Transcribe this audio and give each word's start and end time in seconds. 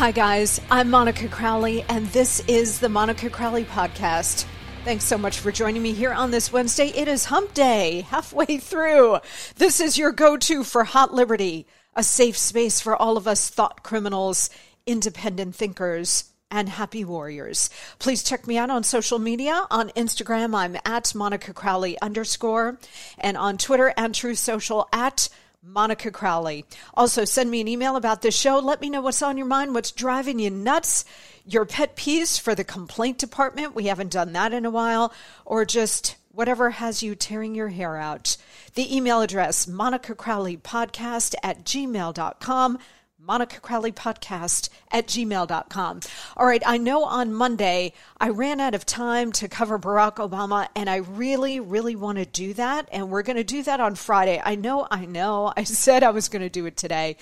Hi, 0.00 0.12
guys. 0.12 0.62
I'm 0.70 0.88
Monica 0.88 1.28
Crowley, 1.28 1.82
and 1.82 2.06
this 2.06 2.40
is 2.48 2.80
the 2.80 2.88
Monica 2.88 3.28
Crowley 3.28 3.64
Podcast. 3.66 4.46
Thanks 4.82 5.04
so 5.04 5.18
much 5.18 5.40
for 5.40 5.52
joining 5.52 5.82
me 5.82 5.92
here 5.92 6.14
on 6.14 6.30
this 6.30 6.50
Wednesday. 6.50 6.86
It 6.86 7.06
is 7.06 7.26
hump 7.26 7.52
day, 7.52 8.06
halfway 8.08 8.56
through. 8.56 9.18
This 9.56 9.78
is 9.78 9.98
your 9.98 10.10
go 10.10 10.38
to 10.38 10.64
for 10.64 10.84
Hot 10.84 11.12
Liberty, 11.12 11.66
a 11.94 12.02
safe 12.02 12.38
space 12.38 12.80
for 12.80 12.96
all 12.96 13.18
of 13.18 13.28
us 13.28 13.50
thought 13.50 13.82
criminals, 13.82 14.48
independent 14.86 15.54
thinkers, 15.54 16.32
and 16.50 16.70
happy 16.70 17.04
warriors. 17.04 17.68
Please 17.98 18.22
check 18.22 18.46
me 18.46 18.56
out 18.56 18.70
on 18.70 18.82
social 18.82 19.18
media. 19.18 19.66
On 19.70 19.90
Instagram, 19.90 20.54
I'm 20.54 20.78
at 20.86 21.14
Monica 21.14 21.52
Crowley 21.52 22.00
underscore, 22.00 22.78
and 23.18 23.36
on 23.36 23.58
Twitter 23.58 23.92
and 23.98 24.14
Truth 24.14 24.38
Social 24.38 24.88
at 24.94 25.28
Monica 25.62 26.10
Crowley. 26.10 26.64
Also, 26.94 27.24
send 27.24 27.50
me 27.50 27.60
an 27.60 27.68
email 27.68 27.96
about 27.96 28.22
this 28.22 28.34
show. 28.36 28.58
Let 28.58 28.80
me 28.80 28.88
know 28.88 29.02
what's 29.02 29.22
on 29.22 29.36
your 29.36 29.46
mind, 29.46 29.74
what's 29.74 29.92
driving 29.92 30.38
you 30.38 30.50
nuts, 30.50 31.04
your 31.44 31.66
pet 31.66 31.96
peeves 31.96 32.40
for 32.40 32.54
the 32.54 32.64
complaint 32.64 33.18
department. 33.18 33.74
We 33.74 33.86
haven't 33.86 34.12
done 34.12 34.32
that 34.32 34.52
in 34.52 34.64
a 34.64 34.70
while, 34.70 35.12
or 35.44 35.64
just 35.64 36.16
whatever 36.32 36.70
has 36.70 37.02
you 37.02 37.14
tearing 37.14 37.54
your 37.54 37.68
hair 37.68 37.96
out. 37.96 38.36
The 38.74 38.94
email 38.94 39.20
address, 39.20 39.66
Monica 39.66 40.14
Crowley 40.14 40.56
Podcast 40.56 41.34
at 41.42 41.64
gmail.com. 41.64 42.78
Monica 43.22 43.60
Crowley 43.60 43.92
podcast 43.92 44.70
at 44.90 45.06
gmail.com. 45.06 46.00
All 46.36 46.46
right, 46.46 46.62
I 46.64 46.78
know 46.78 47.04
on 47.04 47.34
Monday 47.34 47.92
I 48.18 48.30
ran 48.30 48.60
out 48.60 48.74
of 48.74 48.86
time 48.86 49.30
to 49.32 49.48
cover 49.48 49.78
Barack 49.78 50.16
Obama, 50.16 50.68
and 50.74 50.88
I 50.88 50.96
really, 50.96 51.60
really 51.60 51.96
want 51.96 52.16
to 52.18 52.24
do 52.24 52.54
that. 52.54 52.88
And 52.90 53.10
we're 53.10 53.22
going 53.22 53.36
to 53.36 53.44
do 53.44 53.62
that 53.64 53.78
on 53.78 53.94
Friday. 53.94 54.40
I 54.42 54.54
know, 54.54 54.86
I 54.90 55.04
know, 55.04 55.52
I 55.56 55.64
said 55.64 56.02
I 56.02 56.10
was 56.10 56.28
going 56.28 56.42
to 56.42 56.48
do 56.48 56.64
it 56.66 56.76
today, 56.76 57.18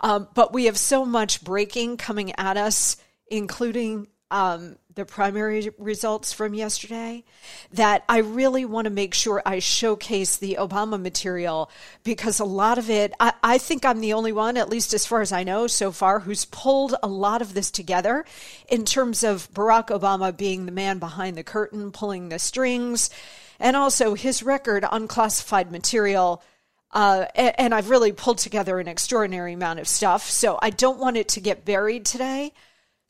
um, 0.00 0.28
but 0.34 0.52
we 0.54 0.64
have 0.64 0.78
so 0.78 1.04
much 1.04 1.44
breaking 1.44 1.98
coming 1.98 2.32
at 2.38 2.56
us, 2.56 2.96
including 3.26 4.08
um, 4.30 4.76
the 4.94 5.04
primary 5.04 5.70
results 5.78 6.32
from 6.32 6.54
yesterday 6.54 7.24
that 7.72 8.04
I 8.08 8.18
really 8.18 8.64
want 8.64 8.86
to 8.86 8.90
make 8.90 9.14
sure 9.14 9.42
I 9.46 9.58
showcase 9.58 10.36
the 10.36 10.56
Obama 10.58 11.00
material 11.00 11.70
because 12.04 12.40
a 12.40 12.44
lot 12.44 12.78
of 12.78 12.90
it, 12.90 13.12
I, 13.18 13.32
I, 13.42 13.58
think 13.58 13.84
I'm 13.84 14.00
the 14.00 14.12
only 14.12 14.32
one, 14.32 14.56
at 14.56 14.68
least 14.68 14.92
as 14.92 15.06
far 15.06 15.20
as 15.20 15.32
I 15.32 15.44
know 15.44 15.66
so 15.66 15.92
far, 15.92 16.20
who's 16.20 16.44
pulled 16.46 16.94
a 17.02 17.06
lot 17.06 17.42
of 17.42 17.54
this 17.54 17.70
together 17.70 18.24
in 18.68 18.84
terms 18.84 19.22
of 19.22 19.50
Barack 19.52 19.88
Obama 19.88 20.36
being 20.36 20.66
the 20.66 20.72
man 20.72 20.98
behind 20.98 21.36
the 21.36 21.44
curtain, 21.44 21.92
pulling 21.92 22.28
the 22.28 22.38
strings, 22.38 23.10
and 23.58 23.76
also 23.76 24.14
his 24.14 24.42
record 24.42 24.84
on 24.84 25.08
classified 25.08 25.70
material. 25.70 26.42
Uh, 26.90 27.26
and, 27.34 27.54
and 27.58 27.74
I've 27.74 27.88
really 27.88 28.12
pulled 28.12 28.38
together 28.38 28.78
an 28.78 28.88
extraordinary 28.88 29.54
amount 29.54 29.80
of 29.80 29.88
stuff. 29.88 30.28
So 30.28 30.58
I 30.60 30.70
don't 30.70 30.98
want 30.98 31.16
it 31.16 31.28
to 31.28 31.40
get 31.40 31.64
buried 31.64 32.04
today. 32.04 32.52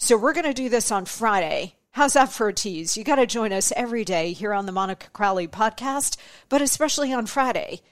So 0.02 0.16
we're 0.16 0.32
going 0.32 0.46
to 0.46 0.52
do 0.52 0.68
this 0.68 0.90
on 0.90 1.04
Friday. 1.04 1.76
How's 1.92 2.14
that 2.14 2.32
for 2.32 2.48
a 2.48 2.52
tease? 2.52 2.96
You 2.96 3.04
got 3.04 3.14
to 3.16 3.24
join 3.26 3.52
us 3.52 3.72
every 3.76 4.04
day 4.04 4.32
here 4.32 4.52
on 4.52 4.66
the 4.66 4.72
Monica 4.72 5.06
Crowley 5.12 5.46
podcast, 5.46 6.16
but 6.48 6.60
especially 6.60 7.12
on 7.12 7.26
Friday, 7.26 7.82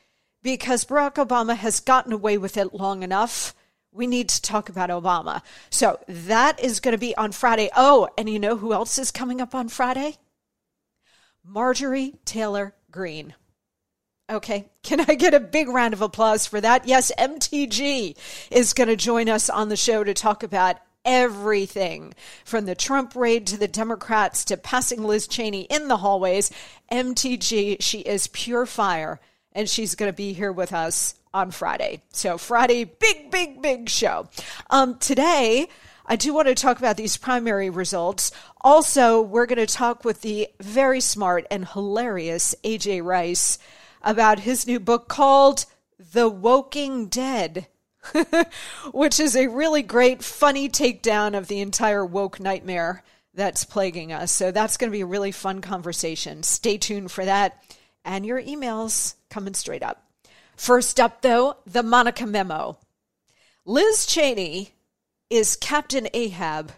because 0.42 0.84
Barack 0.84 1.24
Obama 1.24 1.54
has 1.54 1.78
gotten 1.78 2.12
away 2.12 2.36
with 2.36 2.56
it 2.56 2.74
long 2.74 3.04
enough. 3.04 3.54
We 3.92 4.08
need 4.08 4.28
to 4.30 4.42
talk 4.42 4.68
about 4.68 4.90
Obama. 4.90 5.42
So 5.70 6.00
that 6.08 6.58
is 6.58 6.80
going 6.80 6.96
to 6.96 6.98
be 6.98 7.16
on 7.16 7.30
Friday. 7.30 7.70
Oh, 7.76 8.08
and 8.18 8.28
you 8.28 8.40
know 8.40 8.56
who 8.56 8.72
else 8.72 8.98
is 8.98 9.12
coming 9.12 9.40
up 9.40 9.54
on 9.54 9.68
Friday? 9.68 10.16
Marjorie 11.44 12.14
Taylor 12.24 12.74
Greene. 12.90 13.34
Okay, 14.28 14.68
can 14.82 15.00
I 15.00 15.14
get 15.14 15.32
a 15.32 15.38
big 15.38 15.68
round 15.68 15.94
of 15.94 16.02
applause 16.02 16.44
for 16.44 16.60
that? 16.60 16.88
Yes, 16.88 17.12
MTG 17.16 18.16
is 18.50 18.72
going 18.72 18.88
to 18.88 18.96
join 18.96 19.28
us 19.28 19.48
on 19.48 19.68
the 19.68 19.76
show 19.76 20.02
to 20.02 20.12
talk 20.12 20.42
about 20.42 20.78
everything 21.04 22.14
from 22.44 22.66
the 22.66 22.74
Trump 22.74 23.14
raid 23.14 23.46
to 23.48 23.56
the 23.56 23.68
Democrats 23.68 24.44
to 24.46 24.56
passing 24.56 25.02
Liz 25.02 25.26
Cheney 25.26 25.62
in 25.62 25.88
the 25.88 25.98
hallways. 25.98 26.50
MTG, 26.90 27.78
she 27.80 28.00
is 28.00 28.26
pure 28.28 28.66
fire, 28.66 29.20
and 29.52 29.68
she's 29.68 29.94
going 29.94 30.10
to 30.10 30.16
be 30.16 30.32
here 30.32 30.52
with 30.52 30.72
us 30.72 31.14
on 31.32 31.50
Friday. 31.50 32.02
So, 32.12 32.38
Friday, 32.38 32.84
big, 32.84 33.30
big, 33.30 33.62
big 33.62 33.88
show. 33.88 34.28
Um, 34.68 34.98
today, 34.98 35.68
I 36.06 36.16
do 36.16 36.34
want 36.34 36.48
to 36.48 36.54
talk 36.54 36.78
about 36.78 36.96
these 36.96 37.16
primary 37.16 37.70
results. 37.70 38.32
Also, 38.60 39.22
we're 39.22 39.46
going 39.46 39.64
to 39.64 39.72
talk 39.72 40.04
with 40.04 40.22
the 40.22 40.48
very 40.60 41.00
smart 41.00 41.46
and 41.50 41.68
hilarious 41.68 42.54
AJ 42.64 43.04
Rice 43.04 43.58
about 44.02 44.40
his 44.40 44.66
new 44.66 44.80
book 44.80 45.08
called 45.08 45.66
The 45.98 46.28
Woking 46.28 47.06
Dead 47.06 47.68
which 48.92 49.20
is 49.20 49.36
a 49.36 49.48
really 49.48 49.82
great, 49.82 50.22
funny 50.22 50.68
takedown 50.68 51.36
of 51.36 51.48
the 51.48 51.60
entire 51.60 52.04
woke 52.04 52.40
nightmare 52.40 53.02
that's 53.34 53.64
plaguing 53.64 54.12
us. 54.12 54.32
So 54.32 54.50
that's 54.50 54.76
going 54.76 54.90
to 54.90 54.96
be 54.96 55.02
a 55.02 55.06
really 55.06 55.32
fun 55.32 55.60
conversation. 55.60 56.42
Stay 56.42 56.78
tuned 56.78 57.10
for 57.10 57.24
that 57.24 57.62
and 58.04 58.24
your 58.24 58.42
emails 58.42 59.14
coming 59.28 59.54
straight 59.54 59.82
up. 59.82 60.04
First 60.56 61.00
up, 61.00 61.22
though, 61.22 61.56
the 61.66 61.82
Monica 61.82 62.26
memo. 62.26 62.78
Liz 63.64 64.06
Cheney 64.06 64.74
is 65.28 65.56
Captain 65.56 66.08
Ahab 66.12 66.72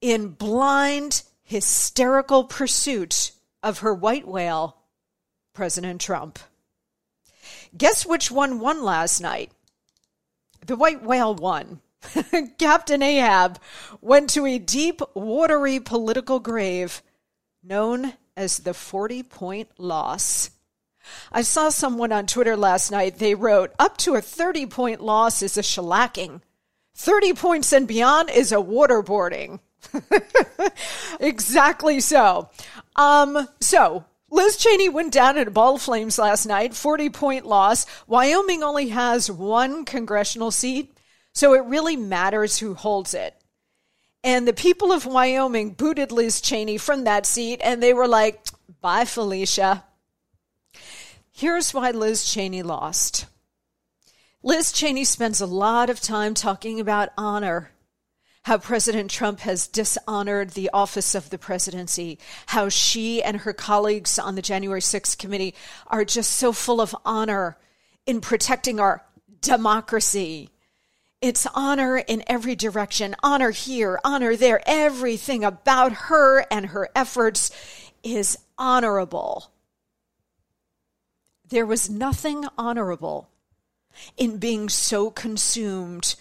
in 0.00 0.28
blind, 0.28 1.22
hysterical 1.42 2.44
pursuit 2.44 3.32
of 3.62 3.80
her 3.80 3.94
white 3.94 4.26
whale, 4.26 4.78
President 5.52 6.00
Trump. 6.00 6.38
Guess 7.76 8.06
which 8.06 8.30
one 8.30 8.58
won 8.58 8.82
last 8.82 9.20
night? 9.20 9.52
The 10.70 10.76
white 10.76 11.02
whale 11.02 11.34
won. 11.34 11.80
Captain 12.58 13.02
Ahab 13.02 13.58
went 14.00 14.30
to 14.30 14.46
a 14.46 14.56
deep, 14.56 15.00
watery 15.14 15.80
political 15.80 16.38
grave 16.38 17.02
known 17.60 18.12
as 18.36 18.58
the 18.58 18.72
40 18.72 19.24
point 19.24 19.68
loss. 19.78 20.50
I 21.32 21.42
saw 21.42 21.70
someone 21.70 22.12
on 22.12 22.28
Twitter 22.28 22.56
last 22.56 22.92
night. 22.92 23.18
They 23.18 23.34
wrote, 23.34 23.72
up 23.80 23.96
to 23.96 24.14
a 24.14 24.20
30 24.20 24.66
point 24.66 25.00
loss 25.00 25.42
is 25.42 25.56
a 25.56 25.62
shellacking. 25.62 26.40
30 26.94 27.32
points 27.32 27.72
and 27.72 27.88
beyond 27.88 28.30
is 28.30 28.52
a 28.52 28.58
waterboarding. 28.58 29.58
exactly 31.18 31.98
so. 31.98 32.48
Um, 32.94 33.48
so 33.60 34.04
Liz 34.30 34.56
Cheney 34.56 34.88
went 34.88 35.12
down 35.12 35.36
in 35.36 35.48
a 35.48 35.50
ball 35.50 35.74
of 35.74 35.82
flames 35.82 36.18
last 36.18 36.46
night, 36.46 36.74
40 36.74 37.10
point 37.10 37.46
loss. 37.46 37.84
Wyoming 38.06 38.62
only 38.62 38.88
has 38.88 39.30
one 39.30 39.84
congressional 39.84 40.50
seat, 40.50 40.96
so 41.32 41.54
it 41.54 41.64
really 41.64 41.96
matters 41.96 42.58
who 42.58 42.74
holds 42.74 43.12
it. 43.12 43.34
And 44.22 44.46
the 44.46 44.52
people 44.52 44.92
of 44.92 45.06
Wyoming 45.06 45.70
booted 45.70 46.12
Liz 46.12 46.40
Cheney 46.40 46.78
from 46.78 47.04
that 47.04 47.26
seat, 47.26 47.60
and 47.64 47.82
they 47.82 47.94
were 47.94 48.08
like, 48.08 48.44
bye, 48.80 49.04
Felicia. 49.04 49.84
Here's 51.32 51.72
why 51.72 51.90
Liz 51.90 52.24
Cheney 52.30 52.62
lost. 52.62 53.26
Liz 54.42 54.72
Cheney 54.72 55.04
spends 55.04 55.40
a 55.40 55.46
lot 55.46 55.90
of 55.90 56.00
time 56.00 56.34
talking 56.34 56.80
about 56.80 57.10
honor, 57.16 57.72
how 58.44 58.58
President 58.58 59.10
Trump 59.10 59.40
has 59.40 59.68
dishonored 59.68 60.50
the 60.50 60.70
office 60.72 61.14
of 61.14 61.30
the 61.30 61.38
presidency, 61.38 62.18
how 62.46 62.68
she 62.68 63.22
and 63.22 63.38
her 63.38 63.52
colleagues 63.52 64.18
on 64.18 64.34
the 64.34 64.42
January 64.42 64.80
6th 64.80 65.18
committee 65.18 65.54
are 65.86 66.04
just 66.04 66.30
so 66.30 66.52
full 66.52 66.80
of 66.80 66.96
honor 67.04 67.58
in 68.06 68.20
protecting 68.20 68.80
our 68.80 69.04
democracy. 69.42 70.50
It's 71.20 71.46
honor 71.54 71.98
in 71.98 72.24
every 72.26 72.56
direction, 72.56 73.14
honor 73.22 73.50
here, 73.50 74.00
honor 74.04 74.36
there. 74.36 74.62
Everything 74.64 75.44
about 75.44 75.92
her 75.92 76.46
and 76.50 76.66
her 76.66 76.88
efforts 76.96 77.50
is 78.02 78.38
honorable. 78.56 79.52
There 81.46 81.66
was 81.66 81.90
nothing 81.90 82.46
honorable 82.56 83.28
in 84.16 84.38
being 84.38 84.70
so 84.70 85.10
consumed 85.10 86.14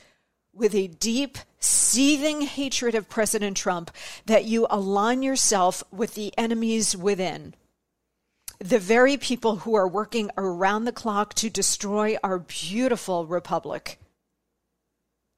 with 0.59 0.75
a 0.75 0.87
deep, 0.87 1.37
seething 1.59 2.41
hatred 2.41 2.93
of 2.93 3.09
President 3.09 3.57
Trump 3.57 3.91
that 4.25 4.45
you 4.45 4.67
align 4.69 5.23
yourself 5.23 5.83
with 5.91 6.13
the 6.13 6.33
enemies 6.37 6.95
within. 6.95 7.55
The 8.59 8.79
very 8.79 9.17
people 9.17 9.57
who 9.57 9.73
are 9.75 9.87
working 9.87 10.29
around 10.37 10.85
the 10.85 10.91
clock 10.91 11.33
to 11.35 11.49
destroy 11.49 12.17
our 12.23 12.39
beautiful 12.39 13.25
republic. 13.25 13.99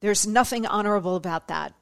There's 0.01 0.25
nothing 0.25 0.65
honorable 0.65 1.15
about 1.15 1.47
that. 1.47 1.73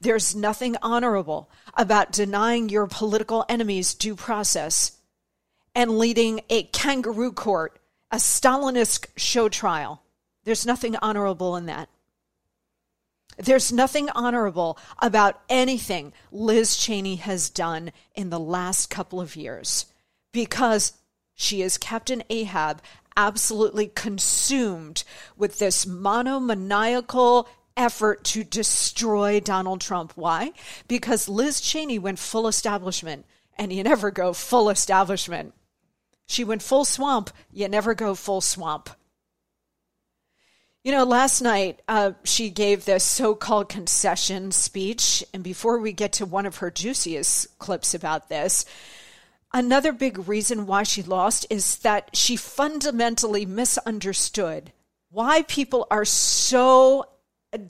There's 0.00 0.34
nothing 0.34 0.76
honorable 0.80 1.50
about 1.74 2.12
denying 2.12 2.68
your 2.68 2.86
political 2.86 3.44
enemies 3.48 3.94
due 3.94 4.14
process 4.14 4.98
and 5.74 5.98
leading 5.98 6.42
a 6.48 6.62
kangaroo 6.64 7.32
court 7.32 7.80
a 8.12 8.16
Stalinist 8.16 9.06
show 9.16 9.48
trial. 9.48 10.02
There's 10.44 10.66
nothing 10.66 10.96
honorable 10.96 11.56
in 11.56 11.66
that. 11.66 11.88
There's 13.38 13.72
nothing 13.72 14.10
honorable 14.10 14.78
about 15.00 15.40
anything 15.48 16.12
Liz 16.30 16.76
Cheney 16.76 17.16
has 17.16 17.50
done 17.50 17.92
in 18.14 18.30
the 18.30 18.40
last 18.40 18.90
couple 18.90 19.20
of 19.20 19.36
years 19.36 19.86
because 20.32 20.92
she 21.34 21.62
is 21.62 21.78
Captain 21.78 22.22
Ahab, 22.30 22.82
absolutely 23.16 23.88
consumed 23.88 25.04
with 25.36 25.58
this 25.58 25.86
monomaniacal 25.86 27.48
effort 27.76 28.24
to 28.24 28.44
destroy 28.44 29.40
Donald 29.40 29.80
Trump. 29.80 30.12
Why? 30.14 30.52
Because 30.88 31.28
Liz 31.28 31.60
Cheney 31.60 31.98
went 31.98 32.18
full 32.18 32.46
establishment, 32.46 33.24
and 33.56 33.72
you 33.72 33.82
never 33.82 34.10
go 34.10 34.32
full 34.32 34.68
establishment 34.68 35.54
she 36.32 36.44
went 36.44 36.62
full 36.62 36.86
swamp. 36.86 37.30
You 37.52 37.68
never 37.68 37.94
go 37.94 38.14
full 38.14 38.40
swamp. 38.40 38.88
You 40.84 40.90
know, 40.90 41.04
last 41.04 41.40
night 41.40 41.80
uh, 41.86 42.12
she 42.24 42.50
gave 42.50 42.84
this 42.84 43.04
so 43.04 43.36
called 43.36 43.68
concession 43.68 44.50
speech. 44.50 45.24
And 45.32 45.44
before 45.44 45.78
we 45.78 45.92
get 45.92 46.14
to 46.14 46.26
one 46.26 46.44
of 46.44 46.56
her 46.56 46.72
juiciest 46.72 47.56
clips 47.60 47.94
about 47.94 48.28
this, 48.28 48.64
another 49.52 49.92
big 49.92 50.26
reason 50.26 50.66
why 50.66 50.82
she 50.82 51.04
lost 51.04 51.46
is 51.50 51.76
that 51.78 52.16
she 52.16 52.34
fundamentally 52.34 53.46
misunderstood 53.46 54.72
why 55.10 55.42
people 55.42 55.86
are 55.88 56.04
so 56.04 57.06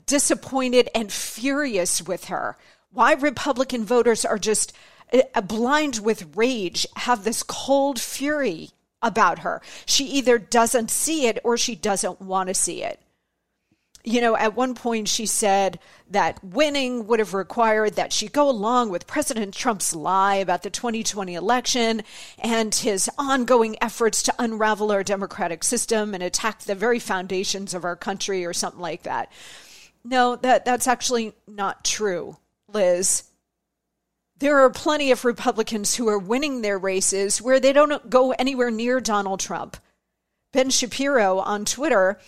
disappointed 0.07 0.89
and 0.95 1.11
furious 1.11 2.01
with 2.01 2.25
her, 2.25 2.57
why 2.89 3.13
Republican 3.13 3.85
voters 3.85 4.25
are 4.25 4.39
just 4.39 4.73
blind 5.43 5.99
with 5.99 6.35
rage, 6.35 6.87
have 6.95 7.23
this 7.23 7.43
cold 7.43 7.99
fury 7.99 8.69
about 9.03 9.39
her. 9.39 9.61
She 9.85 10.05
either 10.05 10.39
doesn't 10.39 10.89
see 10.89 11.27
it 11.27 11.37
or 11.43 11.57
she 11.57 11.75
doesn't 11.75 12.21
want 12.21 12.47
to 12.47 12.55
see 12.55 12.81
it. 12.81 13.02
You 14.05 14.19
know, 14.19 14.35
at 14.35 14.55
one 14.55 14.75
point 14.75 15.07
she 15.07 15.25
said 15.25 15.79
that 16.09 16.43
winning 16.43 17.07
would 17.07 17.19
have 17.19 17.33
required 17.33 17.95
that 17.95 18.11
she 18.11 18.27
go 18.27 18.49
along 18.49 18.89
with 18.89 19.07
President 19.07 19.53
Trump's 19.53 19.95
lie 19.95 20.35
about 20.35 20.63
the 20.63 20.69
2020 20.69 21.35
election 21.35 22.01
and 22.37 22.75
his 22.75 23.09
ongoing 23.17 23.77
efforts 23.81 24.21
to 24.23 24.35
unravel 24.37 24.91
our 24.91 25.03
democratic 25.03 25.63
system 25.63 26.13
and 26.13 26.21
attack 26.21 26.59
the 26.61 26.75
very 26.75 26.99
foundations 26.99 27.73
of 27.73 27.85
our 27.85 27.95
country 27.95 28.45
or 28.45 28.51
something 28.51 28.81
like 28.81 29.03
that. 29.03 29.31
No, 30.03 30.35
that, 30.35 30.65
that's 30.65 30.87
actually 30.87 31.33
not 31.47 31.85
true, 31.85 32.35
Liz 32.67 33.23
there 34.43 34.59
are 34.59 34.69
plenty 34.69 35.09
of 35.09 35.23
Republicans 35.23 35.95
who 35.95 36.09
are 36.09 36.19
winning 36.19 36.61
their 36.61 36.77
races 36.77 37.41
where 37.41 37.61
they 37.61 37.71
don't 37.71 38.09
go 38.09 38.33
anywhere 38.33 38.69
near 38.69 38.99
Donald 38.99 39.39
Trump. 39.39 39.77
Ben 40.51 40.69
Shapiro 40.69 41.39
on 41.39 41.63
Twitter 41.63 42.19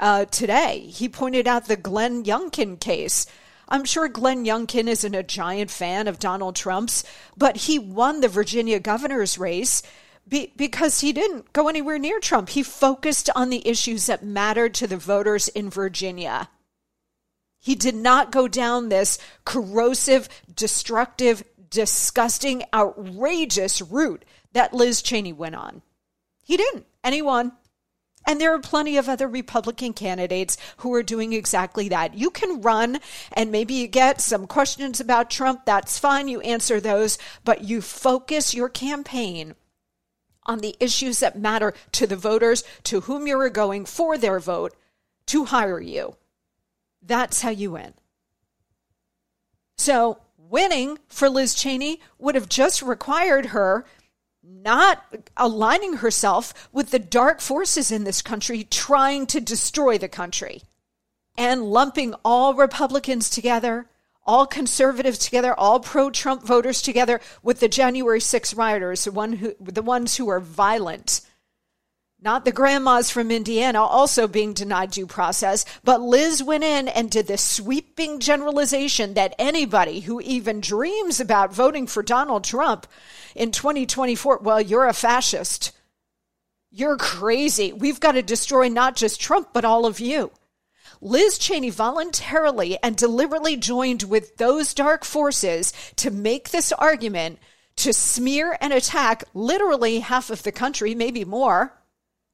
uh, 0.00 0.24
today, 0.24 0.80
he 0.80 1.08
pointed 1.08 1.46
out 1.46 1.66
the 1.66 1.76
Glenn 1.76 2.24
Youngkin 2.24 2.80
case. 2.80 3.26
I'm 3.68 3.84
sure 3.84 4.08
Glenn 4.08 4.44
Youngkin 4.44 4.88
isn't 4.88 5.14
a 5.14 5.22
giant 5.22 5.70
fan 5.70 6.08
of 6.08 6.18
Donald 6.18 6.56
Trump's, 6.56 7.04
but 7.36 7.56
he 7.56 7.78
won 7.78 8.20
the 8.20 8.28
Virginia 8.28 8.80
governor's 8.80 9.38
race 9.38 9.82
be, 10.26 10.52
because 10.56 11.00
he 11.00 11.12
didn't 11.12 11.52
go 11.52 11.68
anywhere 11.68 11.98
near 11.98 12.18
Trump. 12.18 12.48
He 12.48 12.62
focused 12.62 13.30
on 13.36 13.50
the 13.50 13.66
issues 13.68 14.06
that 14.06 14.24
mattered 14.24 14.74
to 14.74 14.86
the 14.86 14.96
voters 14.96 15.48
in 15.48 15.70
Virginia. 15.70 16.48
He 17.58 17.74
did 17.74 17.94
not 17.94 18.32
go 18.32 18.48
down 18.48 18.88
this 18.88 19.18
corrosive, 19.44 20.28
destructive, 20.54 21.44
disgusting, 21.68 22.64
outrageous 22.72 23.82
route 23.82 24.24
that 24.52 24.72
Liz 24.72 25.02
Cheney 25.02 25.32
went 25.32 25.54
on. 25.54 25.82
He 26.42 26.56
didn't. 26.56 26.86
Won. 27.04 27.52
And 28.26 28.40
there 28.40 28.54
are 28.54 28.60
plenty 28.60 28.96
of 28.96 29.08
other 29.08 29.26
Republican 29.26 29.92
candidates 29.92 30.56
who 30.78 30.92
are 30.94 31.02
doing 31.02 31.32
exactly 31.32 31.88
that. 31.88 32.14
You 32.14 32.30
can 32.30 32.60
run 32.60 33.00
and 33.32 33.50
maybe 33.50 33.74
you 33.74 33.86
get 33.86 34.20
some 34.20 34.46
questions 34.46 35.00
about 35.00 35.30
Trump. 35.30 35.64
That's 35.64 35.98
fine. 35.98 36.28
You 36.28 36.40
answer 36.42 36.80
those, 36.80 37.18
but 37.44 37.64
you 37.64 37.80
focus 37.80 38.54
your 38.54 38.68
campaign 38.68 39.54
on 40.46 40.58
the 40.58 40.76
issues 40.80 41.20
that 41.20 41.38
matter 41.38 41.74
to 41.92 42.06
the 42.06 42.16
voters 42.16 42.62
to 42.84 43.02
whom 43.02 43.26
you're 43.26 43.48
going 43.50 43.84
for 43.84 44.18
their 44.18 44.38
vote 44.38 44.74
to 45.26 45.46
hire 45.46 45.80
you. 45.80 46.16
That's 47.02 47.42
how 47.42 47.50
you 47.50 47.72
win. 47.72 47.94
So 49.76 50.18
winning 50.36 50.98
for 51.08 51.30
Liz 51.30 51.54
Cheney 51.54 52.00
would 52.18 52.34
have 52.34 52.48
just 52.48 52.82
required 52.82 53.46
her 53.46 53.86
not 54.50 55.04
aligning 55.36 55.94
herself 55.94 56.68
with 56.72 56.90
the 56.90 56.98
dark 56.98 57.40
forces 57.40 57.90
in 57.90 58.04
this 58.04 58.22
country 58.22 58.64
trying 58.64 59.26
to 59.26 59.40
destroy 59.40 59.96
the 59.96 60.08
country 60.08 60.62
and 61.38 61.64
lumping 61.64 62.14
all 62.24 62.54
Republicans 62.54 63.30
together, 63.30 63.86
all 64.26 64.46
conservatives 64.46 65.18
together, 65.18 65.54
all 65.54 65.80
pro 65.80 66.10
Trump 66.10 66.42
voters 66.42 66.82
together 66.82 67.20
with 67.42 67.60
the 67.60 67.68
January 67.68 68.20
6 68.20 68.54
rioters, 68.54 69.04
the, 69.04 69.12
one 69.12 69.34
who, 69.34 69.54
the 69.60 69.82
ones 69.82 70.16
who 70.16 70.28
are 70.28 70.40
violent 70.40 71.22
not 72.22 72.44
the 72.44 72.52
grandmas 72.52 73.10
from 73.10 73.30
Indiana 73.30 73.80
also 73.80 74.28
being 74.28 74.52
denied 74.52 74.90
due 74.90 75.06
process, 75.06 75.64
but 75.84 76.02
Liz 76.02 76.42
went 76.42 76.64
in 76.64 76.88
and 76.88 77.10
did 77.10 77.26
this 77.26 77.46
sweeping 77.46 78.20
generalization 78.20 79.14
that 79.14 79.34
anybody 79.38 80.00
who 80.00 80.20
even 80.20 80.60
dreams 80.60 81.18
about 81.18 81.54
voting 81.54 81.86
for 81.86 82.02
Donald 82.02 82.44
Trump 82.44 82.86
in 83.34 83.50
2024, 83.52 84.38
well, 84.38 84.60
you're 84.60 84.86
a 84.86 84.92
fascist. 84.92 85.72
You're 86.70 86.98
crazy. 86.98 87.72
We've 87.72 88.00
got 88.00 88.12
to 88.12 88.22
destroy 88.22 88.68
not 88.68 88.96
just 88.96 89.20
Trump, 89.20 89.48
but 89.54 89.64
all 89.64 89.86
of 89.86 89.98
you. 89.98 90.30
Liz 91.00 91.38
Cheney 91.38 91.70
voluntarily 91.70 92.76
and 92.82 92.96
deliberately 92.96 93.56
joined 93.56 94.02
with 94.02 94.36
those 94.36 94.74
dark 94.74 95.04
forces 95.04 95.72
to 95.96 96.10
make 96.10 96.50
this 96.50 96.70
argument 96.72 97.38
to 97.76 97.94
smear 97.94 98.58
and 98.60 98.74
attack 98.74 99.24
literally 99.32 100.00
half 100.00 100.28
of 100.28 100.42
the 100.42 100.52
country, 100.52 100.94
maybe 100.94 101.24
more 101.24 101.79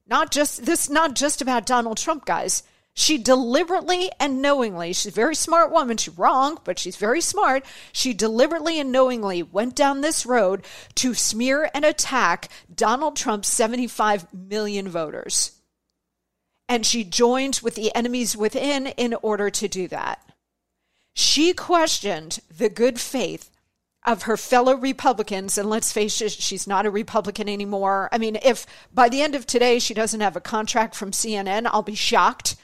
Not 0.09 0.31
just 0.31 0.65
this 0.65 0.89
not 0.89 1.15
just 1.15 1.41
about 1.41 1.65
Donald 1.65 1.97
Trump, 1.97 2.25
guys. 2.25 2.63
She 2.93 3.19
deliberately 3.19 4.09
and 4.19 4.41
knowingly, 4.41 4.91
she's 4.91 5.11
a 5.11 5.11
very 5.11 5.35
smart 5.35 5.71
woman. 5.71 5.97
She's 5.97 6.17
wrong, 6.17 6.59
but 6.63 6.79
she's 6.79 6.95
very 6.95 7.21
smart. 7.21 7.63
She 7.91 8.11
deliberately 8.11 8.79
and 8.79 8.91
knowingly 8.91 9.43
went 9.43 9.75
down 9.75 10.01
this 10.01 10.25
road 10.25 10.65
to 10.95 11.13
smear 11.13 11.69
and 11.75 11.85
attack 11.85 12.49
Donald 12.73 13.15
Trump's 13.15 13.49
75 13.49 14.33
million 14.33 14.89
voters. 14.89 15.51
And 16.67 16.87
she 16.87 17.03
joined 17.03 17.59
with 17.61 17.75
the 17.75 17.93
enemies 17.93 18.35
within 18.35 18.87
in 18.87 19.13
order 19.21 19.51
to 19.51 19.67
do 19.67 19.87
that. 19.89 20.33
She 21.13 21.53
questioned 21.53 22.39
the 22.49 22.69
good 22.69 22.99
faith 22.99 23.51
of 24.07 24.23
her 24.23 24.37
fellow 24.37 24.73
Republicans, 24.73 25.57
and 25.57 25.69
let's 25.69 25.91
face 25.91 26.21
it, 26.21 26.31
she's 26.31 26.65
not 26.65 26.85
a 26.85 26.89
Republican 26.89 27.49
anymore. 27.49 28.07
I 28.11 28.17
mean, 28.17 28.37
if 28.41 28.65
by 28.93 29.09
the 29.09 29.21
end 29.21 29.35
of 29.35 29.45
today 29.45 29.79
she 29.79 29.93
doesn't 29.93 30.21
have 30.21 30.37
a 30.37 30.41
contract 30.41 30.95
from 30.95 31.11
CNN, 31.11 31.67
I'll 31.67 31.83
be 31.83 31.93
shocked. 31.93 32.55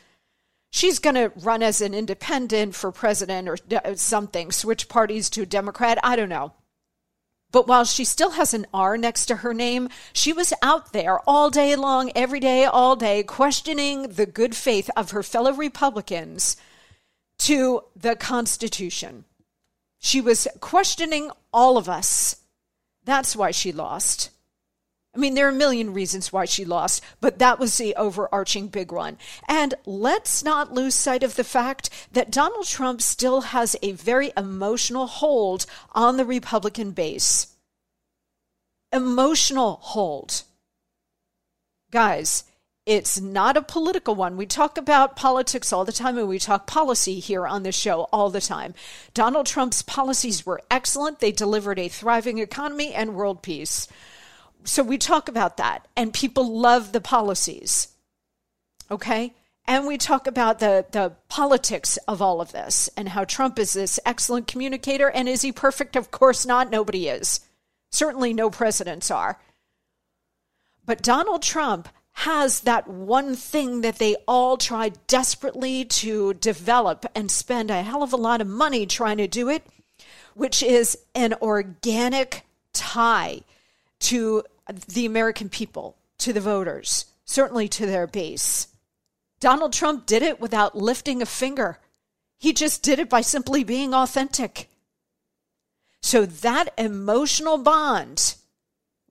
She's 0.72 1.00
going 1.00 1.16
to 1.16 1.34
run 1.36 1.62
as 1.62 1.82
an 1.82 1.94
independent 1.94 2.76
for 2.76 2.92
president 2.92 3.50
or 3.50 3.58
uh, 3.76 3.94
something, 3.96 4.52
switch 4.52 4.88
parties 4.88 5.30
to 5.32 5.42
a 5.42 5.46
Democrat. 5.46 6.00
I 6.02 6.16
don't 6.16 6.30
know. 6.30 6.54
But 7.52 7.68
while 7.68 7.84
she 7.84 8.06
still 8.06 8.32
has 8.32 8.56
an 8.56 8.66
R 8.74 8.98
next 8.98 9.28
to 9.28 9.36
her 9.38 9.54
name, 9.54 9.90
she 10.14 10.34
was 10.34 10.54
out 10.64 10.94
there 10.94 11.20
all 11.30 11.52
day 11.52 11.76
long, 11.76 12.12
every 12.16 12.40
day, 12.40 12.64
all 12.64 12.96
day, 12.96 13.22
questioning 13.22 14.04
the 14.04 14.26
good 14.26 14.56
faith 14.56 14.90
of 14.96 15.12
her 15.12 15.22
fellow 15.22 15.54
Republicans 15.54 16.56
to 17.40 17.84
the 17.96 18.16
Constitution. 18.16 19.26
She 20.04 20.20
was 20.20 20.50
questioning 20.60 21.32
all 21.54 21.78
of 21.78 21.88
us. 21.88 22.36
That's 23.06 23.38
why 23.38 23.52
she 23.52 23.72
lost. 23.72 24.32
I 25.16 25.18
mean, 25.18 25.34
there 25.34 25.46
are 25.46 25.52
a 25.52 25.54
million 25.54 25.94
reasons 25.94 26.34
why 26.34 26.44
she 26.44 26.66
lost, 26.66 27.02
but 27.22 27.40
that 27.40 27.58
was 27.58 27.78
the 27.78 27.96
overarching 27.96 28.68
big 28.68 28.92
one. 28.92 29.18
And 29.48 29.76
let's 29.86 30.44
not 30.44 30.74
lose 30.74 30.94
sight 30.94 31.24
of 31.24 31.36
the 31.36 31.46
fact 31.46 31.90
that 32.12 32.32
Donald 32.32 32.68
Trump 32.68 33.02
still 33.02 33.42
has 33.42 33.78
a 33.82 33.94
very 33.94 34.34
emotional 34.36 35.08
hold 35.08 35.66
on 35.94 36.18
the 36.18 36.26
Republican 36.26 36.92
base. 36.92 37.56
Emotional 38.92 39.80
hold. 39.82 40.44
Guys, 41.92 42.44
it's 42.86 43.20
not 43.20 43.56
a 43.56 43.62
political 43.62 44.14
one. 44.14 44.36
We 44.36 44.46
talk 44.46 44.78
about 44.78 45.16
politics 45.16 45.72
all 45.72 45.86
the 45.86 45.94
time 45.94 46.18
and 46.18 46.28
we 46.28 46.40
talk 46.40 46.68
policy 46.68 47.20
here 47.20 47.48
on 47.48 47.64
this 47.64 47.78
show 47.78 48.10
all 48.12 48.30
the 48.30 48.42
time. 48.42 48.74
Donald 49.14 49.46
Trump's 49.46 49.82
policies 49.82 50.46
were 50.46 50.62
excellent. 50.70 51.20
They 51.20 51.32
delivered 51.32 51.80
a 51.80 51.88
thriving 51.88 52.40
economy 52.40 52.94
and 52.94 53.16
world 53.16 53.42
peace. 53.42 53.88
So 54.66 54.84
we 54.84 54.98
talk 54.98 55.30
about 55.30 55.58
that 55.58 55.88
and 55.96 56.14
people 56.14 56.60
love 56.60 56.92
the 56.92 57.02
policies. 57.02 57.88
Okay? 58.92 59.34
And 59.66 59.88
we 59.88 59.98
talk 59.98 60.28
about 60.28 60.60
the, 60.60 60.86
the 60.92 61.14
politics 61.30 61.96
of 62.06 62.22
all 62.22 62.42
of 62.42 62.52
this 62.52 62.90
and 62.98 63.10
how 63.10 63.24
Trump 63.24 63.58
is 63.58 63.72
this 63.72 63.98
excellent 64.06 64.46
communicator. 64.46 65.10
And 65.10 65.30
is 65.30 65.42
he 65.42 65.54
perfect? 65.54 65.96
Of 65.96 66.12
course 66.12 66.46
not. 66.46 66.70
Nobody 66.70 67.08
is. 67.08 67.40
Certainly 67.92 68.34
no 68.34 68.50
presidents 68.50 69.10
are. 69.10 69.40
But 70.86 71.02
Donald 71.02 71.44
Trump 71.44 71.88
has 72.14 72.62
that 72.62 72.88
one 72.88 73.36
thing 73.36 73.82
that 73.82 73.98
they 73.98 74.16
all 74.28 74.56
try 74.56 74.90
desperately 75.08 75.84
to 75.84 76.34
develop 76.36 77.06
and 77.16 77.30
spend 77.30 77.72
a 77.72 77.82
hell 77.82 78.04
of 78.04 78.14
a 78.14 78.18
lot 78.18 78.40
of 78.40 78.48
money 78.48 78.86
trying 78.86 79.18
to 79.18 79.28
do 79.28 79.50
it, 79.50 79.66
which 80.36 80.62
is 80.62 80.98
an 81.16 81.34
organic 81.42 82.44
tie 82.72 83.42
to 84.00 84.44
the 84.88 85.06
American 85.06 85.50
people, 85.50 85.96
to 86.20 86.32
the 86.32 86.42
voters, 86.42 87.06
certainly 87.26 87.68
to 87.68 87.86
their 87.86 88.08
base. 88.08 88.68
Donald 89.40 89.74
Trump 89.74 90.06
did 90.06 90.22
it 90.22 90.40
without 90.40 90.78
lifting 90.78 91.22
a 91.22 91.26
finger. 91.26 91.80
He 92.38 92.54
just 92.54 92.84
did 92.84 93.00
it 93.00 93.10
by 93.10 93.22
simply 93.22 93.64
being 93.64 93.94
authentic. 93.94 94.70
So 96.02 96.26
that 96.26 96.74
emotional 96.78 97.58
bond 97.58 98.36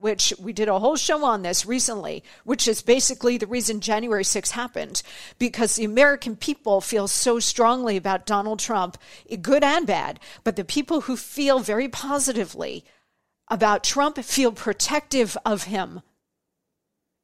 which 0.03 0.33
we 0.37 0.51
did 0.51 0.67
a 0.67 0.79
whole 0.79 0.97
show 0.97 1.23
on 1.23 1.41
this 1.41 1.65
recently, 1.65 2.23
which 2.43 2.67
is 2.67 2.81
basically 2.81 3.37
the 3.37 3.47
reason 3.47 3.79
January 3.79 4.23
6 4.23 4.51
happened, 4.51 5.01
because 5.39 5.75
the 5.75 5.85
American 5.85 6.35
people 6.35 6.81
feel 6.81 7.07
so 7.07 7.39
strongly 7.39 7.95
about 7.95 8.25
Donald 8.25 8.59
Trump, 8.59 8.97
good 9.41 9.63
and 9.63 9.87
bad, 9.87 10.19
but 10.43 10.57
the 10.57 10.65
people 10.65 11.01
who 11.01 11.15
feel 11.15 11.59
very 11.59 11.87
positively 11.87 12.83
about 13.49 13.83
Trump 13.83 14.17
feel 14.17 14.51
protective 14.51 15.37
of 15.45 15.63
him. 15.63 16.01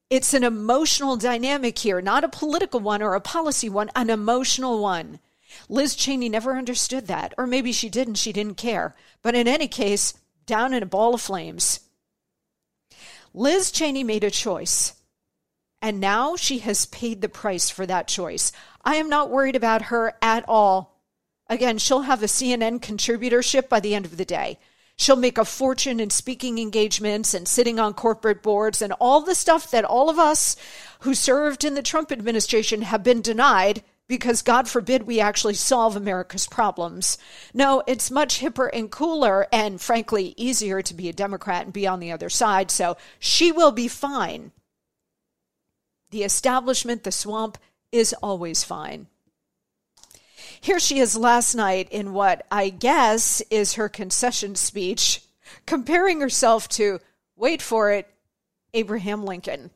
It's 0.10 0.34
an 0.34 0.46
emotional 0.46 1.18
dynamic 1.18 1.78
here, 1.78 2.02
not 2.02 2.24
a 2.24 2.30
political 2.30 2.80
one 2.80 3.02
or 3.02 3.14
a 3.14 3.22
policy 3.22 3.70
one, 3.70 3.92
an 3.94 4.10
emotional 4.10 4.82
one. 4.82 5.20
Liz 5.68 5.96
Cheney 5.96 6.30
never 6.30 6.56
understood 6.56 7.08
that, 7.08 7.34
or 7.38 7.46
maybe 7.46 7.72
she 7.72 7.90
didn't, 7.90 8.16
she 8.16 8.32
didn't 8.32 8.56
care. 8.56 8.96
But 9.22 9.36
in 9.36 9.48
any 9.48 9.68
case, 9.68 10.14
down 10.46 10.74
in 10.74 10.82
a 10.82 10.88
ball 10.88 11.14
of 11.14 11.22
flames. 11.22 11.82
Liz 13.40 13.72
Cheney 13.72 14.04
made 14.04 14.26
a 14.26 14.30
choice, 14.30 14.96
and 15.82 16.02
now 16.02 16.36
she 16.36 16.60
has 16.60 16.88
paid 16.88 17.22
the 17.22 17.30
price 17.30 17.70
for 17.70 17.86
that 17.86 18.06
choice. 18.06 18.52
I 18.84 18.98
am 18.98 19.08
not 19.08 19.30
worried 19.30 19.56
about 19.56 19.84
her 19.84 20.18
at 20.22 20.44
all. 20.46 21.00
Again, 21.48 21.78
she'll 21.78 22.02
have 22.02 22.22
a 22.22 22.26
CNN 22.26 22.82
contributorship 22.82 23.70
by 23.70 23.80
the 23.80 23.96
end 23.96 24.04
of 24.04 24.18
the 24.18 24.26
day. 24.26 24.60
She'll 24.98 25.16
make 25.16 25.38
a 25.38 25.46
fortune 25.46 26.02
in 26.02 26.10
speaking 26.10 26.60
engagements 26.60 27.34
and 27.34 27.48
sitting 27.48 27.80
on 27.80 27.94
corporate 27.94 28.44
boards 28.44 28.82
and 28.82 28.92
all 29.00 29.22
the 29.22 29.34
stuff 29.34 29.72
that 29.72 29.86
all 29.86 30.10
of 30.10 30.20
us 30.20 30.58
who 31.04 31.14
served 31.14 31.64
in 31.64 31.76
the 31.76 31.82
Trump 31.82 32.12
administration 32.12 32.82
have 32.82 33.04
been 33.04 33.22
denied 33.22 33.84
because 34.10 34.42
God 34.42 34.68
forbid 34.68 35.04
we 35.04 35.22
actually 35.22 35.54
solve 35.54 35.96
America's 35.96 36.48
problems. 36.48 37.18
No, 37.54 37.84
it's 37.88 38.12
much 38.12 38.42
hipper 38.42 38.70
and 38.74 38.92
cooler 38.92 39.48
and 39.54 39.80
frankly 39.80 40.34
easier 40.36 40.82
to 40.82 40.94
be 40.96 41.08
a 41.08 41.14
Democrat 41.14 41.64
and 41.64 41.72
be 41.72 41.88
on 41.88 42.00
the 42.02 42.12
other 42.12 42.30
side. 42.30 42.72
So 42.72 42.98
she 43.20 43.52
will 43.54 43.72
be 43.72 43.88
fine. 43.88 44.52
The 46.10 46.24
establishment, 46.24 47.04
the 47.04 47.12
swamp, 47.12 47.60
is 47.92 48.14
always 48.14 48.64
fine. 48.64 49.06
Here 50.60 50.80
she 50.80 51.00
is 51.00 51.16
last 51.16 51.54
night 51.54 51.88
in 51.92 52.12
what 52.12 52.46
I 52.52 52.70
guess 52.70 53.42
is 53.52 53.76
her 53.76 53.88
concession 53.88 54.56
speech, 54.56 55.22
comparing 55.68 56.20
herself 56.20 56.68
to, 56.70 57.00
wait 57.36 57.62
for 57.62 57.92
it, 57.92 58.10
Abraham 58.74 59.24
Lincoln. 59.24 59.70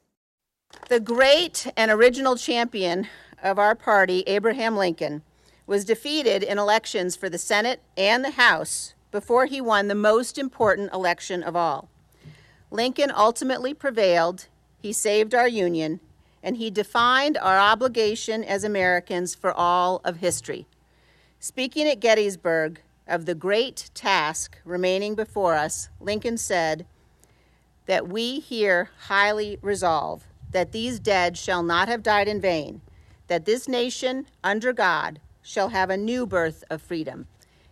The 0.90 1.00
great 1.00 1.72
and 1.78 1.92
original 1.92 2.36
champion 2.36 3.08
of 3.44 3.60
our 3.60 3.76
party, 3.76 4.24
Abraham 4.26 4.76
Lincoln, 4.78 5.22
was 5.68 5.86
defeated 5.86 6.42
in 6.42 6.58
elections 6.58 7.16
for 7.16 7.30
the 7.30 7.38
Senate 7.38 7.82
and 7.98 8.24
the 8.24 8.32
House 8.32 8.96
before 9.12 9.46
he 9.46 9.62
won 9.62 9.88
the 9.88 9.96
most 9.96 10.38
important 10.38 10.92
election 10.94 11.44
of 11.44 11.56
all. 11.56 11.90
Lincoln 12.72 13.12
ultimately 13.16 13.74
prevailed, 13.74 14.48
he 14.82 14.92
saved 14.92 15.36
our 15.36 15.48
Union, 15.48 16.00
and 16.42 16.58
he 16.58 16.72
defined 16.72 17.38
our 17.38 17.60
obligation 17.60 18.44
as 18.44 18.64
Americans 18.64 19.36
for 19.36 19.54
all 19.54 20.02
of 20.04 20.18
history. 20.18 20.66
Speaking 21.40 21.88
at 21.88 22.00
Gettysburg 22.00 22.82
of 23.08 23.26
the 23.26 23.36
great 23.36 23.90
task 23.94 24.58
remaining 24.66 25.14
before 25.14 25.56
us, 25.56 25.90
Lincoln 26.00 26.38
said 26.38 26.86
that 27.86 28.08
we 28.08 28.40
here 28.40 28.90
highly 29.08 29.60
resolve 29.62 30.24
that 30.52 30.72
these 30.72 31.00
dead 31.00 31.38
shall 31.38 31.64
not 31.64 31.88
have 31.88 32.02
died 32.02 32.28
in 32.28 32.40
vain 32.40 32.82
that 33.34 33.46
this 33.46 33.68
nation, 33.68 34.28
under 34.44 34.72
God, 34.72 35.20
shall 35.42 35.70
have 35.70 35.90
a 35.90 35.98
new 35.98 36.28
birth 36.28 36.64
of 36.70 36.84
freedom, 36.84 37.26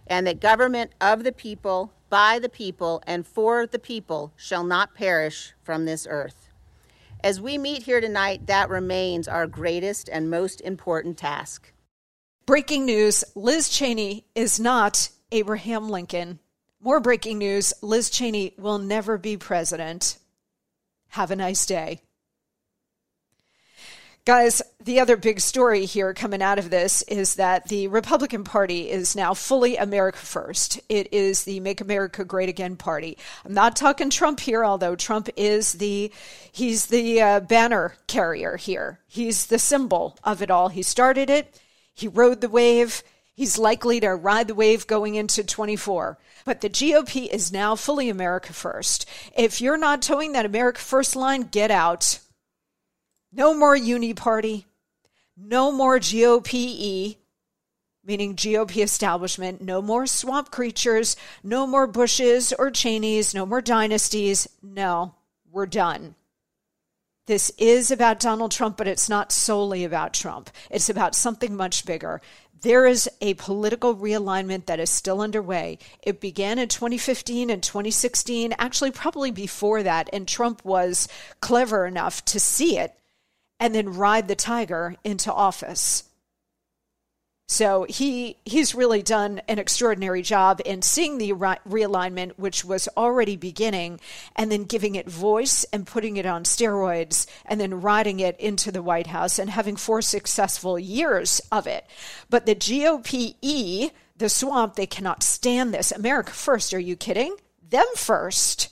and 0.08 0.25
that 0.25 0.41
government 0.41 0.89
of 1.00 1.24
the 1.24 1.32
people, 1.32 1.94
by 2.10 2.39
the 2.39 2.50
people, 2.50 3.03
and 3.06 3.27
for 3.27 3.68
the 3.68 3.77
people 3.77 4.34
shall 4.36 4.63
not 4.63 4.96
perish 4.96 5.53
from 5.62 5.86
this 5.86 6.08
earth. 6.10 6.50
As 7.24 7.39
we 7.39 7.60
meet 7.60 7.84
here 7.84 8.01
tonight, 8.01 8.48
that 8.48 8.72
remains 8.72 9.27
our 9.27 9.46
greatest 9.46 10.10
and 10.10 10.32
most 10.32 10.62
important 10.62 11.20
task. 11.20 11.72
Breaking 12.48 12.84
news 12.84 13.24
Liz 13.36 13.70
Cheney 13.70 14.25
is 14.34 14.60
not 14.60 15.10
Abraham 15.32 15.89
Lincoln. 15.89 16.39
More 16.80 17.00
breaking 17.00 17.38
news 17.38 17.72
Liz 17.84 18.10
Cheney 18.10 18.56
will 18.58 18.80
never 18.80 19.20
be 19.20 19.38
president. 19.38 20.18
Have 21.10 21.30
a 21.30 21.36
nice 21.36 21.68
day. 21.68 22.01
Guys, 24.24 24.62
the 24.80 25.00
other 25.00 25.18
big 25.18 25.40
story 25.40 25.86
here 25.86 26.13
coming 26.13 26.44
out 26.44 26.60
of 26.60 26.70
this 26.70 27.01
is 27.04 27.36
that 27.36 27.68
the 27.70 27.88
Republican 27.88 28.44
Party 28.44 28.88
is 28.88 29.16
now 29.16 29.34
fully 29.34 29.78
America 29.78 30.20
First. 30.20 30.80
It 30.90 31.12
is 31.12 31.44
the 31.44 31.60
Make 31.60 31.82
America 31.82 32.24
Great 32.24 32.48
Again 32.48 32.75
party. 32.75 33.18
I'm 33.44 33.56
not 33.56 33.75
talking 33.75 34.12
Trump 34.12 34.40
here, 34.40 34.63
although 34.63 34.96
Trump 34.96 35.28
is 35.36 35.74
the 35.74 36.12
he's 36.51 36.86
the 36.86 37.20
uh, 37.20 37.40
banner 37.40 37.96
carrier 38.06 38.58
here. 38.58 39.00
He's 39.08 39.48
the 39.48 39.58
symbol 39.58 40.20
of 40.24 40.44
it 40.44 40.51
all. 40.51 40.68
He 40.68 40.84
started 40.84 41.32
it. 41.32 41.60
He 41.92 42.08
rode 42.08 42.42
the 42.42 42.50
wave. 42.50 43.01
He's 43.34 43.58
likely 43.58 44.00
to 44.01 44.10
ride 44.10 44.48
the 44.48 44.54
wave 44.54 44.86
going 44.86 45.16
into 45.16 45.44
24. 45.44 46.20
But 46.46 46.62
the 46.62 46.70
GOP 46.70 47.28
is 47.28 47.51
now 47.51 47.75
fully 47.75 48.08
America 48.08 48.54
First. 48.54 49.10
If 49.36 49.62
you're 49.62 49.78
not 49.78 50.04
toeing 50.04 50.34
that 50.34 50.46
America 50.46 50.80
First 50.80 51.16
line, 51.16 51.42
get 51.42 51.72
out 51.72 52.20
No 53.33 53.53
more 53.53 53.75
uni 53.75 54.13
party. 54.13 54.65
No 55.38 55.71
more 55.71 56.00
GOPE, 56.00 57.17
meaning 58.03 58.35
GOP 58.35 58.83
establishment. 58.83 59.61
No 59.61 59.81
more 59.81 60.05
swamp 60.05 60.51
creatures. 60.51 61.15
No 61.41 61.65
more 61.65 61.88
Bushes 61.88 62.51
or 62.51 62.71
Cheneys. 62.71 63.33
No 63.33 63.45
more 63.45 63.61
dynasties. 63.61 64.50
No, 64.61 65.15
we're 65.50 65.65
done. 65.65 66.15
This 67.27 67.51
is 67.57 67.89
about 67.89 68.19
Donald 68.19 68.51
Trump, 68.51 68.75
but 68.75 68.88
it's 68.88 69.07
not 69.07 69.31
solely 69.31 69.85
about 69.85 70.13
Trump. 70.13 70.50
It's 70.69 70.89
about 70.89 71.15
something 71.15 71.55
much 71.55 71.85
bigger. 71.85 72.19
There 72.59 72.85
is 72.85 73.09
a 73.21 73.35
political 73.35 73.95
realignment 73.95 74.65
that 74.65 74.79
is 74.79 74.89
still 74.89 75.21
underway. 75.21 75.79
It 76.03 76.19
began 76.19 76.59
in 76.59 76.67
2015 76.67 77.50
and 77.50 77.63
2016, 77.63 78.53
actually, 78.59 78.91
probably 78.91 79.31
before 79.31 79.81
that, 79.83 80.09
and 80.11 80.27
Trump 80.27 80.65
was 80.65 81.07
clever 81.39 81.85
enough 81.85 82.25
to 82.25 82.39
see 82.39 82.77
it 82.77 82.93
and 83.62 83.75
then 83.75 83.94
ride 83.94 84.27
the 84.27 84.36
tiger 84.36 84.96
into 85.03 85.32
office. 85.32 86.03
So 87.48 87.86
he 87.88 88.38
he's 88.44 88.74
really 88.74 89.03
done 89.03 89.41
an 89.48 89.60
extraordinary 89.60 90.22
job 90.22 90.62
in 90.65 90.82
seeing 90.82 91.18
the 91.18 91.34
re- 91.34 91.60
realignment, 91.68 92.32
which 92.38 92.65
was 92.65 92.88
already 92.98 93.36
beginning, 93.36 94.00
and 94.36 94.51
then 94.51 94.63
giving 94.63 94.96
it 94.96 95.08
voice 95.08 95.63
and 95.65 95.86
putting 95.86 96.18
it 96.18 96.25
on 96.25 96.44
steroids, 96.44 97.27
and 97.46 97.60
then 97.60 97.82
riding 97.82 98.20
it 98.20 98.39
into 98.39 98.72
the 98.72 98.82
White 98.82 99.08
House 99.08 99.38
and 99.38 99.50
having 99.50 99.75
four 99.75 100.01
successful 100.01 100.80
years 100.80 101.41
of 101.51 101.68
it. 101.68 101.86
But 102.30 102.46
the 102.46 102.56
GOPE, 102.56 103.91
the 104.18 104.30
swamp, 104.30 104.75
they 104.75 104.88
cannot 104.88 105.22
stand 105.22 105.74
this. 105.74 105.91
America 105.91 106.32
first. 106.32 106.74
Are 106.74 106.80
you 106.80 106.96
kidding? 106.96 107.36
Them 107.70 107.86
first. 107.96 108.70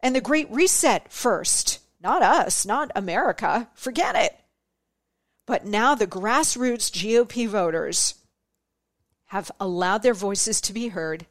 And 0.00 0.14
the 0.14 0.20
Great 0.20 0.50
Reset 0.50 1.12
first. 1.12 1.81
Not 2.02 2.22
us, 2.22 2.66
not 2.66 2.90
America. 2.96 3.68
Forget 3.74 4.16
it. 4.16 4.36
But 5.46 5.64
now 5.64 5.94
the 5.94 6.06
grassroots 6.06 6.90
GOP 6.90 7.46
voters 7.46 8.14
have 9.26 9.52
allowed 9.60 10.02
their 10.02 10.14
voices 10.14 10.60
to 10.62 10.72
be 10.72 10.88
heard. 10.88 11.26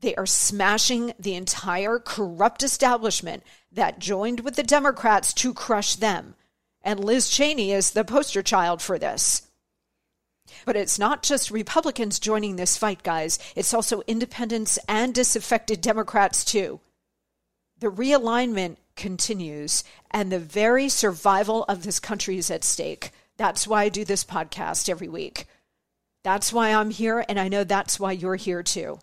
They 0.00 0.14
are 0.14 0.26
smashing 0.26 1.12
the 1.18 1.34
entire 1.34 1.98
corrupt 1.98 2.62
establishment 2.62 3.42
that 3.72 3.98
joined 3.98 4.40
with 4.40 4.54
the 4.54 4.62
Democrats 4.62 5.32
to 5.34 5.52
crush 5.52 5.96
them. 5.96 6.34
And 6.82 7.02
Liz 7.02 7.28
Cheney 7.28 7.72
is 7.72 7.90
the 7.90 8.04
poster 8.04 8.42
child 8.42 8.80
for 8.80 8.98
this. 8.98 9.48
But 10.64 10.76
it's 10.76 10.98
not 10.98 11.22
just 11.22 11.50
Republicans 11.50 12.18
joining 12.20 12.56
this 12.56 12.76
fight, 12.76 13.02
guys. 13.02 13.38
It's 13.56 13.74
also 13.74 14.02
independents 14.06 14.78
and 14.88 15.14
disaffected 15.14 15.80
Democrats, 15.80 16.44
too. 16.44 16.80
The 17.80 17.90
realignment 17.90 18.76
continues, 18.96 19.84
and 20.10 20.30
the 20.30 20.38
very 20.38 20.88
survival 20.88 21.64
of 21.64 21.82
this 21.82 22.00
country 22.00 22.38
is 22.38 22.50
at 22.50 22.64
stake. 22.64 23.10
That's 23.36 23.66
why 23.66 23.84
I 23.84 23.88
do 23.88 24.04
this 24.04 24.24
podcast 24.24 24.88
every 24.88 25.08
week. 25.08 25.46
That's 26.22 26.52
why 26.52 26.72
I'm 26.72 26.90
here, 26.90 27.24
and 27.28 27.38
I 27.38 27.48
know 27.48 27.64
that's 27.64 28.00
why 28.00 28.12
you're 28.12 28.36
here 28.36 28.62
too. 28.62 28.98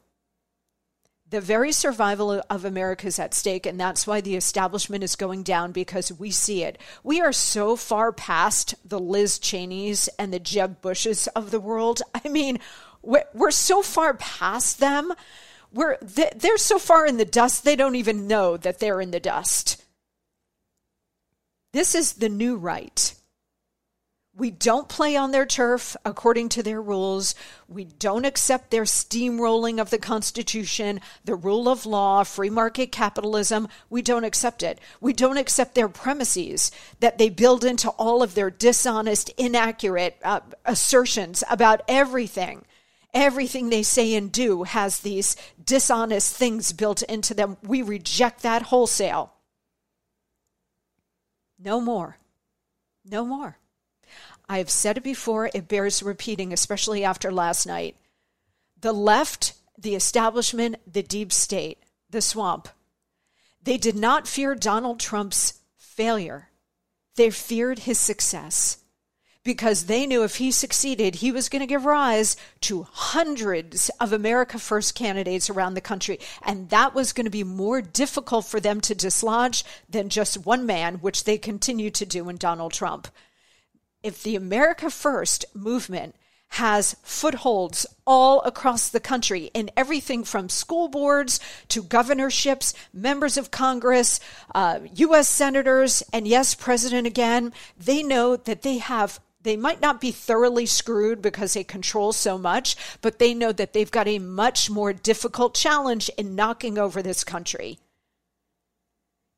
The 1.30 1.40
very 1.40 1.72
survival 1.72 2.44
of 2.50 2.66
America 2.66 3.08
is 3.08 3.18
at 3.18 3.34
stake, 3.34 3.66
and 3.66 3.80
that's 3.80 4.06
why 4.06 4.20
the 4.20 4.36
establishment 4.36 5.04
is 5.04 5.16
going 5.16 5.44
down 5.44 5.72
because 5.72 6.12
we 6.12 6.30
see 6.30 6.64
it. 6.64 6.78
We 7.04 7.22
are 7.22 7.32
so 7.32 7.78
far 7.78 8.12
past 8.12 8.76
the 8.84 9.00
Liz 9.00 9.40
Cheneys 9.40 10.10
and 10.20 10.34
the 10.34 10.40
Jeb 10.40 10.82
Bushes 10.82 11.28
of 11.28 11.52
the 11.52 11.60
world. 11.60 12.02
I 12.26 12.28
mean, 12.28 12.60
we're 13.02 13.52
so 13.52 13.82
far 13.82 14.14
past 14.16 14.80
them. 14.80 15.14
We're, 15.72 15.98
they're 16.02 16.58
so 16.58 16.78
far 16.78 17.06
in 17.06 17.16
the 17.16 17.24
dust, 17.24 17.64
they 17.64 17.78
don't 17.78 17.96
even 17.96 18.28
know 18.28 18.58
that 18.58 18.80
they're 18.80 19.00
in 19.00 19.12
the 19.12 19.20
dust. 19.22 19.81
This 21.74 21.96
is 21.96 22.14
the 22.14 22.30
new 22.30 22.58
right. 22.58 23.16
We 24.34 24.50
don't 24.50 24.88
play 24.88 25.18
on 25.18 25.32
their 25.32 25.46
turf 25.46 25.98
according 26.06 26.50
to 26.50 26.64
their 26.64 26.82
rules. 26.82 27.36
We 27.68 27.84
don't 27.84 28.26
accept 28.26 28.72
their 28.72 28.84
steamrolling 28.84 29.80
of 29.80 29.90
the 29.90 29.98
Constitution, 29.98 31.02
the 31.26 31.36
rule 31.36 31.68
of 31.68 31.86
law, 31.86 32.24
free 32.24 32.50
market 32.50 32.94
capitalism. 32.94 33.68
We 33.90 34.02
don't 34.02 34.24
accept 34.24 34.64
it. 34.64 34.80
We 35.02 35.12
don't 35.12 35.38
accept 35.38 35.76
their 35.76 35.90
premises 35.90 36.72
that 37.02 37.18
they 37.18 37.30
build 37.30 37.66
into 37.66 37.90
all 37.92 38.24
of 38.24 38.34
their 38.34 38.50
dishonest, 38.50 39.30
inaccurate 39.38 40.18
uh, 40.24 40.40
assertions 40.66 41.44
about 41.50 41.82
everything. 41.90 42.64
Everything 43.14 43.70
they 43.70 43.84
say 43.84 44.16
and 44.16 44.32
do 44.32 44.64
has 44.64 45.02
these 45.02 45.36
dishonest 45.62 46.34
things 46.36 46.72
built 46.72 47.02
into 47.04 47.34
them. 47.34 47.58
We 47.64 47.82
reject 47.82 48.44
that 48.44 48.64
wholesale. 48.64 49.34
No 51.64 51.80
more. 51.80 52.18
No 53.06 53.24
more. 53.24 53.58
I 54.50 54.58
have 54.58 54.70
said 54.70 54.98
it 54.98 55.04
before, 55.04 55.50
it 55.54 55.68
bears 55.68 56.04
repeating, 56.04 56.52
especially 56.52 57.04
after 57.04 57.32
last 57.32 57.66
night. 57.66 57.96
The 58.80 58.94
left, 58.94 59.54
the 59.78 59.96
establishment, 59.96 60.78
the 60.92 61.04
deep 61.04 61.32
state, 61.32 61.84
the 62.10 62.22
swamp, 62.22 62.68
they 63.64 63.78
did 63.78 63.96
not 63.96 64.28
fear 64.28 64.56
Donald 64.56 65.00
Trump's 65.00 65.62
failure. 65.78 66.50
They 67.16 67.30
feared 67.30 67.80
his 67.80 68.00
success 68.00 68.81
because 69.44 69.86
they 69.86 70.06
knew 70.06 70.24
if 70.24 70.36
he 70.36 70.52
succeeded, 70.52 71.16
he 71.16 71.32
was 71.32 71.50
going 71.50 71.62
to 71.62 71.68
give 71.68 71.86
rise 71.86 72.38
to 72.62 72.88
hundreds 72.92 73.90
of 74.00 74.14
America 74.14 74.60
First 74.60 74.94
candidates 74.94 75.50
around 75.50 75.74
the 75.74 75.82
country. 75.82 76.20
And 76.44 76.70
that 76.70 76.94
was 76.94 77.14
going 77.14 77.26
to 77.26 77.32
be 77.32 77.44
more 77.44 77.82
difficult 77.82 78.46
for 78.46 78.60
them 78.60 78.82
to 78.82 78.96
dislodge 78.96 79.64
than 79.90 80.10
just 80.10 80.46
one 80.46 80.66
man, 80.66 80.96
which 80.96 81.24
they 81.24 81.38
continue 81.38 81.90
to 81.92 82.06
do 82.06 82.30
in 82.30 82.38
Donald 82.38 82.74
Trump. 82.74 83.08
If 84.04 84.22
the 84.22 84.36
America 84.36 84.90
First 84.90 85.46
movement 85.56 86.16
has 86.56 86.98
footholds 87.02 87.86
all 88.06 88.42
across 88.42 88.90
the 88.90 89.00
country 89.00 89.50
in 89.54 89.72
everything 89.78 90.22
from 90.24 90.50
school 90.50 90.90
boards 90.90 91.40
to 91.70 91.82
governorships, 91.82 92.74
members 92.94 93.38
of 93.38 93.52
Congress, 93.52 94.20
uh, 94.54 94.80
U.S. 94.96 95.30
senators, 95.30 96.04
and 96.12 96.28
yes, 96.28 96.54
President 96.54 97.08
again. 97.08 97.54
They 97.78 98.04
know 98.04 98.36
that 98.36 98.64
they 98.64 98.80
have 98.80 99.20
they 99.44 99.58
might 99.58 99.82
not 99.82 100.00
be 100.02 100.12
thoroughly 100.12 100.66
screwed 100.66 101.22
because 101.22 101.54
they 101.54 101.64
control 101.64 102.14
so 102.14 102.38
much, 102.38 102.76
but 103.02 103.20
they 103.20 103.34
know 103.34 103.52
that 103.52 103.74
they've 103.74 103.92
got 103.92 104.08
a 104.08 104.20
much 104.20 104.70
more 104.70 104.94
difficult 104.94 105.56
challenge 105.56 106.10
in 106.18 106.36
knocking 106.36 106.78
over 106.78 107.02
this 107.02 107.24
country. 107.24 107.80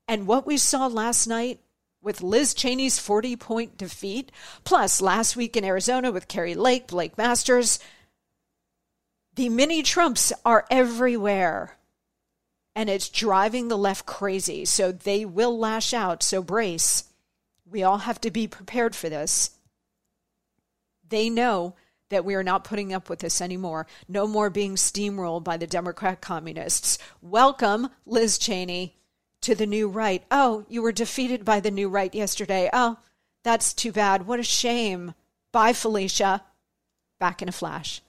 And 0.07 0.27
what 0.27 0.45
we 0.45 0.57
saw 0.57 0.87
last 0.87 1.27
night 1.27 1.59
with 2.01 2.21
Liz 2.21 2.53
Cheney's 2.53 2.99
40 2.99 3.37
point 3.37 3.77
defeat, 3.77 4.31
plus 4.65 5.01
last 5.01 5.35
week 5.35 5.55
in 5.55 5.63
Arizona 5.63 6.11
with 6.11 6.27
Kari 6.27 6.55
Lake, 6.55 6.87
Blake 6.87 7.17
Masters, 7.17 7.79
the 9.35 9.49
mini 9.49 9.81
Trumps 9.81 10.33
are 10.45 10.65
everywhere. 10.69 11.77
And 12.75 12.89
it's 12.89 13.09
driving 13.09 13.67
the 13.67 13.77
left 13.77 14.05
crazy. 14.05 14.65
So 14.65 14.91
they 14.91 15.25
will 15.25 15.57
lash 15.57 15.93
out. 15.93 16.23
So 16.23 16.41
brace. 16.41 17.05
We 17.69 17.83
all 17.83 17.99
have 17.99 18.19
to 18.21 18.31
be 18.31 18.47
prepared 18.47 18.95
for 18.95 19.09
this. 19.09 19.51
They 21.13 21.29
know 21.29 21.75
that 22.09 22.25
we 22.25 22.33
are 22.33 22.41
not 22.41 22.63
putting 22.63 22.91
up 22.91 23.07
with 23.07 23.19
this 23.19 23.39
anymore. 23.39 23.85
No 24.07 24.25
more 24.25 24.49
being 24.49 24.73
steamrolled 24.73 25.43
by 25.43 25.57
the 25.57 25.67
Democrat 25.67 26.21
communists. 26.21 26.97
Welcome, 27.21 27.89
Liz 28.07 28.39
Cheney, 28.39 28.97
to 29.41 29.53
the 29.53 29.67
new 29.67 29.87
right. 29.87 30.23
Oh, 30.31 30.65
you 30.69 30.81
were 30.81 30.91
defeated 30.91 31.45
by 31.45 31.59
the 31.59 31.69
new 31.69 31.87
right 31.87 32.11
yesterday. 32.15 32.67
Oh, 32.73 32.97
that's 33.43 33.75
too 33.75 33.91
bad. 33.91 34.25
What 34.25 34.39
a 34.39 34.43
shame. 34.43 35.13
Bye, 35.51 35.73
Felicia. 35.73 36.43
Back 37.19 37.43
in 37.43 37.47
a 37.47 37.51
flash. 37.51 38.01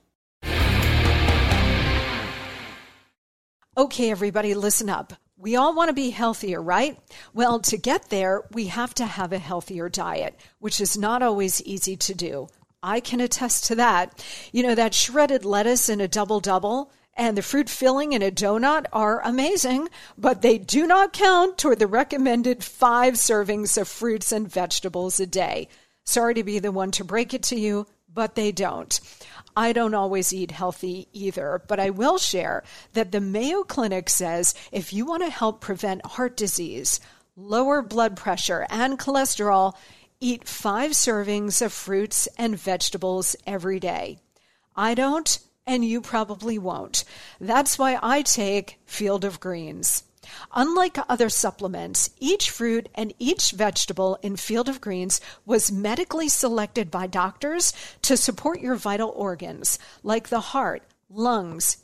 Okay, 3.77 4.11
everybody, 4.11 4.55
listen 4.55 4.89
up. 4.89 5.13
We 5.37 5.57
all 5.57 5.75
want 5.75 5.91
to 5.91 5.95
be 5.95 6.09
healthier, 6.09 6.63
right? 6.63 6.99
Well, 7.35 7.61
to 7.61 7.77
get 7.77 8.09
there, 8.09 8.45
we 8.51 8.69
have 8.69 8.95
to 8.95 9.05
have 9.05 9.35
a 9.35 9.39
healthier 9.39 9.91
diet, 9.91 10.41
which 10.59 10.81
is 10.81 10.97
not 10.97 11.23
always 11.23 11.61
easy 11.65 11.99
to 11.99 12.15
do. 12.15 12.49
I 12.85 13.01
can 13.01 13.21
attest 13.21 13.65
to 13.65 13.75
that. 13.77 14.23
You 14.53 14.63
know, 14.63 14.75
that 14.75 14.95
shredded 14.95 15.45
lettuce 15.45 15.89
in 15.89 16.01
a 16.01 16.07
double 16.07 16.41
double 16.41 16.93
and 17.17 17.37
the 17.37 17.43
fruit 17.43 17.69
filling 17.69 18.13
in 18.13 18.23
a 18.23 18.31
donut 18.31 18.87
are 18.93 19.23
amazing, 19.23 19.89
but 20.19 20.43
they 20.43 20.59
do 20.59 20.87
not 20.87 21.13
count 21.13 21.59
toward 21.59 21.79
the 21.79 21.87
recommended 21.87 22.63
five 22.63 23.15
servings 23.15 23.81
of 23.81 23.89
fruits 23.89 24.33
and 24.33 24.51
vegetables 24.51 25.21
a 25.21 25.27
day. 25.27 25.69
Sorry 26.05 26.35
to 26.35 26.45
be 26.45 26.59
the 26.59 26.73
one 26.73 26.91
to 26.93 27.05
break 27.05 27.33
it 27.33 27.43
to 27.45 27.57
you, 27.59 27.87
but 28.13 28.35
they 28.35 28.53
don't. 28.53 29.01
I 29.57 29.73
don't 29.73 29.95
always 29.95 30.33
eat 30.33 30.51
healthy 30.51 31.09
either, 31.13 31.63
but 31.69 31.79
I 31.79 31.91
will 31.91 32.19
share 32.19 32.65
that 32.93 33.13
the 33.13 33.21
Mayo 33.21 33.63
Clinic 33.63 34.11
says 34.11 34.55
if 34.73 34.93
you 34.93 35.07
want 35.07 35.23
to 35.23 35.31
help 35.31 35.61
prevent 35.61 36.05
heart 36.05 36.37
disease, 36.37 37.01
lower 37.37 37.81
blood 37.81 38.17
pressure, 38.17 38.67
and 38.69 38.99
cholesterol, 38.99 39.75
eat 40.21 40.49
five 40.49 40.93
servings 40.93 41.61
of 41.65 41.73
fruits 41.73 42.29
and 42.39 42.59
vegetables 42.59 43.37
every 43.47 43.81
day. 43.81 44.19
I 44.77 44.95
don't, 44.95 45.39
and 45.67 45.85
you 45.85 46.01
probably 46.01 46.59
won't. 46.59 47.05
That's 47.41 47.79
why 47.79 47.99
I 48.03 48.23
take 48.23 48.81
Field 48.87 49.25
of 49.25 49.41
Greens. 49.41 50.05
Unlike 50.55 50.99
other 51.09 51.29
supplements, 51.29 52.11
each 52.19 52.51
fruit 52.51 52.89
and 52.95 53.13
each 53.19 53.53
vegetable 53.53 54.19
in 54.23 54.37
Field 54.37 54.69
of 54.69 54.81
Greens 54.81 55.21
was 55.45 55.71
medically 55.71 56.29
selected 56.29 56.91
by 56.91 57.07
doctors 57.07 57.73
to 58.03 58.17
support 58.17 58.61
your 58.61 58.75
vital 58.75 59.11
organs, 59.11 59.79
like 60.03 60.29
the 60.29 60.41
heart, 60.41 60.83
lungs, 61.11 61.84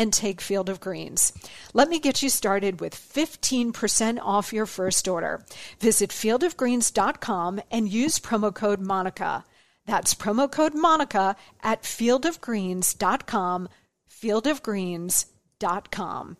and 0.00 0.12
take 0.14 0.40
Field 0.40 0.70
of 0.70 0.80
Greens. 0.80 1.34
Let 1.74 1.90
me 1.90 2.00
get 2.00 2.22
you 2.22 2.30
started 2.30 2.80
with 2.80 2.94
15% 2.94 4.18
off 4.22 4.50
your 4.50 4.64
first 4.64 5.06
order. 5.06 5.44
Visit 5.78 6.08
fieldofgreens.com 6.08 7.60
and 7.70 7.86
use 7.86 8.18
promo 8.18 8.54
code 8.54 8.80
MONICA. 8.80 9.44
That's 9.84 10.14
promo 10.14 10.50
code 10.50 10.72
MONICA 10.72 11.36
at 11.62 11.82
fieldofgreens.com, 11.82 13.68
fieldofgreens.com. 14.10 16.36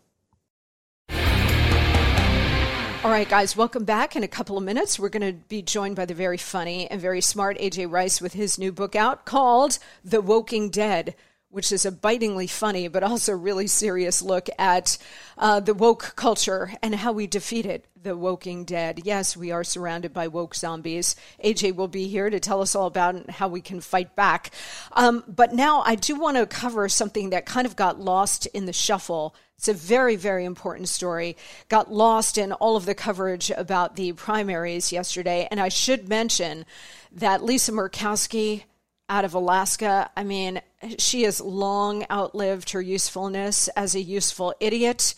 All 3.03 3.11
right, 3.11 3.29
guys, 3.29 3.57
welcome 3.57 3.85
back. 3.85 4.16
In 4.16 4.23
a 4.23 4.29
couple 4.29 4.57
of 4.57 4.64
minutes, 4.64 4.99
we're 4.99 5.11
going 5.11 5.35
to 5.35 5.38
be 5.49 5.61
joined 5.61 5.96
by 5.96 6.07
the 6.07 6.14
very 6.14 6.38
funny 6.38 6.90
and 6.90 6.99
very 6.99 7.20
smart 7.20 7.59
AJ 7.59 7.90
Rice 7.90 8.23
with 8.23 8.33
his 8.33 8.59
new 8.59 8.73
book 8.73 8.96
out 8.96 9.27
called 9.27 9.79
The 10.03 10.23
Woking 10.23 10.70
Dead 10.70 11.14
which 11.51 11.73
is 11.73 11.85
a 11.85 11.93
bitingly 11.93 12.47
funny 12.47 12.89
but 12.89 13.03
also 13.03 13.33
really 13.33 13.67
serious 13.67 14.23
look 14.23 14.49
at 14.59 14.97
uh, 15.37 15.61
the 15.61 15.75
woke 15.75 16.15
culture 16.17 16.73
and 16.83 16.95
how 16.95 17.13
we 17.13 17.27
defeated 17.27 17.87
the 18.03 18.17
woking 18.17 18.65
dead. 18.65 19.03
Yes, 19.05 19.37
we 19.37 19.51
are 19.51 19.65
surrounded 19.65 20.13
by 20.13 20.29
woke 20.29 20.55
zombies. 20.55 21.17
AJ 21.45 21.75
will 21.75 21.89
be 21.89 22.09
here 22.09 22.31
to 22.31 22.41
tell 22.41 22.63
us 22.63 22.75
all 22.75 22.87
about 22.87 23.29
how 23.31 23.49
we 23.49 23.61
can 23.61 23.81
fight 23.81 24.17
back. 24.17 24.51
Um, 24.93 25.23
but 25.29 25.53
now 25.53 25.83
I 25.85 25.97
do 25.97 26.17
want 26.17 26.37
to 26.37 26.47
cover 26.47 26.89
something 26.89 27.31
that 27.31 27.47
kind 27.47 27.67
of 27.67 27.77
got 27.77 28.01
lost 28.01 28.47
in 28.47 28.65
the 28.65 28.73
shuffle. 28.73 29.35
It's 29.59 29.69
a 29.69 29.75
very, 29.75 30.17
very 30.17 30.47
important 30.47 30.89
story. 30.89 31.37
Got 31.69 31.93
lost 31.93 32.39
in 32.39 32.53
all 32.53 32.77
of 32.77 32.87
the 32.87 32.95
coverage 32.95 33.51
about 33.51 33.97
the 33.97 34.13
primaries 34.13 34.93
yesterday. 34.93 35.47
And 35.51 35.61
I 35.61 35.69
should 35.69 36.09
mention 36.09 36.65
that 37.13 37.45
Lisa 37.45 37.73
Murkowski 37.73 38.65
out 39.11 39.27
of 39.27 39.35
Alaska. 39.35 40.09
I 40.16 40.25
mean, 40.25 40.62
she 40.96 41.25
has 41.25 41.40
long 41.40 42.07
outlived 42.11 42.70
her 42.70 42.81
usefulness 42.81 43.68
as 43.68 43.94
a 43.94 44.01
useful 44.01 44.55
idiot. 44.61 45.14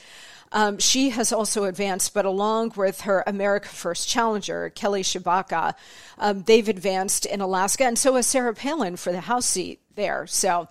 Um, 0.50 0.78
she 0.78 1.10
has 1.10 1.32
also 1.32 1.64
advanced, 1.64 2.12
but 2.12 2.24
along 2.24 2.72
with 2.76 3.02
her 3.02 3.22
America 3.26 3.68
First 3.68 4.08
challenger, 4.08 4.70
Kelly 4.70 5.02
Tshibaka, 5.02 5.74
um, 6.18 6.42
they've 6.42 6.68
advanced 6.68 7.24
in 7.24 7.40
Alaska, 7.40 7.84
and 7.84 7.98
so 7.98 8.16
has 8.16 8.26
Sarah 8.26 8.54
Palin 8.54 8.96
for 8.96 9.12
the 9.12 9.20
House 9.20 9.46
seat 9.46 9.80
there. 9.94 10.26
So 10.26 10.68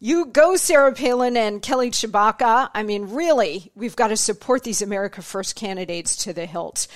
you 0.00 0.26
go, 0.26 0.56
Sarah 0.56 0.92
Palin 0.92 1.36
and 1.36 1.62
Kelly 1.62 1.90
Tshibaka. 1.90 2.68
I 2.74 2.82
mean, 2.82 3.10
really, 3.10 3.70
we've 3.74 3.96
got 3.96 4.08
to 4.08 4.16
support 4.16 4.62
these 4.62 4.82
America 4.82 5.22
First 5.22 5.56
candidates 5.56 6.16
to 6.24 6.34
the 6.34 6.44
hilt. 6.44 6.86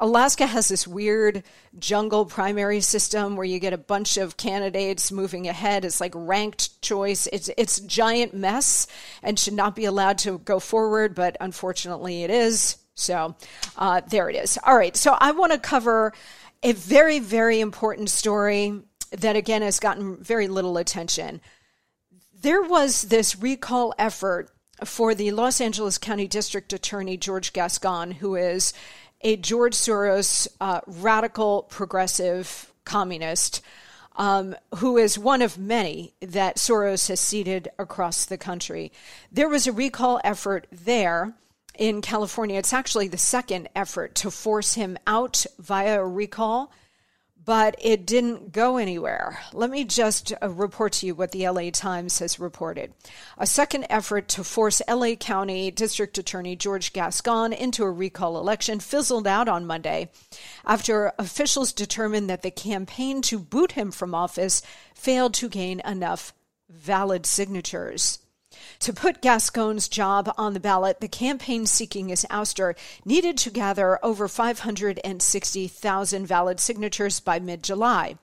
Alaska 0.00 0.46
has 0.46 0.68
this 0.68 0.86
weird 0.86 1.42
jungle 1.78 2.24
primary 2.24 2.80
system 2.80 3.34
where 3.34 3.44
you 3.44 3.58
get 3.58 3.72
a 3.72 3.78
bunch 3.78 4.16
of 4.16 4.36
candidates 4.36 5.10
moving 5.10 5.48
ahead. 5.48 5.84
It's 5.84 6.00
like 6.00 6.12
ranked 6.14 6.80
choice. 6.80 7.26
It's 7.32 7.50
it's 7.56 7.80
giant 7.80 8.32
mess 8.32 8.86
and 9.22 9.38
should 9.38 9.54
not 9.54 9.74
be 9.74 9.86
allowed 9.86 10.18
to 10.18 10.38
go 10.38 10.60
forward, 10.60 11.14
but 11.14 11.36
unfortunately 11.40 12.22
it 12.22 12.30
is. 12.30 12.76
So 12.94 13.34
uh, 13.76 14.02
there 14.08 14.30
it 14.30 14.36
is. 14.36 14.58
All 14.64 14.76
right. 14.76 14.96
So 14.96 15.16
I 15.18 15.32
want 15.32 15.52
to 15.52 15.58
cover 15.58 16.12
a 16.62 16.72
very 16.72 17.18
very 17.18 17.60
important 17.60 18.08
story 18.08 18.80
that 19.10 19.36
again 19.36 19.62
has 19.62 19.80
gotten 19.80 20.22
very 20.22 20.46
little 20.46 20.76
attention. 20.76 21.40
There 22.40 22.62
was 22.62 23.02
this 23.02 23.36
recall 23.36 23.94
effort 23.98 24.50
for 24.84 25.12
the 25.12 25.32
Los 25.32 25.60
Angeles 25.60 25.98
County 25.98 26.28
District 26.28 26.72
Attorney 26.72 27.16
George 27.16 27.52
Gascon, 27.52 28.12
who 28.12 28.36
is 28.36 28.72
a 29.20 29.36
George 29.36 29.74
Soros 29.74 30.48
uh, 30.60 30.80
radical 30.86 31.62
progressive 31.64 32.72
communist 32.84 33.62
um, 34.18 34.56
who 34.76 34.98
is 34.98 35.18
one 35.18 35.42
of 35.42 35.56
many 35.56 36.12
that 36.20 36.56
Soros 36.56 37.08
has 37.08 37.20
seeded 37.20 37.68
across 37.78 38.24
the 38.24 38.36
country. 38.36 38.92
There 39.30 39.48
was 39.48 39.66
a 39.66 39.72
recall 39.72 40.20
effort 40.24 40.66
there 40.72 41.34
in 41.78 42.02
California. 42.02 42.58
It's 42.58 42.72
actually 42.72 43.06
the 43.06 43.16
second 43.16 43.68
effort 43.76 44.16
to 44.16 44.30
force 44.32 44.74
him 44.74 44.98
out 45.06 45.46
via 45.58 46.00
a 46.00 46.06
recall 46.06 46.72
but 47.48 47.74
it 47.78 48.04
didn't 48.04 48.52
go 48.52 48.76
anywhere. 48.76 49.40
Let 49.54 49.70
me 49.70 49.82
just 49.82 50.34
uh, 50.42 50.50
report 50.50 50.92
to 50.92 51.06
you 51.06 51.14
what 51.14 51.32
the 51.32 51.48
LA 51.48 51.70
Times 51.70 52.18
has 52.18 52.38
reported. 52.38 52.92
A 53.38 53.46
second 53.46 53.86
effort 53.88 54.28
to 54.28 54.44
force 54.44 54.82
LA 54.86 55.14
County 55.14 55.70
District 55.70 56.18
Attorney 56.18 56.56
George 56.56 56.92
Gascon 56.92 57.54
into 57.54 57.84
a 57.84 57.90
recall 57.90 58.36
election 58.36 58.80
fizzled 58.80 59.26
out 59.26 59.48
on 59.48 59.64
Monday 59.64 60.10
after 60.66 61.14
officials 61.18 61.72
determined 61.72 62.28
that 62.28 62.42
the 62.42 62.50
campaign 62.50 63.22
to 63.22 63.38
boot 63.38 63.72
him 63.72 63.92
from 63.92 64.14
office 64.14 64.60
failed 64.94 65.32
to 65.32 65.48
gain 65.48 65.80
enough 65.86 66.34
valid 66.68 67.24
signatures. 67.24 68.18
To 68.80 68.92
put 68.92 69.20
Gascon's 69.20 69.88
job 69.88 70.32
on 70.38 70.54
the 70.54 70.60
ballot, 70.60 71.00
the 71.00 71.08
campaign 71.08 71.66
seeking 71.66 72.08
his 72.08 72.24
ouster 72.30 72.76
needed 73.04 73.36
to 73.38 73.50
gather 73.50 73.98
over 74.04 74.28
560,000 74.28 76.26
valid 76.26 76.60
signatures 76.60 77.18
by 77.18 77.40
mid 77.40 77.64
July. 77.64 78.16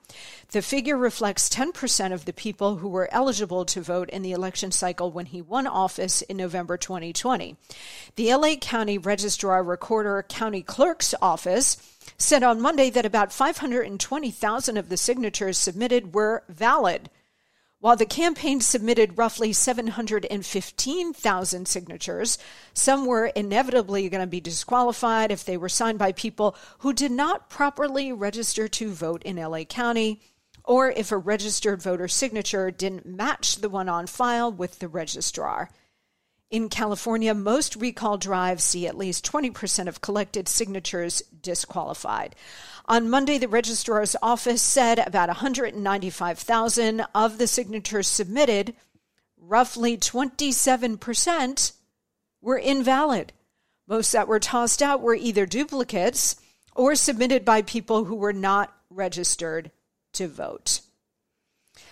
The 0.52 0.62
figure 0.62 0.96
reflects 0.96 1.50
10% 1.50 2.12
of 2.12 2.24
the 2.24 2.32
people 2.32 2.76
who 2.76 2.88
were 2.88 3.12
eligible 3.12 3.66
to 3.66 3.82
vote 3.82 4.08
in 4.08 4.22
the 4.22 4.32
election 4.32 4.72
cycle 4.72 5.10
when 5.10 5.26
he 5.26 5.42
won 5.42 5.66
office 5.66 6.22
in 6.22 6.38
November 6.38 6.78
2020. 6.78 7.56
The 8.14 8.34
LA 8.34 8.56
County 8.56 8.96
Registrar 8.96 9.62
Recorder 9.62 10.24
County 10.26 10.62
Clerk's 10.62 11.14
Office 11.20 11.76
said 12.16 12.42
on 12.42 12.62
Monday 12.62 12.88
that 12.90 13.04
about 13.04 13.32
520,000 13.32 14.76
of 14.78 14.88
the 14.88 14.96
signatures 14.96 15.58
submitted 15.58 16.14
were 16.14 16.44
valid. 16.48 17.10
While 17.78 17.96
the 17.96 18.06
campaign 18.06 18.62
submitted 18.62 19.18
roughly 19.18 19.52
715,000 19.52 21.68
signatures, 21.68 22.38
some 22.72 23.04
were 23.04 23.26
inevitably 23.26 24.08
going 24.08 24.22
to 24.22 24.26
be 24.26 24.40
disqualified 24.40 25.30
if 25.30 25.44
they 25.44 25.58
were 25.58 25.68
signed 25.68 25.98
by 25.98 26.12
people 26.12 26.56
who 26.78 26.94
did 26.94 27.12
not 27.12 27.50
properly 27.50 28.12
register 28.12 28.66
to 28.66 28.90
vote 28.90 29.22
in 29.24 29.36
LA 29.36 29.64
County, 29.64 30.22
or 30.64 30.90
if 30.90 31.12
a 31.12 31.18
registered 31.18 31.82
voter 31.82 32.08
signature 32.08 32.70
didn't 32.70 33.04
match 33.04 33.56
the 33.56 33.68
one 33.68 33.90
on 33.90 34.06
file 34.06 34.50
with 34.50 34.78
the 34.78 34.88
registrar. 34.88 35.68
In 36.48 36.68
California, 36.68 37.34
most 37.34 37.74
recall 37.74 38.18
drives 38.18 38.62
see 38.62 38.86
at 38.86 38.96
least 38.96 39.26
20% 39.26 39.88
of 39.88 40.00
collected 40.00 40.48
signatures 40.48 41.20
disqualified. 41.42 42.36
On 42.84 43.10
Monday, 43.10 43.36
the 43.36 43.48
registrar's 43.48 44.14
office 44.22 44.62
said 44.62 45.00
about 45.00 45.28
195,000 45.28 47.04
of 47.14 47.38
the 47.38 47.48
signatures 47.48 48.06
submitted, 48.06 48.76
roughly 49.36 49.96
27%, 49.96 51.72
were 52.40 52.58
invalid. 52.58 53.32
Most 53.88 54.12
that 54.12 54.28
were 54.28 54.38
tossed 54.38 54.82
out 54.82 55.00
were 55.00 55.16
either 55.16 55.46
duplicates 55.46 56.36
or 56.76 56.94
submitted 56.94 57.44
by 57.44 57.62
people 57.62 58.04
who 58.04 58.14
were 58.14 58.32
not 58.32 58.72
registered 58.88 59.72
to 60.12 60.28
vote. 60.28 60.80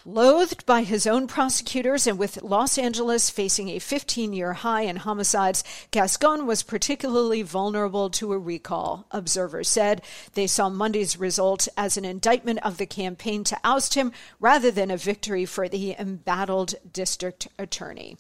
Loathed 0.07 0.67
by 0.67 0.83
his 0.83 1.07
own 1.07 1.27
prosecutors 1.27 2.07
and 2.07 2.19
with 2.19 2.43
Los 2.43 2.77
Angeles 2.77 3.31
facing 3.31 3.69
a 3.71 3.79
15 3.79 4.33
year 4.33 4.53
high 4.53 4.83
in 4.83 4.97
homicides, 4.97 5.65
Gascon 5.91 6.47
was 6.47 6.63
particularly 6.63 7.43
vulnerable 7.43 8.11
to 8.11 8.33
a 8.35 8.39
recall, 8.39 9.07
observers 9.11 9.69
said. 9.69 10.03
They 10.35 10.47
saw 10.47 10.69
Monday's 10.69 11.19
result 11.19 11.69
as 11.77 11.97
an 11.97 12.05
indictment 12.05 12.59
of 12.63 12.77
the 12.77 12.87
campaign 12.87 13.45
to 13.45 13.59
oust 13.65 13.95
him 13.95 14.13
rather 14.41 14.71
than 14.71 14.91
a 14.91 14.97
victory 14.97 15.47
for 15.47 15.69
the 15.69 15.97
embattled 15.99 16.75
district 16.93 17.49
attorney. 17.59 18.19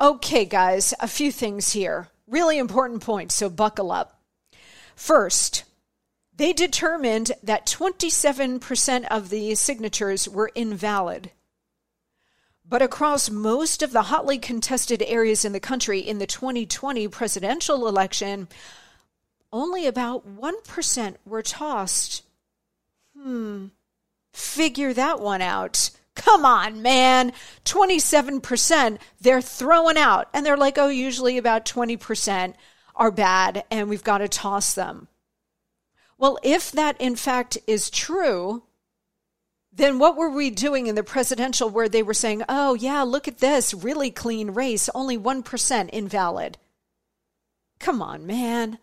Okay, 0.00 0.44
guys, 0.44 0.94
a 1.00 1.08
few 1.08 1.30
things 1.30 1.72
here. 1.72 2.08
Really 2.26 2.58
important 2.58 3.02
points, 3.02 3.34
so 3.34 3.48
buckle 3.48 3.92
up. 3.92 4.20
First, 4.94 5.64
they 6.36 6.52
determined 6.52 7.32
that 7.42 7.66
27% 7.66 9.06
of 9.10 9.30
the 9.30 9.54
signatures 9.54 10.28
were 10.28 10.52
invalid. 10.54 11.30
But 12.68 12.82
across 12.82 13.30
most 13.30 13.82
of 13.82 13.92
the 13.92 14.02
hotly 14.02 14.38
contested 14.38 15.02
areas 15.02 15.44
in 15.44 15.52
the 15.52 15.60
country 15.60 16.00
in 16.00 16.18
the 16.18 16.26
2020 16.26 17.06
presidential 17.08 17.86
election, 17.86 18.48
only 19.52 19.86
about 19.86 20.28
1% 20.28 21.16
were 21.24 21.42
tossed. 21.42 22.22
Hmm. 23.16 23.66
Figure 24.32 24.92
that 24.92 25.20
one 25.20 25.40
out. 25.40 25.90
Come 26.16 26.44
on, 26.44 26.82
man. 26.82 27.32
27% 27.64 28.98
they're 29.20 29.40
throwing 29.40 29.96
out. 29.96 30.28
And 30.34 30.44
they're 30.44 30.56
like, 30.56 30.76
oh, 30.76 30.88
usually 30.88 31.38
about 31.38 31.64
20% 31.66 32.54
are 32.96 33.10
bad 33.10 33.64
and 33.70 33.88
we've 33.88 34.04
got 34.04 34.18
to 34.18 34.28
toss 34.28 34.74
them. 34.74 35.08
Well, 36.18 36.38
if 36.42 36.72
that 36.72 37.00
in 37.00 37.16
fact 37.16 37.58
is 37.66 37.90
true, 37.90 38.62
then 39.72 39.98
what 39.98 40.16
were 40.16 40.30
we 40.30 40.50
doing 40.50 40.86
in 40.86 40.94
the 40.94 41.02
presidential 41.02 41.68
where 41.68 41.88
they 41.88 42.02
were 42.02 42.14
saying, 42.14 42.42
oh, 42.48 42.74
yeah, 42.74 43.02
look 43.02 43.28
at 43.28 43.38
this, 43.38 43.74
really 43.74 44.10
clean 44.10 44.52
race, 44.52 44.88
only 44.94 45.18
1% 45.18 45.90
invalid? 45.90 46.56
Come 47.78 48.00
on, 48.00 48.26
man. 48.26 48.78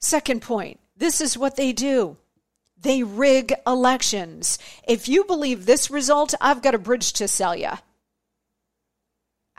Second 0.00 0.42
point 0.42 0.80
this 0.96 1.20
is 1.20 1.38
what 1.38 1.56
they 1.56 1.72
do 1.72 2.16
they 2.80 3.02
rig 3.02 3.52
elections. 3.66 4.56
If 4.86 5.08
you 5.08 5.24
believe 5.24 5.66
this 5.66 5.90
result, 5.90 6.34
I've 6.40 6.62
got 6.62 6.76
a 6.76 6.78
bridge 6.78 7.12
to 7.14 7.26
sell 7.26 7.56
you. 7.56 7.72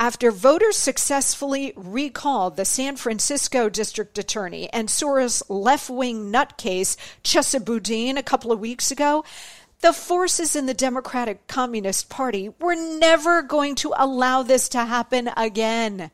After 0.02 0.32
voters 0.32 0.78
successfully 0.78 1.74
recalled 1.76 2.56
the 2.56 2.64
San 2.64 2.96
Francisco 2.96 3.68
district 3.68 4.18
attorney 4.18 4.72
and 4.72 4.88
Soros 4.88 5.44
left 5.50 5.90
wing 5.90 6.32
nutcase 6.32 6.96
Chesa 7.22 7.60
Boudin 7.60 8.18
a 8.18 8.24
couple 8.24 8.54
of 8.54 8.62
weeks 8.62 8.92
ago, 8.92 9.26
the 9.82 9.92
forces 9.92 10.56
in 10.56 10.68
the 10.68 10.74
Democratic 10.74 11.48
Communist 11.48 12.10
Party 12.10 12.50
were 12.62 12.76
never 12.76 13.42
going 13.42 13.76
to 13.76 13.94
allow 13.98 14.42
this 14.42 14.70
to 14.70 14.86
happen 14.86 15.32
again. 15.36 16.12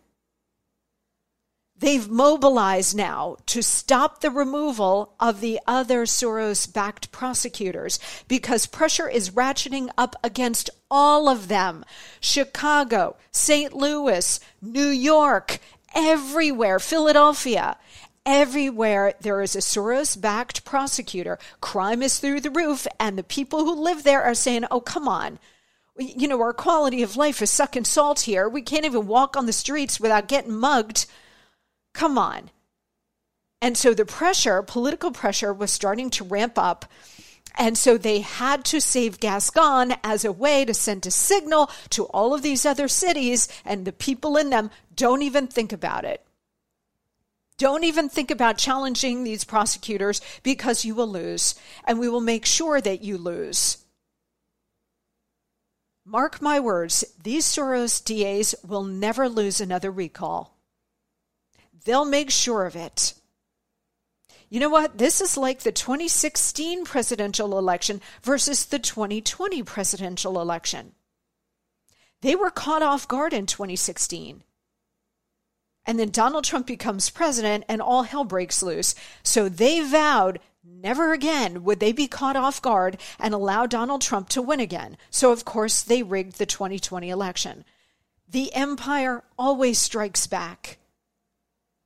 They've 1.78 2.10
mobilized 2.10 2.96
now 2.96 3.36
to 3.48 3.62
stop 3.62 4.22
the 4.22 4.32
removal 4.32 5.14
of 5.20 5.42
the 5.42 5.60
other 5.68 6.06
Soros 6.06 6.72
backed 6.72 7.12
prosecutors 7.12 8.00
because 8.30 8.66
pressure 8.66 9.10
is 9.10 9.32
ratcheting 9.32 9.90
up 9.98 10.16
against 10.24 10.70
all 10.90 11.28
of 11.28 11.50
them 11.50 11.84
Chicago, 12.22 13.18
St. 13.32 13.74
Louis, 13.74 14.40
New 14.62 14.88
York, 14.88 15.60
everywhere, 15.94 16.80
Philadelphia. 16.80 17.78
Everywhere 18.26 19.14
there 19.20 19.42
is 19.42 19.56
a 19.56 19.60
Soros 19.60 20.20
backed 20.20 20.64
prosecutor, 20.66 21.38
crime 21.60 22.02
is 22.02 22.20
through 22.20 22.40
the 22.42 22.50
roof, 22.50 22.88
and 23.00 23.18
the 23.18 23.24
people 23.24 23.66
who 23.66 23.76
live 23.76 24.04
there 24.04 24.24
are 24.24 24.34
saying, 24.34 24.64
oh, 24.72 24.80
come 24.82 25.08
on. 25.08 25.40
You 25.98 26.28
know, 26.28 26.42
our 26.42 26.54
quality 26.54 27.04
of 27.04 27.18
life 27.18 27.42
is 27.42 27.52
sucking 27.52 27.86
salt 27.86 28.22
here. 28.22 28.50
We 28.50 28.62
can't 28.62 28.86
even 28.86 29.08
walk 29.08 29.38
on 29.38 29.46
the 29.46 29.54
streets 29.54 30.00
without 30.00 30.28
getting 30.28 30.56
mugged. 30.56 31.06
Come 31.96 32.18
on. 32.18 32.52
And 33.62 33.78
so 33.78 33.94
the 33.94 34.06
pressure, 34.06 34.62
political 34.62 35.12
pressure, 35.12 35.54
was 35.54 35.72
starting 35.72 36.10
to 36.12 36.26
ramp 36.26 36.58
up. 36.58 36.86
And 37.58 37.78
so 37.78 37.98
they 37.98 38.20
had 38.20 38.66
to 38.66 38.82
save 38.82 39.22
Gascon 39.22 39.94
as 40.04 40.26
a 40.26 40.32
way 40.32 40.66
to 40.66 40.74
send 40.74 41.06
a 41.06 41.12
signal 41.12 41.72
to 41.92 42.04
all 42.08 42.34
of 42.34 42.42
these 42.42 42.66
other 42.66 42.90
cities, 42.90 43.48
and 43.64 43.86
the 43.86 43.94
people 43.94 44.36
in 44.36 44.50
them 44.50 44.72
don't 44.94 45.22
even 45.22 45.48
think 45.48 45.72
about 45.72 46.04
it. 46.04 46.22
Don't 47.58 47.86
even 47.86 48.10
think 48.10 48.30
about 48.30 48.58
challenging 48.58 49.24
these 49.24 49.46
prosecutors 49.46 50.20
because 50.44 50.84
you 50.84 50.96
will 50.96 51.08
lose, 51.08 51.56
and 51.86 51.98
we 51.98 52.10
will 52.10 52.20
make 52.20 52.46
sure 52.46 52.82
that 52.82 53.04
you 53.04 53.18
lose. 53.18 53.78
Mark 56.04 56.42
my 56.42 56.60
words, 56.60 57.06
these 57.24 57.46
Soros 57.46 58.04
DAs 58.04 58.54
will 58.68 58.84
never 58.84 59.30
lose 59.30 59.62
another 59.62 59.90
recall. 59.90 60.55
They'll 61.86 62.06
make 62.06 62.30
sure 62.30 62.66
of 62.66 62.76
it. 62.76 63.14
You 64.50 64.60
know 64.60 64.70
what? 64.70 64.98
This 64.98 65.22
is 65.22 65.38
like 65.38 65.62
the 65.62 65.72
2016 65.72 66.86
presidential 66.86 67.58
election 67.58 68.02
versus 68.22 68.66
the 68.66 68.80
2020 68.80 69.64
presidential 69.64 70.40
election. 70.40 70.94
They 72.22 72.36
were 72.36 72.52
caught 72.52 72.82
off 72.82 73.08
guard 73.08 73.34
in 73.34 73.46
2016. 73.46 74.44
And 75.86 76.00
then 76.00 76.10
Donald 76.10 76.44
Trump 76.44 76.66
becomes 76.66 77.10
president 77.10 77.66
and 77.70 77.82
all 77.82 78.04
hell 78.04 78.24
breaks 78.24 78.64
loose. 78.64 78.96
So 79.24 79.48
they 79.48 79.82
vowed 79.82 80.40
never 80.64 81.14
again 81.14 81.64
would 81.64 81.80
they 81.80 81.92
be 81.92 82.08
caught 82.08 82.36
off 82.36 82.62
guard 82.62 82.98
and 83.20 83.34
allow 83.34 83.68
Donald 83.68 84.02
Trump 84.02 84.30
to 84.30 84.42
win 84.42 84.60
again. 84.60 84.98
So, 85.12 85.32
of 85.32 85.46
course, 85.46 85.82
they 85.84 86.02
rigged 86.02 86.38
the 86.38 86.48
2020 86.48 87.10
election. 87.10 87.66
The 88.28 88.54
empire 88.54 89.24
always 89.38 89.80
strikes 89.80 90.26
back. 90.26 90.80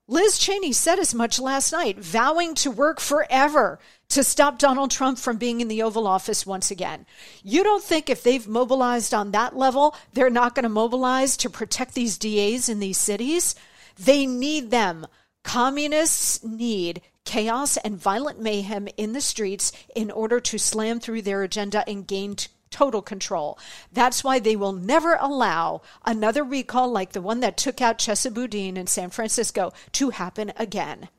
Liz 0.09 0.39
Cheney 0.39 0.73
said 0.73 0.97
as 0.97 1.13
much 1.13 1.39
last 1.39 1.71
night, 1.71 1.99
vowing 1.99 2.55
to 2.55 2.71
work 2.71 2.99
forever 2.99 3.77
to 4.07 4.23
stop 4.23 4.57
Donald 4.57 4.89
Trump 4.89 5.19
from 5.19 5.37
being 5.37 5.61
in 5.61 5.67
the 5.67 5.83
Oval 5.83 6.07
Office 6.07 6.47
once 6.47 6.71
again. 6.71 7.05
You 7.43 7.63
don't 7.63 7.83
think 7.83 8.09
if 8.09 8.23
they've 8.23 8.47
mobilized 8.47 9.13
on 9.13 9.29
that 9.31 9.55
level, 9.55 9.95
they're 10.13 10.31
not 10.31 10.55
going 10.55 10.63
to 10.63 10.69
mobilize 10.69 11.37
to 11.37 11.49
protect 11.51 11.93
these 11.93 12.17
DAs 12.17 12.69
in 12.69 12.79
these 12.79 12.97
cities? 12.97 13.53
They 13.99 14.25
need 14.25 14.71
them. 14.71 15.05
Communists 15.43 16.43
need 16.43 17.01
chaos 17.23 17.77
and 17.77 17.95
violent 17.95 18.41
mayhem 18.41 18.87
in 18.97 19.13
the 19.13 19.21
streets 19.21 19.71
in 19.95 20.09
order 20.09 20.39
to 20.39 20.57
slam 20.57 20.99
through 20.99 21.21
their 21.21 21.43
agenda 21.43 21.87
and 21.87 22.07
gain 22.07 22.35
total 22.71 23.01
control. 23.01 23.57
That's 23.91 24.23
why 24.23 24.39
they 24.39 24.55
will 24.55 24.73
never 24.73 25.15
allow 25.19 25.81
another 26.05 26.43
recall 26.43 26.89
like 26.89 27.11
the 27.13 27.21
one 27.21 27.39
that 27.41 27.57
took 27.57 27.81
out 27.81 27.97
Chesa 27.97 28.33
Boudin 28.33 28.77
in 28.77 28.87
San 28.87 29.09
Francisco 29.09 29.73
to 29.93 30.11
happen 30.11 30.53
again. 30.57 31.09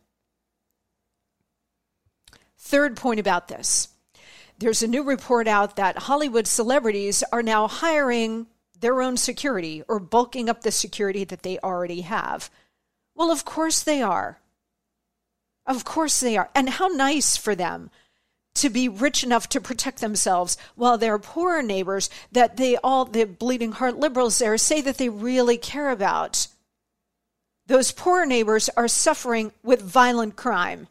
Third 2.59 2.97
point 2.97 3.21
about 3.21 3.49
this 3.49 3.89
there's 4.59 4.83
a 4.83 4.89
new 4.89 5.03
report 5.03 5.49
out 5.49 5.77
that 5.77 5.97
Hollywood 5.97 6.47
celebrities 6.47 7.25
are 7.33 7.43
now 7.43 7.67
hiring 7.67 8.47
their 8.79 9.01
own 9.01 9.17
security 9.17 9.83
or 9.89 9.99
bulking 9.99 10.51
up 10.51 10.61
the 10.61 10.71
security 10.71 11.25
that 11.25 11.43
they 11.43 11.59
already 11.61 12.03
have. 12.03 12.51
Well, 13.15 13.31
of 13.31 13.45
course 13.45 13.83
they 13.83 14.03
are. 14.03 14.39
Of 15.67 15.85
course 15.85 16.21
they 16.21 16.37
are. 16.37 16.51
And 16.55 16.69
how 16.69 16.89
nice 16.89 17.37
for 17.37 17.55
them 17.55 17.91
to 18.61 18.70
be 18.70 18.88
rich 18.88 19.25
enough 19.25 19.49
to 19.49 19.61
protect 19.61 20.01
themselves 20.01 20.57
while 20.75 20.99
their 20.99 21.18
poorer 21.18 21.62
neighbors 21.62 22.11
that 22.31 22.57
they 22.57 22.77
all 22.79 23.05
the 23.05 23.25
bleeding 23.25 23.73
heart 23.73 23.99
liberals 23.99 24.38
there 24.38 24.57
say 24.59 24.81
that 24.81 24.99
they 24.99 25.09
really 25.09 25.57
care 25.57 25.90
about. 25.90 26.46
Those 27.66 27.92
poor 27.92 28.27
neighbors 28.27 28.68
are 28.77 28.88
suffering 28.88 29.53
with 29.62 29.81
violent 29.81 30.37
crime. 30.37 30.88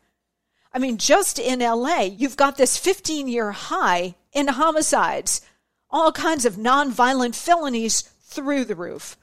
I 0.73 0.79
mean 0.79 0.97
just 0.97 1.37
in 1.37 1.59
la 1.59 1.99
you've 1.99 2.37
got 2.37 2.57
this 2.57 2.77
15 2.77 3.27
year 3.27 3.51
high 3.51 4.15
in 4.33 4.47
homicides 4.47 5.41
all 5.91 6.11
kinds 6.11 6.45
of 6.45 6.57
non-violent 6.57 7.35
felonies 7.35 8.01
through 8.21 8.65
the 8.65 8.75
roof 8.75 9.17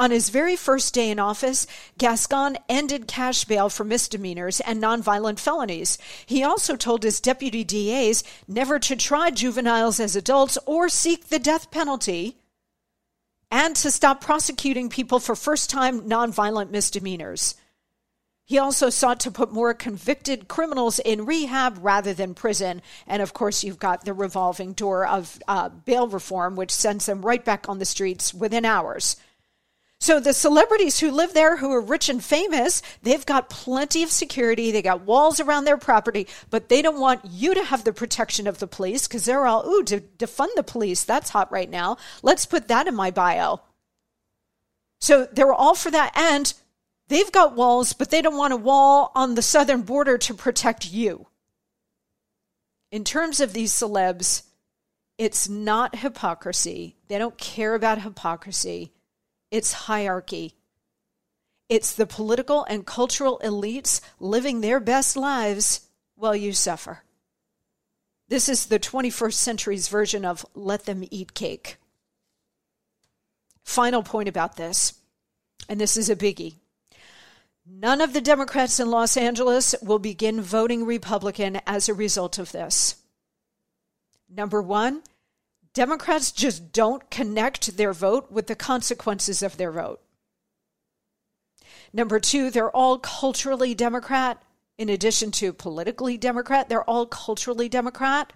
on 0.00 0.10
his 0.10 0.30
very 0.30 0.56
first 0.56 0.94
day 0.94 1.10
in 1.10 1.18
office, 1.18 1.66
Gascon 1.98 2.56
ended 2.70 3.06
cash 3.06 3.44
bail 3.44 3.68
for 3.68 3.84
misdemeanors 3.84 4.60
and 4.60 4.82
nonviolent 4.82 5.38
felonies. 5.38 5.98
He 6.24 6.42
also 6.42 6.74
told 6.74 7.02
his 7.02 7.20
deputy 7.20 7.64
DAs 7.64 8.24
never 8.48 8.78
to 8.78 8.96
try 8.96 9.30
juveniles 9.30 10.00
as 10.00 10.16
adults 10.16 10.56
or 10.64 10.88
seek 10.88 11.28
the 11.28 11.38
death 11.38 11.70
penalty 11.70 12.38
and 13.50 13.76
to 13.76 13.90
stop 13.90 14.22
prosecuting 14.22 14.88
people 14.88 15.20
for 15.20 15.36
first 15.36 15.68
time 15.68 16.08
nonviolent 16.08 16.70
misdemeanors. 16.70 17.54
He 18.46 18.56
also 18.58 18.88
sought 18.88 19.20
to 19.20 19.30
put 19.30 19.52
more 19.52 19.74
convicted 19.74 20.48
criminals 20.48 20.98
in 20.98 21.26
rehab 21.26 21.78
rather 21.82 22.14
than 22.14 22.32
prison. 22.32 22.80
And 23.06 23.20
of 23.20 23.34
course, 23.34 23.62
you've 23.62 23.78
got 23.78 24.06
the 24.06 24.14
revolving 24.14 24.72
door 24.72 25.06
of 25.06 25.38
uh, 25.46 25.68
bail 25.68 26.08
reform, 26.08 26.56
which 26.56 26.72
sends 26.72 27.04
them 27.04 27.20
right 27.20 27.44
back 27.44 27.68
on 27.68 27.78
the 27.78 27.84
streets 27.84 28.32
within 28.32 28.64
hours. 28.64 29.16
So 30.02 30.18
the 30.18 30.32
celebrities 30.32 30.98
who 30.98 31.10
live 31.10 31.34
there 31.34 31.58
who 31.58 31.70
are 31.72 31.80
rich 31.80 32.08
and 32.08 32.24
famous, 32.24 32.80
they've 33.02 33.24
got 33.26 33.50
plenty 33.50 34.02
of 34.02 34.10
security. 34.10 34.70
They 34.70 34.80
got 34.80 35.02
walls 35.02 35.40
around 35.40 35.66
their 35.66 35.76
property, 35.76 36.26
but 36.48 36.70
they 36.70 36.80
don't 36.80 36.98
want 36.98 37.20
you 37.26 37.52
to 37.54 37.62
have 37.62 37.84
the 37.84 37.92
protection 37.92 38.46
of 38.46 38.58
the 38.58 38.66
police 38.66 39.06
because 39.06 39.26
they're 39.26 39.46
all, 39.46 39.68
ooh, 39.68 39.84
to 39.84 40.00
defund 40.00 40.54
the 40.56 40.62
police. 40.62 41.04
That's 41.04 41.28
hot 41.28 41.52
right 41.52 41.68
now. 41.68 41.98
Let's 42.22 42.46
put 42.46 42.68
that 42.68 42.86
in 42.86 42.94
my 42.94 43.10
bio. 43.10 43.60
So 45.00 45.28
they're 45.30 45.52
all 45.52 45.74
for 45.74 45.90
that. 45.90 46.16
And 46.16 46.52
they've 47.08 47.30
got 47.30 47.54
walls, 47.54 47.92
but 47.92 48.10
they 48.10 48.22
don't 48.22 48.38
want 48.38 48.54
a 48.54 48.56
wall 48.56 49.12
on 49.14 49.34
the 49.34 49.42
southern 49.42 49.82
border 49.82 50.16
to 50.16 50.32
protect 50.32 50.90
you. 50.90 51.26
In 52.90 53.04
terms 53.04 53.38
of 53.40 53.52
these 53.52 53.72
celebs, 53.72 54.44
it's 55.18 55.46
not 55.46 55.96
hypocrisy. 55.96 56.96
They 57.08 57.18
don't 57.18 57.36
care 57.36 57.74
about 57.74 58.00
hypocrisy 58.00 58.94
it's 59.50 59.72
hierarchy. 59.72 60.54
It's 61.68 61.92
the 61.92 62.06
political 62.06 62.64
and 62.64 62.86
cultural 62.86 63.40
elites 63.44 64.00
living 64.18 64.60
their 64.60 64.80
best 64.80 65.16
lives 65.16 65.88
while 66.16 66.34
you 66.34 66.52
suffer. 66.52 67.02
This 68.28 68.48
is 68.48 68.66
the 68.66 68.78
21st 68.78 69.34
century's 69.34 69.88
version 69.88 70.24
of 70.24 70.46
let 70.54 70.84
them 70.84 71.04
eat 71.10 71.34
cake. 71.34 71.76
Final 73.64 74.02
point 74.02 74.28
about 74.28 74.56
this, 74.56 74.94
and 75.68 75.80
this 75.80 75.96
is 75.96 76.10
a 76.10 76.16
biggie. 76.16 76.54
None 77.66 78.00
of 78.00 78.12
the 78.12 78.20
Democrats 78.20 78.80
in 78.80 78.90
Los 78.90 79.16
Angeles 79.16 79.74
will 79.82 79.98
begin 79.98 80.40
voting 80.40 80.84
Republican 80.84 81.60
as 81.66 81.88
a 81.88 81.94
result 81.94 82.38
of 82.38 82.52
this. 82.52 82.96
Number 84.28 84.60
one, 84.60 85.02
Democrats 85.72 86.32
just 86.32 86.72
don't 86.72 87.10
connect 87.10 87.76
their 87.76 87.92
vote 87.92 88.30
with 88.30 88.46
the 88.46 88.56
consequences 88.56 89.42
of 89.42 89.56
their 89.56 89.70
vote. 89.70 90.00
Number 91.92 92.20
two, 92.20 92.50
they're 92.50 92.70
all 92.70 92.98
culturally 92.98 93.74
Democrat. 93.74 94.42
In 94.78 94.88
addition 94.88 95.30
to 95.32 95.52
politically 95.52 96.16
Democrat, 96.16 96.68
they're 96.68 96.88
all 96.88 97.06
culturally 97.06 97.68
Democrat. 97.68 98.32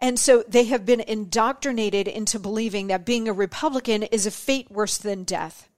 And 0.00 0.18
so 0.18 0.44
they 0.48 0.64
have 0.64 0.84
been 0.84 1.00
indoctrinated 1.00 2.08
into 2.08 2.38
believing 2.38 2.88
that 2.88 3.06
being 3.06 3.28
a 3.28 3.32
Republican 3.32 4.02
is 4.02 4.26
a 4.26 4.30
fate 4.30 4.70
worse 4.70 4.98
than 4.98 5.24
death. 5.24 5.68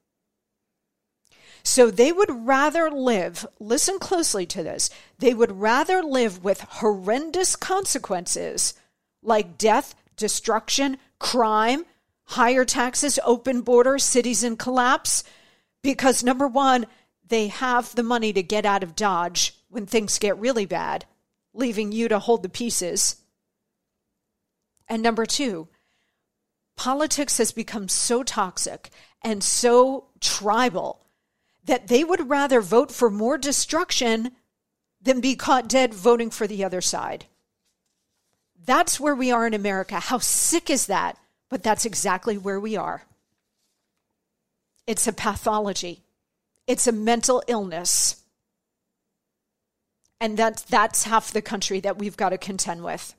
So 1.63 1.91
they 1.91 2.13
would 2.13 2.47
rather 2.47 2.91
live, 2.91 3.45
listen 3.59 3.99
closely 3.99 4.47
to 4.47 4.63
this, 4.63 4.89
they 5.19 5.35
would 5.35 5.61
rather 5.61 6.03
live 6.03 6.45
with 6.45 6.61
horrendous 6.61 7.57
consequences 7.57 8.75
like 9.23 9.59
death, 9.59 9.95
destruction, 10.17 10.99
crime, 11.19 11.85
higher 12.25 12.65
taxes, 12.65 13.19
open 13.25 13.63
borders, 13.63 14.05
cities 14.05 14.43
in 14.43 14.57
collapse, 14.57 15.25
because 15.83 16.25
number 16.25 16.49
one, 16.49 16.87
they 17.29 17.49
have 17.49 17.95
the 17.95 18.03
money 18.03 18.33
to 18.33 18.43
get 18.43 18.67
out 18.67 18.83
of 18.83 18.97
Dodge 18.97 19.57
when 19.69 19.87
things 19.87 20.19
get 20.19 20.39
really 20.39 20.67
bad, 20.67 21.05
leaving 21.55 21.93
you 21.93 22.09
to 22.09 22.19
hold 22.19 22.43
the 22.43 22.49
pieces. 22.49 23.17
And 24.89 25.03
number 25.03 25.27
two, 25.27 25.69
politics 26.77 27.39
has 27.39 27.53
become 27.53 27.89
so 27.89 28.23
toxic 28.23 28.91
and 29.23 29.43
so 29.43 30.09
tribal 30.21 31.07
that 31.65 31.89
they 31.89 32.05
would 32.05 32.29
rather 32.29 32.61
vote 32.61 32.93
for 32.93 33.11
more 33.11 33.39
destruction 33.39 34.31
than 35.01 35.21
be 35.21 35.35
caught 35.35 35.69
dead 35.69 35.93
voting 35.93 36.31
for 36.31 36.47
the 36.47 36.65
other 36.65 36.81
side. 36.81 37.27
That's 38.67 39.01
where 39.01 39.15
we 39.15 39.31
are 39.31 39.47
in 39.47 39.55
America. 39.55 39.99
How 40.01 40.19
sick 40.19 40.69
is 40.69 40.87
that? 40.87 41.17
But 41.49 41.63
that's 41.63 41.85
exactly 41.85 42.37
where 42.37 42.61
we 42.61 42.77
are. 42.77 43.05
It's 44.87 45.07
a 45.07 45.13
pathology, 45.13 46.03
it's 46.67 46.87
a 46.87 46.93
mental 46.93 47.43
illness. 47.47 48.23
And 50.19 50.39
that's, 50.39 50.63
that's 50.63 51.05
half 51.05 51.31
the 51.31 51.43
country 51.43 51.79
that 51.81 51.99
we've 51.99 52.17
got 52.17 52.31
to 52.31 52.39
contend 52.39 52.83
with. 52.83 53.15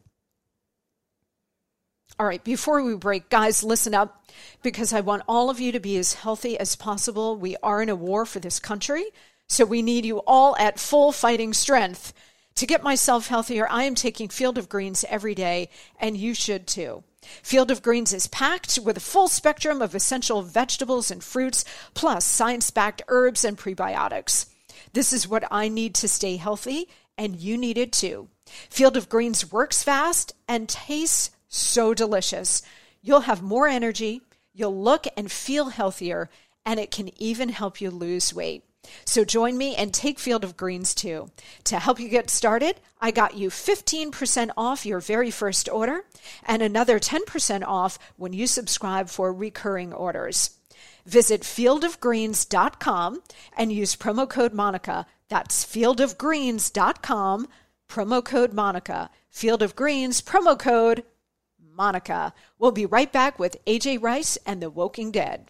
All 2.20 2.26
right, 2.26 2.44
before 2.44 2.82
we 2.82 2.96
break, 2.96 3.30
guys, 3.30 3.64
listen 3.64 3.94
up 3.94 4.26
because 4.64 4.92
I 4.94 5.02
want 5.02 5.22
all 5.28 5.52
of 5.52 5.60
you 5.60 5.72
to 5.74 5.80
be 5.80 5.98
as 5.98 6.16
healthy 6.16 6.58
as 6.60 6.76
possible. 6.76 7.38
We 7.38 7.56
are 7.62 7.84
in 7.84 7.90
a 7.90 7.96
war 7.96 8.26
for 8.26 8.40
this 8.40 8.60
country, 8.60 9.06
so 9.48 9.64
we 9.64 9.84
need 9.84 10.06
you 10.06 10.24
all 10.26 10.56
at 10.58 10.80
full 10.80 11.12
fighting 11.12 11.54
strength. 11.54 12.14
To 12.58 12.66
get 12.66 12.82
myself 12.82 13.28
healthier, 13.28 13.68
I 13.70 13.84
am 13.84 13.94
taking 13.94 14.30
Field 14.30 14.58
of 14.58 14.68
Greens 14.68 15.06
every 15.10 15.36
day, 15.36 15.70
and 16.00 16.18
you 16.18 16.34
should 16.34 16.66
too. 16.66 17.04
Field 17.22 17.70
of 17.70 17.84
Greens 17.84 18.12
is 18.12 18.26
packed 18.26 18.80
with 18.84 18.98
a 18.98 19.00
full 19.00 19.28
spectrum 19.28 19.80
of 19.80 19.94
essential 19.94 20.42
vegetables 20.42 21.12
and 21.12 21.24
fruits, 21.24 21.64
plus 21.94 22.26
science 22.26 22.72
backed 22.72 23.04
herbs 23.10 23.46
and 23.46 23.60
prebiotics. 23.60 24.48
This 24.94 25.14
is 25.14 25.28
what 25.28 25.44
I 25.52 25.68
need 25.68 25.94
to 25.96 26.08
stay 26.08 26.38
healthy, 26.38 26.90
and 27.16 27.36
you 27.36 27.60
need 27.60 27.78
it 27.78 27.92
too. 27.92 28.28
Field 28.72 28.98
of 28.98 29.08
Greens 29.08 29.52
works 29.52 29.84
fast 29.84 30.34
and 30.48 30.68
tastes 30.68 31.30
so 31.48 31.94
delicious. 31.94 32.64
You'll 33.04 33.22
have 33.22 33.44
more 33.44 33.68
energy, 33.68 34.24
you'll 34.52 34.82
look 34.82 35.06
and 35.16 35.32
feel 35.32 35.70
healthier, 35.70 36.32
and 36.66 36.80
it 36.80 36.90
can 36.90 37.12
even 37.22 37.50
help 37.50 37.80
you 37.80 37.92
lose 37.92 38.34
weight. 38.34 38.64
So 39.06 39.24
join 39.24 39.58
me 39.58 39.76
and 39.76 39.94
take 39.94 40.20
Field 40.20 40.44
of 40.44 40.58
Greens 40.58 40.94
too. 40.94 41.30
To 41.66 41.80
help 41.80 42.00
you 42.00 42.10
get 42.10 42.30
started, 42.30 42.80
I 43.00 43.12
got 43.12 43.36
you 43.36 43.50
15% 43.50 44.52
off 44.58 44.86
your 44.86 45.00
very 45.00 45.32
first 45.32 45.70
order 45.70 46.04
and 46.46 46.62
another 46.62 47.00
10% 47.00 47.64
off 47.66 48.00
when 48.18 48.34
you 48.34 48.48
subscribe 48.48 49.10
for 49.10 49.34
recurring 49.34 49.94
orders. 49.94 50.52
Visit 51.06 51.42
fieldofgreens.com 51.42 53.22
and 53.56 53.72
use 53.72 53.96
promo 53.96 54.30
code 54.30 54.54
Monica. 54.54 55.06
That's 55.30 55.66
fieldofgreens.com, 55.66 57.48
promo 57.90 58.26
code 58.26 58.54
Monica. 58.54 59.10
Field 59.30 59.62
of 59.62 59.76
Greens, 59.76 60.22
promo 60.22 60.58
code 60.58 61.04
Monica. 61.78 62.34
We'll 62.58 62.72
be 62.72 62.86
right 62.86 63.12
back 63.12 63.38
with 63.40 63.64
AJ 63.66 64.02
Rice 64.02 64.38
and 64.46 64.62
the 64.62 64.70
Woking 64.70 65.12
Dead. 65.12 65.50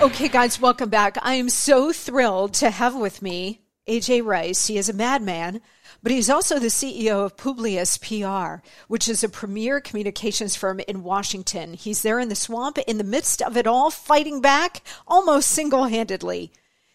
Okay, 0.00 0.28
guys, 0.28 0.58
welcome 0.58 0.88
back. 0.88 1.18
I 1.20 1.34
am 1.34 1.50
so 1.50 1.92
thrilled 1.92 2.54
to 2.54 2.70
have 2.70 2.96
with 2.96 3.20
me 3.20 3.60
AJ 3.86 4.24
Rice. 4.24 4.66
He 4.66 4.78
is 4.78 4.88
a 4.88 4.94
madman, 4.94 5.60
but 6.02 6.10
he's 6.10 6.30
also 6.30 6.58
the 6.58 6.68
CEO 6.68 7.22
of 7.26 7.36
Publius 7.36 7.98
PR, 7.98 8.66
which 8.88 9.08
is 9.08 9.22
a 9.22 9.28
premier 9.28 9.78
communications 9.78 10.56
firm 10.56 10.80
in 10.88 11.02
Washington. 11.02 11.74
He's 11.74 12.00
there 12.00 12.18
in 12.18 12.30
the 12.30 12.34
swamp 12.34 12.78
in 12.78 12.96
the 12.96 13.04
midst 13.04 13.42
of 13.42 13.58
it 13.58 13.66
all, 13.66 13.90
fighting 13.90 14.40
back 14.40 14.80
almost 15.06 15.50
single 15.50 15.84
handedly. 15.84 16.50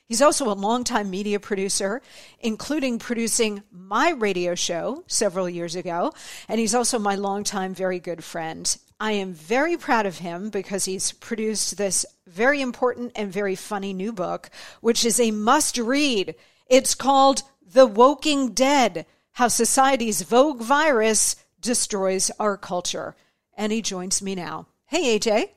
He's 0.07 0.23
also 0.23 0.49
a 0.49 0.53
longtime 0.53 1.11
media 1.11 1.39
producer, 1.39 2.01
including 2.39 2.97
producing 2.97 3.61
my 3.71 4.09
radio 4.09 4.55
show 4.55 5.03
several 5.05 5.47
years 5.47 5.75
ago. 5.75 6.11
And 6.49 6.59
he's 6.59 6.73
also 6.73 6.97
my 6.97 7.13
longtime 7.13 7.75
very 7.75 7.99
good 7.99 8.23
friend. 8.23 8.75
I 8.99 9.11
am 9.11 9.33
very 9.33 9.75
proud 9.75 10.05
of 10.05 10.19
him 10.19 10.49
because 10.49 10.85
he's 10.85 11.11
produced 11.11 11.77
this 11.77 12.05
very 12.27 12.61
important 12.61 13.11
and 13.15 13.31
very 13.31 13.55
funny 13.55 13.93
new 13.93 14.13
book, 14.13 14.49
which 14.79 15.03
is 15.03 15.19
a 15.19 15.31
must 15.31 15.77
read. 15.77 16.35
It's 16.67 16.95
called 16.95 17.43
The 17.61 17.85
Woking 17.85 18.53
Dead 18.53 19.05
How 19.33 19.49
Society's 19.49 20.29
Woke 20.31 20.61
Virus 20.61 21.35
Destroys 21.59 22.31
Our 22.39 22.55
Culture. 22.55 23.15
And 23.57 23.73
he 23.73 23.81
joins 23.81 24.21
me 24.21 24.33
now. 24.33 24.67
Hey, 24.85 25.19
AJ. 25.19 25.49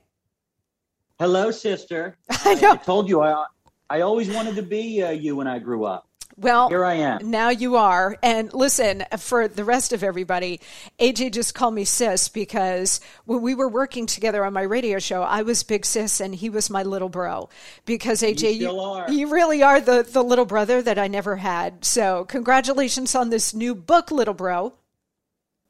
Hello, 1.21 1.53
sister. 1.53 2.17
I 2.31 2.55
know. 2.55 2.73
I 2.73 2.77
told 2.77 3.09
you 3.09 3.21
I 3.21 3.45
I 3.91 4.01
always 4.01 4.29
wanted 4.29 4.57
to 4.57 4.63
be 4.63 5.03
uh, 5.03 5.11
you 5.11 5.37
when 5.37 5.47
I 5.47 5.59
grew 5.61 5.85
up. 5.85 6.08
Well, 6.41 6.69
here 6.69 6.85
I 6.85 6.95
am. 6.95 7.31
Now 7.31 7.49
you 7.51 7.77
are. 7.77 8.17
And 8.23 8.53
listen, 8.55 9.05
for 9.19 9.49
the 9.49 9.65
rest 9.65 9.93
of 9.93 10.05
everybody, 10.05 10.61
AJ 11.01 11.33
just 11.33 11.55
called 11.55 11.75
me 11.75 11.85
sis 11.85 12.29
because 12.29 13.01
when 13.25 13.43
we 13.43 13.57
were 13.57 13.69
working 13.69 14.07
together 14.07 14.45
on 14.45 14.53
my 14.53 14.63
radio 14.63 15.01
show, 15.01 15.23
I 15.23 15.43
was 15.43 15.65
big 15.65 15.85
sis 15.85 16.21
and 16.21 16.35
he 16.35 16.49
was 16.49 16.71
my 16.71 16.85
little 16.85 17.09
bro. 17.09 17.49
Because 17.85 18.23
AJ, 18.23 18.55
you, 18.59 18.71
you, 19.09 19.15
you 19.15 19.29
really 19.29 19.65
are 19.65 19.81
the, 19.81 20.07
the 20.09 20.23
little 20.23 20.45
brother 20.45 20.81
that 20.81 20.99
I 20.99 21.09
never 21.09 21.37
had. 21.37 21.85
So 21.85 22.25
congratulations 22.27 23.17
on 23.17 23.31
this 23.31 23.53
new 23.53 23.75
book, 23.75 24.13
little 24.13 24.35
bro. 24.35 24.75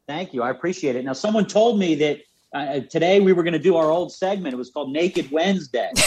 Thank 0.06 0.34
you. 0.34 0.42
I 0.42 0.50
appreciate 0.50 0.96
it. 0.96 1.04
Now, 1.04 1.14
someone 1.14 1.46
told 1.46 1.78
me 1.78 1.94
that 1.94 2.20
uh, 2.52 2.80
today 2.90 3.20
we 3.20 3.32
were 3.32 3.42
going 3.42 3.52
to 3.54 3.58
do 3.58 3.76
our 3.76 3.90
old 3.90 4.12
segment. 4.12 4.52
It 4.52 4.58
was 4.58 4.70
called 4.70 4.92
Naked 4.92 5.30
Wednesday. 5.30 5.90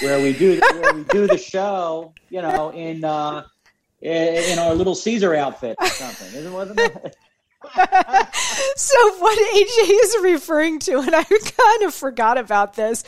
where 0.00 0.20
we 0.20 0.32
do 0.32 0.60
where 0.60 0.94
we 0.94 1.04
do 1.04 1.26
the 1.26 1.38
show, 1.38 2.12
you 2.28 2.42
know, 2.42 2.70
in 2.70 3.04
uh, 3.04 3.44
Eh, 4.02 4.52
in 4.52 4.58
our 4.58 4.74
little 4.74 4.94
Caesar 4.94 5.34
outfit 5.34 5.76
or 5.80 5.86
something. 5.88 6.52
Wasn't 6.52 6.78
it? 6.78 7.16
so 8.76 9.16
what 9.18 9.38
AJ 9.38 9.90
is 9.90 10.16
referring 10.22 10.78
to, 10.80 10.98
and 10.98 11.14
I 11.14 11.24
kind 11.24 11.82
of 11.82 11.94
forgot 11.94 12.38
about 12.38 12.74
this, 12.74 13.02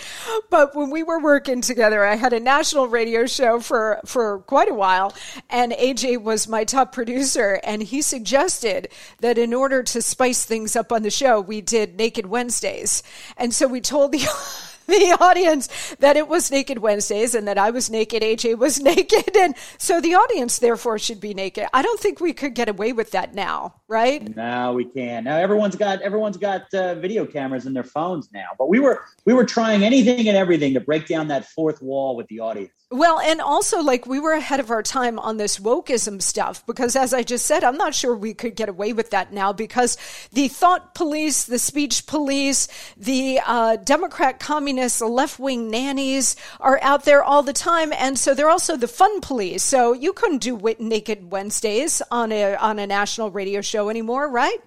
but 0.50 0.74
when 0.74 0.90
we 0.90 1.02
were 1.02 1.20
working 1.20 1.60
together, 1.60 2.04
I 2.04 2.16
had 2.16 2.32
a 2.32 2.40
national 2.40 2.88
radio 2.88 3.26
show 3.26 3.60
for 3.60 4.00
for 4.04 4.40
quite 4.40 4.68
a 4.68 4.74
while, 4.74 5.14
and 5.50 5.72
AJ 5.72 6.22
was 6.22 6.48
my 6.48 6.64
top 6.64 6.92
producer, 6.92 7.60
and 7.62 7.82
he 7.82 8.02
suggested 8.02 8.88
that 9.20 9.38
in 9.38 9.54
order 9.54 9.82
to 9.82 10.02
spice 10.02 10.44
things 10.44 10.74
up 10.74 10.90
on 10.90 11.02
the 11.02 11.10
show, 11.10 11.40
we 11.40 11.60
did 11.60 11.96
Naked 11.96 12.26
Wednesdays, 12.26 13.02
and 13.36 13.54
so 13.54 13.68
we 13.68 13.80
told 13.80 14.12
the 14.12 14.26
the 14.98 15.18
audience 15.20 15.68
that 15.98 16.16
it 16.16 16.28
was 16.28 16.50
Naked 16.50 16.78
Wednesdays 16.78 17.34
and 17.34 17.46
that 17.46 17.58
I 17.58 17.70
was 17.70 17.90
naked, 17.90 18.22
AJ 18.22 18.56
was 18.56 18.80
naked. 18.82 19.36
And 19.36 19.54
so 19.76 20.00
the 20.00 20.14
audience, 20.14 20.58
therefore, 20.58 20.98
should 20.98 21.20
be 21.20 21.34
naked. 21.34 21.66
I 21.74 21.82
don't 21.82 22.00
think 22.00 22.20
we 22.20 22.32
could 22.32 22.54
get 22.54 22.70
away 22.70 22.94
with 22.94 23.10
that 23.10 23.34
now, 23.34 23.74
right? 23.86 24.34
Now 24.34 24.72
we 24.72 24.86
can. 24.86 25.24
Now 25.24 25.36
everyone's 25.36 25.76
got 25.76 26.00
everyone's 26.00 26.38
got 26.38 26.72
uh, 26.72 26.94
video 26.94 27.26
cameras 27.26 27.66
in 27.66 27.74
their 27.74 27.84
phones 27.84 28.30
now. 28.32 28.46
But 28.58 28.70
we 28.70 28.78
were 28.78 29.04
we 29.26 29.34
were 29.34 29.44
trying 29.44 29.84
anything 29.84 30.26
and 30.26 30.36
everything 30.36 30.72
to 30.72 30.80
break 30.80 31.06
down 31.06 31.28
that 31.28 31.44
fourth 31.44 31.82
wall 31.82 32.16
with 32.16 32.26
the 32.28 32.40
audience. 32.40 32.72
Well, 32.90 33.20
and 33.20 33.42
also, 33.42 33.82
like, 33.82 34.06
we 34.06 34.18
were 34.18 34.32
ahead 34.32 34.60
of 34.60 34.70
our 34.70 34.82
time 34.82 35.18
on 35.18 35.36
this 35.36 35.58
wokeism 35.58 36.22
stuff 36.22 36.64
because, 36.64 36.96
as 36.96 37.12
I 37.12 37.22
just 37.22 37.44
said, 37.44 37.62
I'm 37.62 37.76
not 37.76 37.94
sure 37.94 38.16
we 38.16 38.32
could 38.32 38.56
get 38.56 38.70
away 38.70 38.94
with 38.94 39.10
that 39.10 39.30
now 39.30 39.52
because 39.52 39.98
the 40.32 40.48
thought 40.48 40.94
police, 40.94 41.44
the 41.44 41.58
speech 41.58 42.06
police, 42.06 42.66
the 42.96 43.40
uh, 43.46 43.76
Democrat 43.76 44.40
communists, 44.40 45.02
left 45.02 45.38
wing 45.38 45.70
nannies 45.70 46.34
are 46.60 46.78
out 46.80 47.04
there 47.04 47.22
all 47.22 47.42
the 47.42 47.52
time. 47.52 47.92
And 47.92 48.18
so 48.18 48.32
they're 48.32 48.48
also 48.48 48.74
the 48.74 48.88
fun 48.88 49.20
police. 49.20 49.62
So 49.62 49.92
you 49.92 50.14
couldn't 50.14 50.38
do 50.38 50.58
Naked 50.78 51.30
Wednesdays 51.30 52.00
on 52.10 52.32
a, 52.32 52.54
on 52.56 52.78
a 52.78 52.86
national 52.86 53.30
radio 53.30 53.60
show 53.60 53.90
anymore, 53.90 54.30
right? 54.30 54.60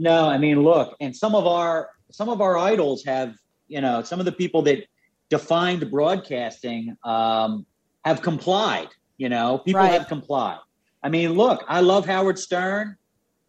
No, 0.00 0.28
I 0.28 0.36
mean, 0.36 0.64
look, 0.64 0.96
and 0.98 1.14
some 1.14 1.36
of 1.36 1.46
our 1.46 1.90
some 2.10 2.28
of 2.28 2.40
our 2.40 2.58
idols 2.58 3.04
have 3.04 3.36
you 3.70 3.80
know, 3.80 4.02
some 4.02 4.18
of 4.18 4.26
the 4.26 4.32
people 4.32 4.62
that 4.62 4.84
defined 5.30 5.90
broadcasting 5.90 6.96
um, 7.04 7.64
have 8.04 8.20
complied. 8.20 8.88
You 9.16 9.28
know, 9.28 9.58
people 9.58 9.80
Right. 9.80 9.92
have 9.92 10.06
complied. 10.08 10.58
I 11.02 11.08
mean, 11.08 11.32
look, 11.32 11.64
I 11.68 11.80
love 11.80 12.06
Howard 12.06 12.38
Stern. 12.38 12.96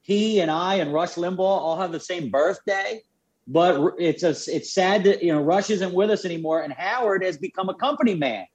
He 0.02 0.40
and 0.40 0.50
I 0.50 0.76
and 0.76 0.94
Rush 0.94 1.14
Limbaugh 1.16 1.40
all 1.40 1.78
have 1.78 1.92
the 1.92 2.00
same 2.00 2.30
birthday, 2.30 3.02
but 3.48 3.94
it's 4.00 4.24
a, 4.24 4.30
it's 4.30 4.74
sad 4.74 5.04
that 5.04 5.22
you 5.24 5.34
know 5.34 5.42
Rush 5.42 5.70
isn't 5.70 5.94
with 5.94 6.10
us 6.10 6.26
anymore, 6.26 6.62
and 6.62 6.74
Howard 6.74 7.24
has 7.24 7.38
become 7.38 7.70
a 7.70 7.74
company 7.74 8.16
man. 8.16 8.46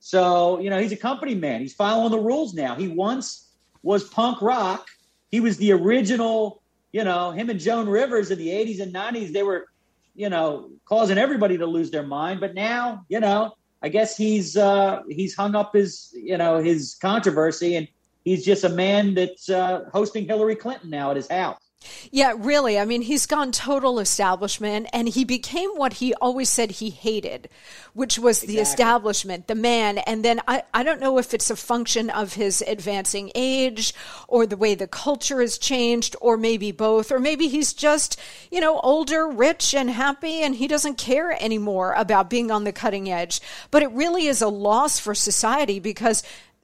So 0.00 0.58
you 0.60 0.70
know 0.70 0.80
he's 0.80 0.92
a 0.92 0.96
company 0.96 1.34
man. 1.34 1.60
He's 1.60 1.74
following 1.74 2.10
the 2.10 2.18
rules 2.18 2.54
now. 2.54 2.74
He 2.74 2.88
once 2.88 3.50
was 3.82 4.04
punk 4.08 4.40
rock. 4.42 4.86
He 5.30 5.40
was 5.40 5.56
the 5.58 5.72
original. 5.72 6.62
You 6.92 7.04
know, 7.04 7.30
him 7.30 7.50
and 7.50 7.60
Joan 7.60 7.88
Rivers 7.88 8.30
in 8.32 8.38
the 8.38 8.48
'80s 8.48 8.80
and 8.80 8.92
'90s, 8.92 9.32
they 9.32 9.44
were, 9.44 9.66
you 10.14 10.28
know, 10.28 10.70
causing 10.84 11.18
everybody 11.18 11.58
to 11.58 11.66
lose 11.66 11.90
their 11.90 12.02
mind. 12.02 12.40
But 12.40 12.54
now, 12.54 13.04
you 13.08 13.20
know, 13.20 13.54
I 13.82 13.88
guess 13.88 14.16
he's 14.16 14.56
uh, 14.56 15.02
he's 15.08 15.34
hung 15.34 15.54
up 15.54 15.74
his 15.74 16.14
you 16.14 16.36
know 16.36 16.58
his 16.58 16.96
controversy, 17.00 17.76
and 17.76 17.88
he's 18.24 18.44
just 18.44 18.64
a 18.64 18.68
man 18.68 19.14
that's 19.14 19.48
uh, 19.48 19.84
hosting 19.92 20.26
Hillary 20.26 20.56
Clinton 20.56 20.90
now 20.90 21.10
at 21.10 21.16
his 21.16 21.28
house. 21.28 21.69
Yeah, 22.10 22.34
really. 22.36 22.78
I 22.78 22.84
mean, 22.84 23.02
he's 23.02 23.24
gone 23.24 23.52
total 23.52 24.00
establishment 24.00 24.88
and 24.92 25.08
he 25.08 25.24
became 25.24 25.70
what 25.70 25.94
he 25.94 26.12
always 26.14 26.50
said 26.50 26.72
he 26.72 26.90
hated, 26.90 27.48
which 27.94 28.18
was 28.18 28.40
the 28.40 28.58
establishment, 28.58 29.46
the 29.46 29.54
man. 29.54 29.98
And 29.98 30.24
then 30.24 30.40
I, 30.46 30.64
I 30.74 30.82
don't 30.82 31.00
know 31.00 31.18
if 31.18 31.32
it's 31.32 31.50
a 31.50 31.56
function 31.56 32.10
of 32.10 32.34
his 32.34 32.62
advancing 32.66 33.32
age 33.34 33.94
or 34.28 34.46
the 34.46 34.58
way 34.58 34.74
the 34.74 34.86
culture 34.86 35.40
has 35.40 35.56
changed 35.56 36.16
or 36.20 36.36
maybe 36.36 36.70
both, 36.70 37.10
or 37.10 37.18
maybe 37.18 37.48
he's 37.48 37.72
just, 37.72 38.18
you 38.50 38.60
know, 38.60 38.78
older, 38.80 39.26
rich, 39.26 39.74
and 39.74 39.90
happy 39.90 40.42
and 40.42 40.56
he 40.56 40.68
doesn't 40.68 40.98
care 40.98 41.32
anymore 41.42 41.94
about 41.96 42.28
being 42.28 42.50
on 42.50 42.64
the 42.64 42.72
cutting 42.72 43.10
edge. 43.10 43.40
But 43.70 43.82
it 43.82 43.90
really 43.92 44.26
is 44.26 44.42
a 44.42 44.48
loss 44.48 44.98
for 44.98 45.14
society 45.14 45.80
because 45.80 46.22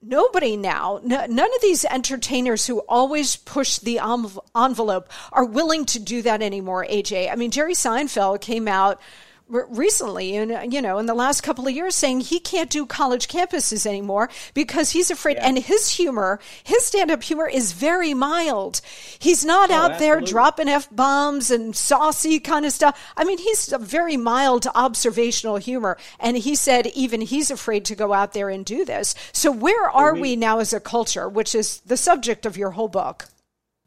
Nobody 0.08 0.56
now, 0.56 1.00
none 1.02 1.30
of 1.30 1.60
these 1.62 1.84
entertainers 1.84 2.64
who 2.64 2.78
always 2.80 3.34
push 3.34 3.78
the 3.78 3.96
env- 3.96 4.38
envelope 4.54 5.10
are 5.32 5.44
willing 5.44 5.84
to 5.86 5.98
do 5.98 6.22
that 6.22 6.42
anymore, 6.42 6.86
AJ. 6.88 7.32
I 7.32 7.34
mean, 7.34 7.50
Jerry 7.50 7.74
Seinfeld 7.74 8.40
came 8.40 8.68
out 8.68 9.00
recently 9.48 10.36
and 10.36 10.72
you 10.72 10.82
know 10.82 10.98
in 10.98 11.06
the 11.06 11.14
last 11.14 11.42
couple 11.42 11.66
of 11.68 11.72
years 11.74 11.94
saying 11.94 12.20
he 12.20 12.40
can't 12.40 12.68
do 12.68 12.84
college 12.84 13.28
campuses 13.28 13.86
anymore 13.86 14.28
because 14.54 14.90
he's 14.90 15.10
afraid 15.10 15.36
and 15.36 15.58
his 15.58 15.90
humor 15.90 16.40
his 16.64 16.84
stand-up 16.84 17.22
humor 17.22 17.48
is 17.48 17.72
very 17.72 18.12
mild. 18.12 18.80
He's 19.18 19.44
not 19.44 19.70
out 19.70 19.98
there 19.98 20.20
dropping 20.20 20.68
f-bombs 20.68 21.50
and 21.50 21.76
saucy 21.76 22.40
kind 22.40 22.66
of 22.66 22.72
stuff. 22.72 23.00
I 23.16 23.24
mean 23.24 23.38
he's 23.38 23.72
a 23.72 23.78
very 23.78 24.16
mild 24.16 24.66
observational 24.74 25.56
humor 25.56 25.96
and 26.18 26.36
he 26.36 26.56
said 26.56 26.88
even 26.88 27.20
he's 27.20 27.50
afraid 27.50 27.84
to 27.84 27.94
go 27.94 28.12
out 28.12 28.32
there 28.32 28.48
and 28.50 28.64
do 28.64 28.84
this. 28.84 29.14
So 29.32 29.52
where 29.52 29.88
are 29.90 30.14
we, 30.14 30.20
we- 30.20 30.36
now 30.36 30.58
as 30.58 30.72
a 30.72 30.80
culture 30.80 31.28
which 31.28 31.54
is 31.54 31.80
the 31.86 31.96
subject 31.96 32.46
of 32.46 32.56
your 32.56 32.72
whole 32.72 32.88
book? 32.88 33.26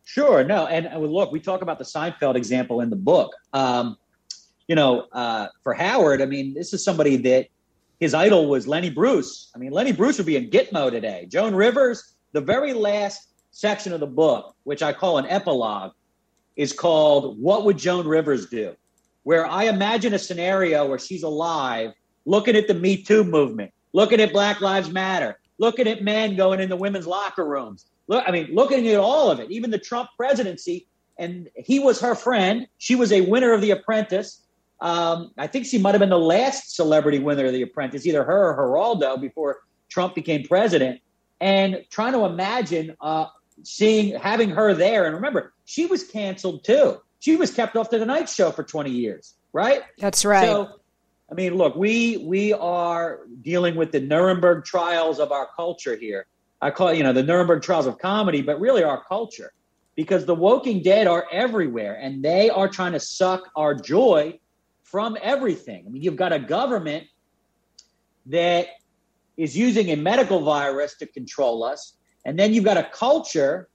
Sure, 0.10 0.44
no, 0.44 0.66
and 0.66 0.88
uh, 0.88 0.98
look, 0.98 1.32
we 1.32 1.40
talk 1.40 1.62
about 1.62 1.78
the 1.78 1.84
Seinfeld 1.84 2.34
example 2.36 2.82
in 2.82 2.90
the 2.90 2.96
book. 2.96 3.36
Um, 3.54 3.96
you 4.70 4.76
know, 4.76 5.08
uh, 5.12 5.48
for 5.64 5.74
Howard, 5.74 6.22
I 6.22 6.28
mean, 6.28 6.54
this 6.54 6.74
is 6.74 6.84
somebody 6.84 7.18
that 7.18 7.48
his 8.00 8.14
idol 8.14 8.48
was 8.48 8.68
Lenny 8.68 8.92
Bruce. 8.92 9.52
I 9.56 9.58
mean, 9.58 9.72
Lenny 9.72 9.92
Bruce 9.92 10.18
would 10.18 10.28
be 10.28 10.38
in 10.38 10.52
Gitmo 10.52 10.92
today. 10.92 11.26
Joan 11.28 11.56
Rivers, 11.56 12.14
the 12.34 12.40
very 12.40 12.74
last 12.74 13.30
section 13.50 13.94
of 13.94 14.00
the 14.00 14.08
book, 14.08 14.56
which 14.64 14.84
I 14.84 14.94
call 14.94 15.18
an 15.18 15.26
epilogue, 15.26 15.94
is 16.56 16.72
called 16.72 17.42
"What 17.42 17.66
Would 17.66 17.80
Joan 17.80 18.08
Rivers 18.08 18.46
Do?" 18.46 18.76
Where 19.24 19.48
I 19.48 19.64
imagine 19.64 20.14
a 20.14 20.20
scenario 20.20 20.88
where 20.88 21.00
she's 21.00 21.24
alive, 21.24 21.92
looking 22.26 22.56
at 22.56 22.68
the 22.68 22.76
Me 22.76 23.02
Too 23.02 23.24
movement, 23.24 23.72
looking 23.94 24.22
at 24.22 24.32
Black 24.32 24.62
Lives 24.62 24.92
Matter, 24.92 25.40
looking 25.58 25.88
at 25.88 26.04
men 26.04 26.36
going 26.36 26.60
in 26.60 26.70
the 26.70 26.76
women's 26.76 27.08
locker 27.08 27.46
rooms. 27.46 27.88
Look, 28.08 28.24
I 28.28 28.32
mean, 28.32 28.54
looking 28.54 28.88
at 28.88 28.98
all 28.98 29.32
of 29.32 29.40
it, 29.40 29.50
even 29.50 29.72
the 29.72 29.80
Trump 29.80 30.10
presidency. 30.16 30.86
And 31.18 31.50
he 31.56 31.80
was 31.80 32.00
her 32.00 32.16
friend. 32.16 32.68
She 32.78 32.96
was 32.96 33.12
a 33.12 33.22
winner 33.22 33.52
of 33.52 33.62
The 33.62 33.72
Apprentice. 33.72 34.44
Um, 34.82 35.32
I 35.38 35.48
think 35.48 35.66
she 35.66 35.78
might 35.78 35.92
have 35.92 36.00
been 36.00 36.10
the 36.10 36.18
last 36.18 36.76
celebrity 36.76 37.20
winner 37.20 37.46
of 37.46 37.54
The 37.54 37.64
Apprentice, 37.64 38.06
either 38.06 38.24
her 38.24 38.54
or 38.54 38.68
Geraldo, 38.68 39.20
before 39.20 39.62
Trump 39.90 40.16
became 40.16 40.44
president. 40.44 41.02
And 41.42 41.86
trying 41.90 42.14
to 42.14 42.26
imagine 42.26 42.96
uh, 43.02 43.28
seeing 43.64 44.16
having 44.20 44.50
her 44.50 44.74
there. 44.74 45.06
And 45.06 45.16
remember, 45.16 45.54
she 45.66 45.86
was 45.86 46.04
canceled 46.04 46.64
too. 46.64 47.02
She 47.20 47.36
was 47.36 47.52
kept 47.52 47.76
off 47.76 47.90
the 47.90 48.00
Tonight 48.00 48.30
Show 48.30 48.52
for 48.52 48.64
20 48.64 48.90
years, 48.90 49.36
right? 49.54 49.82
that's 49.98 50.24
right 50.24 50.46
So, 50.46 50.80
I 51.32 51.36
mean, 51.36 51.56
look, 51.56 51.76
we 51.76 52.18
we 52.18 52.54
are 52.54 53.22
dealing 53.42 53.76
with 53.76 53.92
the 53.92 54.00
Nuremberg 54.00 54.66
trials 54.66 55.20
of 55.20 55.32
our 55.32 55.48
culture 55.56 55.96
here. 55.96 56.26
I 56.62 56.72
call 56.72 56.90
it, 56.90 56.98
you 56.98 57.04
know, 57.04 57.14
the 57.14 57.24
Nuremberg 57.24 57.62
trials 57.62 57.86
of 57.86 57.98
comedy, 58.00 58.42
but 58.42 58.60
really 58.60 58.84
our 58.84 59.04
culture, 59.04 59.54
because 59.96 60.26
the 60.26 60.36
Woking 60.36 60.82
Dead 60.82 61.08
are 61.08 61.26
everywhere, 61.32 62.00
and 62.02 62.24
they 62.24 62.50
are 62.50 62.68
trying 62.68 62.94
to 62.94 63.00
suck 63.00 63.50
our 63.56 63.74
joy 63.74 64.40
from 64.92 65.18
everything. 65.22 65.84
I 65.86 65.90
mean, 65.90 66.02
you've 66.02 66.16
got 66.16 66.34
a 66.34 66.40
government 66.40 67.06
that 68.28 68.68
is 69.38 69.56
using 69.56 69.92
a 69.92 69.96
medical 69.96 70.42
virus 70.42 70.96
to 70.98 71.06
control 71.06 71.64
us, 71.64 71.96
and 72.26 72.38
then 72.38 72.54
you've 72.54 72.66
got 72.66 72.78
a 72.78 72.90
culture 72.92 73.70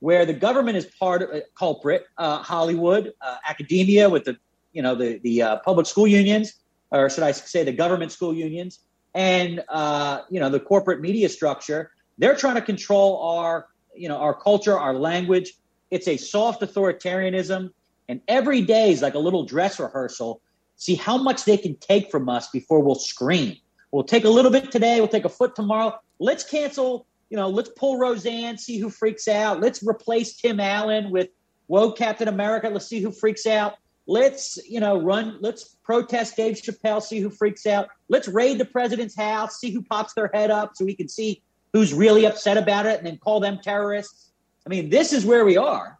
where 0.00 0.26
the 0.26 0.34
government 0.34 0.76
is 0.76 0.86
part 0.98 1.22
of 1.22 1.30
a 1.30 1.42
culprit, 1.58 2.04
uh, 2.18 2.38
Hollywood, 2.38 3.12
uh, 3.20 3.36
academia 3.48 4.08
with 4.08 4.24
the 4.24 4.36
you 4.72 4.82
know 4.82 4.94
the 4.94 5.18
the 5.22 5.42
uh, 5.42 5.56
public 5.64 5.86
school 5.86 6.06
unions, 6.06 6.54
or 6.90 7.08
should 7.08 7.24
I 7.24 7.32
say 7.32 7.64
the 7.64 7.72
government 7.72 8.12
school 8.12 8.34
unions, 8.34 8.80
and 9.14 9.64
uh, 9.68 10.22
you 10.30 10.40
know 10.40 10.50
the 10.50 10.60
corporate 10.60 11.00
media 11.00 11.28
structure. 11.28 11.92
They're 12.18 12.36
trying 12.36 12.56
to 12.56 12.62
control 12.62 13.22
our 13.22 13.68
you 13.94 14.08
know 14.08 14.18
our 14.18 14.34
culture, 14.34 14.78
our 14.78 14.94
language. 14.94 15.54
It's 15.90 16.08
a 16.08 16.16
soft 16.16 16.60
authoritarianism, 16.62 17.70
and 18.08 18.20
every 18.28 18.60
day 18.60 18.90
is 18.90 19.00
like 19.00 19.14
a 19.14 19.18
little 19.18 19.44
dress 19.44 19.78
rehearsal. 19.80 20.40
See 20.76 20.94
how 20.94 21.16
much 21.16 21.44
they 21.44 21.56
can 21.56 21.76
take 21.76 22.10
from 22.10 22.28
us 22.28 22.48
before 22.50 22.80
we'll 22.80 22.94
scream. 22.94 23.56
We'll 23.90 24.04
take 24.04 24.24
a 24.24 24.30
little 24.30 24.50
bit 24.50 24.70
today. 24.70 25.00
We'll 25.00 25.08
take 25.08 25.24
a 25.24 25.30
foot 25.30 25.54
tomorrow. 25.54 25.98
Let's 26.18 26.44
cancel. 26.44 27.06
You 27.30 27.36
know, 27.36 27.48
let's 27.48 27.70
pull 27.70 27.98
Roseanne, 27.98 28.58
see 28.58 28.78
who 28.78 28.90
freaks 28.90 29.26
out. 29.26 29.60
Let's 29.60 29.82
replace 29.82 30.36
Tim 30.36 30.60
Allen 30.60 31.10
with 31.10 31.28
Woe 31.66 31.92
Captain 31.92 32.28
America. 32.28 32.68
Let's 32.68 32.86
see 32.86 33.00
who 33.00 33.10
freaks 33.10 33.46
out. 33.46 33.74
Let's, 34.06 34.58
you 34.68 34.78
know, 34.78 35.00
run. 35.00 35.38
Let's 35.40 35.76
protest 35.82 36.36
Dave 36.36 36.54
Chappelle, 36.54 37.02
see 37.02 37.18
who 37.18 37.30
freaks 37.30 37.66
out. 37.66 37.88
Let's 38.08 38.28
raid 38.28 38.58
the 38.58 38.64
president's 38.64 39.16
house, 39.16 39.58
see 39.58 39.72
who 39.72 39.82
pops 39.82 40.14
their 40.14 40.30
head 40.32 40.50
up, 40.50 40.76
so 40.76 40.84
we 40.84 40.94
can 40.94 41.08
see 41.08 41.42
who's 41.72 41.92
really 41.92 42.24
upset 42.24 42.56
about 42.56 42.86
it, 42.86 42.98
and 42.98 43.06
then 43.06 43.18
call 43.18 43.40
them 43.40 43.58
terrorists. 43.60 44.30
I 44.64 44.68
mean, 44.68 44.90
this 44.90 45.12
is 45.12 45.24
where 45.24 45.44
we 45.44 45.56
are, 45.56 45.98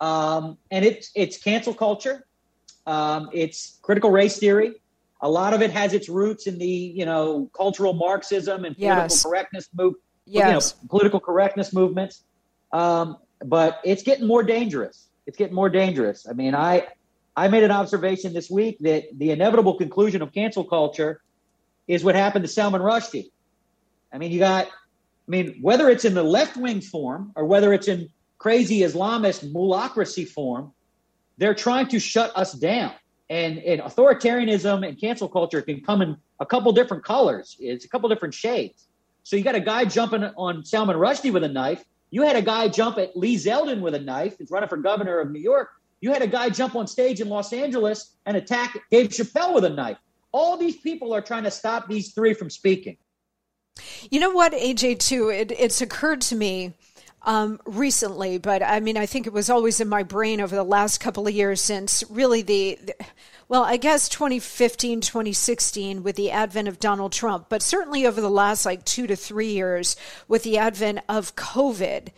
um, 0.00 0.56
and 0.70 0.84
it's 0.84 1.10
it's 1.14 1.36
cancel 1.36 1.74
culture. 1.74 2.24
Um, 2.86 3.30
it's 3.32 3.78
critical 3.82 4.10
race 4.10 4.38
theory. 4.38 4.72
A 5.20 5.28
lot 5.28 5.54
of 5.54 5.62
it 5.62 5.70
has 5.70 5.92
its 5.94 6.08
roots 6.08 6.46
in 6.46 6.58
the 6.58 6.66
you 6.66 7.04
know 7.04 7.48
cultural 7.56 7.92
Marxism 7.92 8.64
and 8.64 8.76
political 8.76 9.02
Yes. 9.04 9.22
correctness 9.22 9.68
move. 9.74 9.94
yes 10.26 10.46
You 10.46 10.52
know, 10.52 10.88
political 10.90 11.20
correctness 11.20 11.72
movements. 11.72 12.24
Um, 12.72 13.16
but 13.44 13.80
it's 13.84 14.02
getting 14.02 14.26
more 14.26 14.42
dangerous. 14.42 15.08
It's 15.26 15.36
getting 15.36 15.54
more 15.54 15.68
dangerous. 15.68 16.26
I 16.28 16.32
mean, 16.32 16.54
I 16.54 16.86
I 17.36 17.48
made 17.48 17.62
an 17.62 17.70
observation 17.70 18.32
this 18.34 18.50
week 18.50 18.78
that 18.80 19.04
the 19.16 19.30
inevitable 19.30 19.74
conclusion 19.74 20.20
of 20.22 20.32
cancel 20.32 20.64
culture 20.64 21.22
is 21.88 22.04
what 22.04 22.14
happened 22.14 22.44
to 22.44 22.48
Salman 22.48 22.80
Rushdie. 22.82 23.30
I 24.12 24.18
mean, 24.18 24.30
you 24.32 24.38
got, 24.38 24.66
I 24.66 24.70
mean, 25.28 25.58
whether 25.62 25.88
it's 25.88 26.04
in 26.04 26.12
the 26.14 26.22
left 26.22 26.56
wing 26.58 26.80
form 26.82 27.32
or 27.34 27.46
whether 27.46 27.72
it's 27.72 27.88
in 27.88 28.10
crazy 28.38 28.80
Islamist 28.80 29.50
mullahcracy 29.52 30.28
form, 30.28 30.72
they're 31.38 31.54
trying 31.54 31.88
to 31.88 31.98
shut 31.98 32.32
us 32.36 32.52
down. 32.52 32.92
And, 33.30 33.58
and 33.58 33.80
authoritarianism 33.80 34.86
and 34.86 35.00
cancel 35.00 35.28
culture 35.28 35.62
can 35.62 35.80
come 35.80 36.02
in 36.02 36.16
a 36.40 36.46
couple 36.46 36.70
different 36.72 37.04
colors. 37.04 37.56
It's 37.60 37.84
a 37.84 37.88
couple 37.88 38.08
different 38.08 38.34
shades. 38.34 38.88
So 39.22 39.36
you 39.36 39.44
got 39.44 39.54
a 39.54 39.60
guy 39.60 39.84
jumping 39.84 40.24
on 40.24 40.64
Salman 40.64 40.96
Rushdie 40.96 41.32
with 41.32 41.44
a 41.44 41.48
knife. 41.48 41.84
You 42.10 42.22
had 42.22 42.36
a 42.36 42.42
guy 42.42 42.68
jump 42.68 42.98
at 42.98 43.16
Lee 43.16 43.36
Zeldin 43.36 43.80
with 43.80 43.94
a 43.94 44.00
knife. 44.00 44.36
He's 44.38 44.50
running 44.50 44.68
for 44.68 44.76
governor 44.76 45.20
of 45.20 45.30
New 45.30 45.40
York. 45.40 45.70
You 46.00 46.12
had 46.12 46.20
a 46.20 46.26
guy 46.26 46.50
jump 46.50 46.74
on 46.74 46.86
stage 46.86 47.20
in 47.20 47.28
Los 47.28 47.52
Angeles 47.52 48.16
and 48.26 48.36
attack 48.36 48.76
Dave 48.90 49.08
Chappelle 49.08 49.54
with 49.54 49.64
a 49.64 49.70
knife. 49.70 49.98
All 50.32 50.56
these 50.56 50.76
people 50.76 51.14
are 51.14 51.22
trying 51.22 51.44
to 51.44 51.50
stop 51.50 51.88
these 51.88 52.12
three 52.12 52.34
from 52.34 52.50
speaking. 52.50 52.96
You 54.10 54.20
know 54.20 54.30
what, 54.30 54.52
AJ, 54.52 54.98
too? 54.98 55.28
It, 55.28 55.52
it's 55.52 55.80
occurred 55.80 56.20
to 56.22 56.36
me 56.36 56.74
um, 57.24 57.60
recently, 57.64 58.38
but 58.38 58.62
I 58.62 58.80
mean, 58.80 58.96
I 58.96 59.06
think 59.06 59.26
it 59.26 59.32
was 59.32 59.48
always 59.48 59.80
in 59.80 59.88
my 59.88 60.02
brain 60.02 60.40
over 60.40 60.54
the 60.54 60.64
last 60.64 60.98
couple 60.98 61.26
of 61.26 61.34
years 61.34 61.60
since 61.60 62.02
really 62.10 62.42
the, 62.42 62.78
the 62.82 62.94
well, 63.48 63.64
I 63.64 63.76
guess 63.76 64.08
2015, 64.08 65.02
2016 65.02 66.02
with 66.02 66.16
the 66.16 66.30
advent 66.30 66.68
of 66.68 66.80
Donald 66.80 67.12
Trump, 67.12 67.46
but 67.48 67.62
certainly 67.62 68.06
over 68.06 68.20
the 68.20 68.30
last 68.30 68.64
like 68.64 68.84
two 68.84 69.06
to 69.06 69.14
three 69.14 69.52
years 69.52 69.96
with 70.26 70.42
the 70.42 70.58
advent 70.58 71.00
of 71.08 71.36
COVID, 71.36 72.08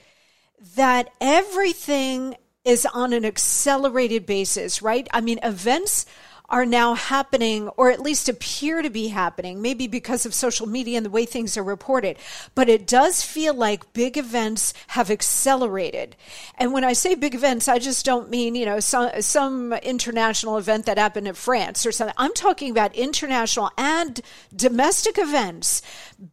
that 0.76 1.10
everything 1.20 2.36
is 2.64 2.86
on 2.86 3.12
an 3.12 3.24
accelerated 3.24 4.24
basis, 4.24 4.80
right? 4.80 5.06
I 5.12 5.20
mean, 5.20 5.38
events 5.42 6.06
are 6.50 6.66
now 6.66 6.94
happening, 6.94 7.68
or 7.68 7.90
at 7.90 8.00
least 8.00 8.28
appear 8.28 8.82
to 8.82 8.90
be 8.90 9.08
happening, 9.08 9.62
maybe 9.62 9.86
because 9.86 10.26
of 10.26 10.34
social 10.34 10.68
media 10.68 10.98
and 10.98 11.06
the 11.06 11.10
way 11.10 11.24
things 11.24 11.56
are 11.56 11.62
reported. 11.62 12.16
But 12.54 12.68
it 12.68 12.86
does 12.86 13.22
feel 13.22 13.54
like 13.54 13.92
big 13.94 14.18
events 14.18 14.74
have 14.88 15.10
accelerated. 15.10 16.16
And 16.58 16.72
when 16.72 16.84
I 16.84 16.92
say 16.92 17.14
big 17.14 17.34
events, 17.34 17.66
I 17.66 17.78
just 17.78 18.04
don't 18.04 18.28
mean, 18.28 18.54
you 18.54 18.66
know, 18.66 18.78
some, 18.78 19.10
some 19.22 19.72
international 19.72 20.58
event 20.58 20.84
that 20.86 20.98
happened 20.98 21.28
in 21.28 21.34
France 21.34 21.86
or 21.86 21.92
something. 21.92 22.14
I'm 22.18 22.34
talking 22.34 22.70
about 22.70 22.94
international 22.94 23.70
and 23.78 24.20
domestic 24.54 25.18
events, 25.18 25.80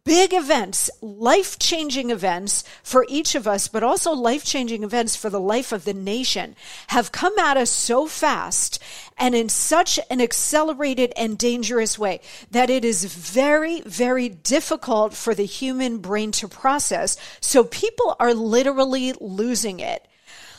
big 0.04 0.32
events, 0.32 0.90
life 1.00 1.58
changing 1.58 2.10
events 2.10 2.64
for 2.82 3.04
each 3.08 3.34
of 3.34 3.46
us, 3.46 3.68
but 3.68 3.82
also 3.82 4.12
life 4.12 4.44
changing 4.44 4.82
events 4.82 5.16
for 5.16 5.30
the 5.30 5.40
life 5.40 5.72
of 5.72 5.84
the 5.84 5.94
nation 5.94 6.56
have 6.88 7.12
come 7.12 7.38
at 7.38 7.56
us 7.56 7.70
so 7.70 8.06
fast 8.06 8.78
and 9.18 9.34
in 9.34 9.48
such 9.48 9.98
an 10.10 10.20
accelerated 10.20 11.12
and 11.16 11.38
dangerous 11.38 11.98
way 11.98 12.20
that 12.50 12.70
it 12.70 12.84
is 12.84 13.04
very, 13.04 13.80
very 13.82 14.28
difficult 14.28 15.14
for 15.14 15.34
the 15.34 15.44
human 15.44 15.98
brain 15.98 16.32
to 16.32 16.48
process. 16.48 17.16
So 17.40 17.64
people 17.64 18.16
are 18.18 18.34
literally 18.34 19.12
losing 19.20 19.80
it 19.80 20.06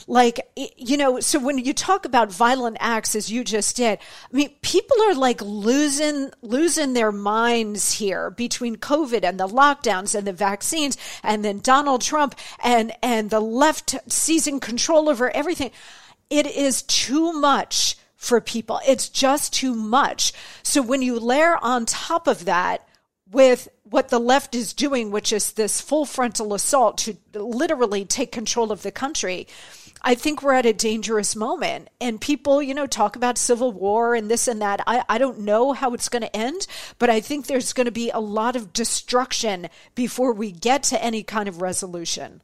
like 0.08 0.40
you 0.56 0.98
know 0.98 1.20
so 1.20 1.40
when 1.40 1.58
you 1.58 1.74
talk 1.74 2.06
about 2.06 2.32
violent 2.32 2.78
acts 2.80 3.16
as 3.16 3.32
you 3.32 3.44
just 3.44 3.76
did 3.78 3.98
i 4.32 4.36
mean 4.36 4.50
people 4.62 4.98
are 5.04 5.16
like 5.16 5.42
losing 5.42 6.30
losing 6.42 6.94
their 6.94 7.12
minds 7.12 7.94
here 7.94 8.30
between 8.30 8.76
covid 8.76 9.24
and 9.24 9.40
the 9.40 9.48
lockdowns 9.48 10.14
and 10.14 10.28
the 10.28 10.34
vaccines 10.34 10.98
and 11.24 11.46
then 11.46 11.60
donald 11.60 12.02
trump 12.02 12.36
and 12.64 12.92
and 13.02 13.30
the 13.30 13.40
left 13.40 13.96
seizing 14.12 14.60
control 14.60 15.08
over 15.08 15.30
everything 15.32 15.72
it 16.30 16.48
is 16.48 16.82
too 16.82 17.32
much 17.34 17.96
for 18.24 18.40
people. 18.40 18.80
It's 18.88 19.10
just 19.10 19.54
too 19.54 19.76
much. 19.76 20.32
So 20.64 20.82
when 20.82 21.02
you 21.02 21.20
layer 21.20 21.58
on 21.62 21.86
top 21.86 22.26
of 22.26 22.46
that 22.46 22.88
with 23.30 23.68
what 23.84 24.10
the 24.10 24.20
left 24.20 24.56
is 24.56 24.74
doing, 24.74 25.12
which 25.12 25.34
is 25.34 25.54
this 25.54 25.82
full 25.82 26.06
frontal 26.06 26.54
assault 26.54 26.98
to 27.00 27.18
literally 27.34 28.06
take 28.06 28.32
control 28.32 28.72
of 28.72 28.82
the 28.82 28.92
country, 28.92 29.48
I 30.04 30.16
think 30.16 30.44
we're 30.44 30.54
at 30.54 30.66
a 30.66 30.74
dangerous 30.74 31.36
moment. 31.36 31.90
And 32.02 32.20
people, 32.20 32.62
you 32.62 32.74
know, 32.74 32.88
talk 32.88 33.16
about 33.16 33.38
civil 33.38 33.72
war 33.72 34.16
and 34.16 34.30
this 34.30 34.48
and 34.48 34.62
that. 34.62 34.82
I, 34.86 35.04
I 35.08 35.18
don't 35.18 35.40
know 35.40 35.72
how 35.72 35.94
it's 35.94 36.10
going 36.10 36.24
to 36.24 36.36
end, 36.36 36.68
but 37.00 37.10
I 37.10 37.22
think 37.22 37.48
there's 37.48 37.72
going 37.72 37.86
to 37.86 37.92
be 37.92 38.10
a 38.10 38.20
lot 38.20 38.56
of 38.56 38.74
destruction 38.74 39.70
before 39.96 40.34
we 40.34 40.52
get 40.52 40.84
to 40.84 41.02
any 41.02 41.24
kind 41.24 41.48
of 41.48 41.62
resolution. 41.62 42.42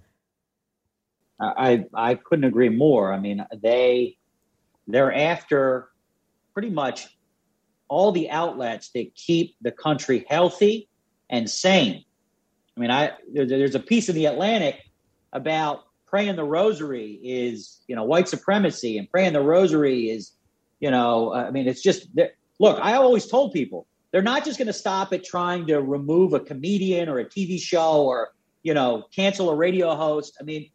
I 1.41 1.85
I 1.93 2.15
couldn't 2.15 2.45
agree 2.45 2.69
more. 2.69 3.13
I 3.13 3.19
mean, 3.19 3.45
they 3.61 4.17
they're 4.87 5.13
after 5.13 5.89
pretty 6.53 6.69
much 6.69 7.07
all 7.87 8.11
the 8.11 8.29
outlets 8.29 8.89
that 8.89 9.15
keep 9.15 9.55
the 9.61 9.71
country 9.71 10.25
healthy 10.29 10.89
and 11.29 11.49
sane. 11.49 12.03
I 12.75 12.79
mean, 12.79 12.91
I 12.91 13.11
there's 13.33 13.75
a 13.75 13.79
piece 13.79 14.09
in 14.09 14.15
the 14.15 14.25
Atlantic 14.25 14.81
about 15.31 15.83
praying 16.09 16.35
the 16.35 16.43
rosary 16.43 17.19
is 17.23 17.81
you 17.87 17.95
know 17.95 18.03
white 18.03 18.27
supremacy 18.27 18.97
and 18.97 19.09
praying 19.09 19.33
the 19.33 19.41
rosary 19.41 20.09
is 20.09 20.31
you 20.79 20.91
know 20.91 21.33
uh, 21.33 21.45
I 21.47 21.51
mean 21.51 21.67
it's 21.67 21.81
just 21.81 22.07
look 22.59 22.79
I 22.81 22.93
always 22.93 23.27
told 23.27 23.53
people 23.53 23.87
they're 24.11 24.21
not 24.21 24.43
just 24.43 24.57
going 24.57 24.67
to 24.67 24.73
stop 24.73 25.13
at 25.13 25.23
trying 25.23 25.67
to 25.67 25.79
remove 25.79 26.33
a 26.33 26.39
comedian 26.39 27.09
or 27.09 27.19
a 27.19 27.25
TV 27.25 27.59
show 27.59 28.03
or 28.03 28.29
you 28.63 28.73
know 28.73 29.05
cancel 29.15 29.49
a 29.49 29.55
radio 29.55 29.95
host. 29.95 30.37
I 30.39 30.43
mean 30.43 30.69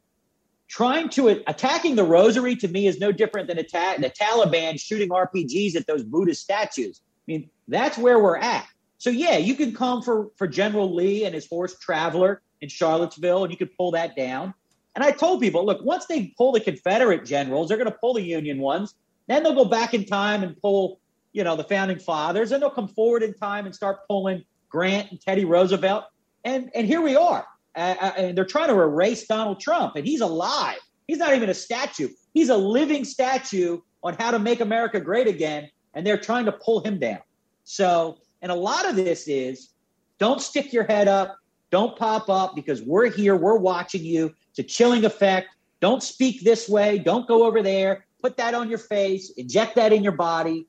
trying 0.68 1.08
to 1.10 1.28
attacking 1.46 1.94
the 1.94 2.04
rosary 2.04 2.56
to 2.56 2.68
me 2.68 2.86
is 2.86 2.98
no 2.98 3.12
different 3.12 3.48
than 3.48 3.58
attack 3.58 3.98
the 3.98 4.10
Taliban 4.10 4.80
shooting 4.80 5.10
RPGs 5.10 5.76
at 5.76 5.86
those 5.86 6.02
Buddhist 6.02 6.42
statues. 6.42 7.00
I 7.04 7.32
mean, 7.32 7.50
that's 7.68 7.98
where 7.98 8.18
we're 8.18 8.38
at. 8.38 8.66
So 8.98 9.10
yeah, 9.10 9.36
you 9.36 9.54
can 9.54 9.74
come 9.74 10.02
for 10.02 10.30
for 10.36 10.46
General 10.46 10.94
Lee 10.94 11.24
and 11.24 11.34
his 11.34 11.46
horse 11.46 11.76
Traveler 11.78 12.42
in 12.60 12.68
Charlottesville, 12.68 13.44
and 13.44 13.52
you 13.52 13.58
could 13.58 13.76
pull 13.76 13.90
that 13.92 14.16
down. 14.16 14.54
And 14.94 15.04
I 15.04 15.10
told 15.10 15.40
people, 15.40 15.64
look, 15.66 15.84
once 15.84 16.06
they 16.06 16.32
pull 16.38 16.52
the 16.52 16.60
Confederate 16.60 17.24
generals, 17.24 17.68
they're 17.68 17.78
going 17.78 17.90
to 17.90 17.98
pull 18.00 18.14
the 18.14 18.22
Union 18.22 18.58
ones. 18.58 18.94
Then 19.26 19.42
they'll 19.42 19.54
go 19.54 19.64
back 19.64 19.94
in 19.94 20.04
time 20.04 20.42
and 20.42 20.60
pull, 20.60 21.00
you 21.32 21.42
know, 21.42 21.56
the 21.56 21.64
founding 21.64 21.98
fathers, 21.98 22.52
and 22.52 22.62
they'll 22.62 22.70
come 22.70 22.88
forward 22.88 23.22
in 23.22 23.34
time 23.34 23.66
and 23.66 23.74
start 23.74 24.06
pulling 24.08 24.44
Grant 24.68 25.10
and 25.10 25.20
Teddy 25.20 25.44
Roosevelt. 25.44 26.04
And 26.44 26.70
and 26.74 26.86
here 26.86 27.00
we 27.00 27.16
are 27.16 27.46
uh, 27.76 28.12
and 28.16 28.38
they're 28.38 28.44
trying 28.44 28.68
to 28.68 28.74
erase 28.74 29.26
Donald 29.26 29.60
Trump, 29.60 29.96
and 29.96 30.06
he's 30.06 30.20
alive. 30.20 30.78
He's 31.08 31.18
not 31.18 31.34
even 31.34 31.50
a 31.50 31.54
statue. 31.54 32.08
He's 32.32 32.48
a 32.48 32.56
living 32.56 33.04
statue 33.04 33.80
on 34.02 34.14
how 34.14 34.30
to 34.30 34.38
make 34.38 34.60
America 34.60 35.00
great 35.00 35.26
again, 35.26 35.68
and 35.94 36.06
they're 36.06 36.18
trying 36.18 36.44
to 36.46 36.52
pull 36.52 36.80
him 36.80 36.98
down. 36.98 37.20
So, 37.64 38.18
and 38.42 38.52
a 38.52 38.54
lot 38.54 38.88
of 38.88 38.96
this 38.96 39.26
is 39.28 39.70
don't 40.18 40.40
stick 40.40 40.72
your 40.72 40.84
head 40.84 41.08
up, 41.08 41.36
don't 41.74 41.98
pop 41.98 42.30
up 42.30 42.54
because 42.54 42.82
we're 42.82 43.10
here, 43.10 43.34
we're 43.34 43.56
watching 43.56 44.04
you. 44.04 44.32
It's 44.50 44.60
a 44.60 44.62
chilling 44.62 45.04
effect. 45.04 45.48
Don't 45.80 46.04
speak 46.04 46.42
this 46.42 46.68
way, 46.68 47.00
don't 47.00 47.26
go 47.26 47.44
over 47.44 47.64
there, 47.64 48.06
put 48.22 48.36
that 48.36 48.54
on 48.54 48.70
your 48.70 48.78
face, 48.78 49.30
inject 49.30 49.74
that 49.74 49.92
in 49.92 50.04
your 50.04 50.12
body. 50.12 50.68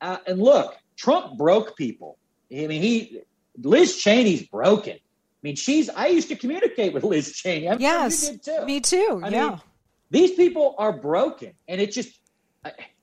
Uh, 0.00 0.16
and 0.26 0.40
look, 0.40 0.74
Trump 0.96 1.36
broke 1.36 1.76
people. 1.76 2.16
I 2.50 2.66
mean, 2.66 2.80
he 2.80 3.20
Liz 3.62 3.98
Cheney's 3.98 4.48
broken. 4.48 4.94
I 4.94 5.40
mean, 5.42 5.54
she's. 5.54 5.90
I 5.90 6.06
used 6.06 6.28
to 6.28 6.34
communicate 6.34 6.94
with 6.94 7.04
Liz 7.12 7.30
Cheney. 7.32 7.68
I'm 7.68 7.78
yes, 7.78 8.24
sure 8.24 8.60
too. 8.60 8.64
me 8.64 8.80
too. 8.80 9.20
I 9.22 9.28
yeah, 9.28 9.48
mean, 9.50 9.60
these 10.10 10.30
people 10.30 10.76
are 10.78 10.94
broken, 10.94 11.52
and 11.68 11.78
it 11.78 11.92
just, 11.92 12.18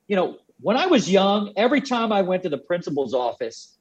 you 0.08 0.16
know, 0.16 0.40
when 0.62 0.78
I 0.78 0.88
was 0.88 1.08
young, 1.12 1.54
every 1.58 1.82
time 1.82 2.12
I 2.12 2.24
went 2.24 2.42
to 2.42 2.50
the 2.50 2.58
principal's 2.58 3.14
office, 3.14 3.75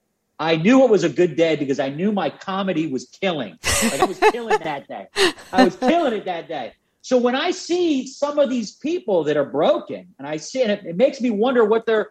I 0.44 0.56
knew 0.56 0.84
it 0.84 0.90
was 0.90 1.04
a 1.04 1.08
good 1.08 1.36
day 1.36 1.56
because 1.56 1.80
I 1.80 1.88
knew 1.88 2.12
my 2.12 2.28
comedy 2.28 2.86
was 2.86 3.06
killing. 3.06 3.58
Like 3.82 4.00
I 4.00 4.04
was 4.04 4.18
killing 4.18 4.58
that 4.58 4.86
day. 4.86 5.06
I 5.50 5.64
was 5.64 5.74
killing 5.76 6.12
it 6.12 6.26
that 6.26 6.48
day. 6.48 6.74
So 7.00 7.16
when 7.16 7.34
I 7.34 7.50
see 7.50 8.06
some 8.06 8.38
of 8.38 8.50
these 8.50 8.72
people 8.72 9.24
that 9.24 9.38
are 9.38 9.46
broken, 9.46 10.14
and 10.18 10.28
I 10.28 10.36
see, 10.36 10.62
and 10.62 10.70
it, 10.70 10.84
it 10.84 10.96
makes 10.96 11.22
me 11.22 11.30
wonder 11.30 11.64
what 11.64 11.86
their 11.86 12.10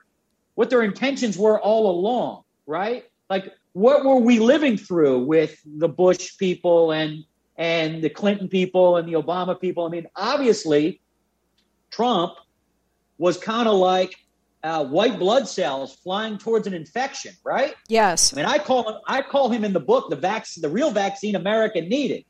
what 0.55 0.71
their 0.71 0.81
intentions 0.81 1.37
were 1.37 1.61
all 1.61 1.91
along, 1.91 2.43
right? 2.65 3.03
Like 3.29 3.53
what 3.73 4.03
were 4.03 4.17
we 4.17 4.39
living 4.39 4.77
through 4.77 5.25
with 5.25 5.59
the 5.65 5.89
Bush 5.89 6.35
people 6.37 6.91
and 6.91 7.25
and 7.55 8.03
the 8.03 8.09
Clinton 8.09 8.47
people 8.47 8.97
and 8.97 9.07
the 9.07 9.13
Obama 9.13 9.61
people? 9.61 9.85
I 9.85 9.89
mean, 9.89 10.07
obviously, 10.15 11.01
Trump 11.91 12.33
was 13.19 13.37
kind 13.37 13.67
of 13.67 13.75
like 13.75 14.15
uh, 14.63 14.85
white 14.85 15.19
blood 15.19 15.47
cells 15.47 15.95
flying 15.95 16.37
towards 16.37 16.67
an 16.67 16.73
infection, 16.73 17.33
right? 17.43 17.75
Yes. 17.89 18.33
I 18.33 18.37
mean, 18.37 18.45
I 18.45 18.57
call 18.57 18.89
him. 18.89 19.01
I 19.07 19.21
call 19.21 19.49
him 19.49 19.63
in 19.63 19.73
the 19.73 19.79
book 19.79 20.09
the 20.09 20.15
vaccine, 20.15 20.61
the 20.61 20.69
real 20.69 20.91
vaccine 20.91 21.35
America 21.35 21.81
needed, 21.81 22.23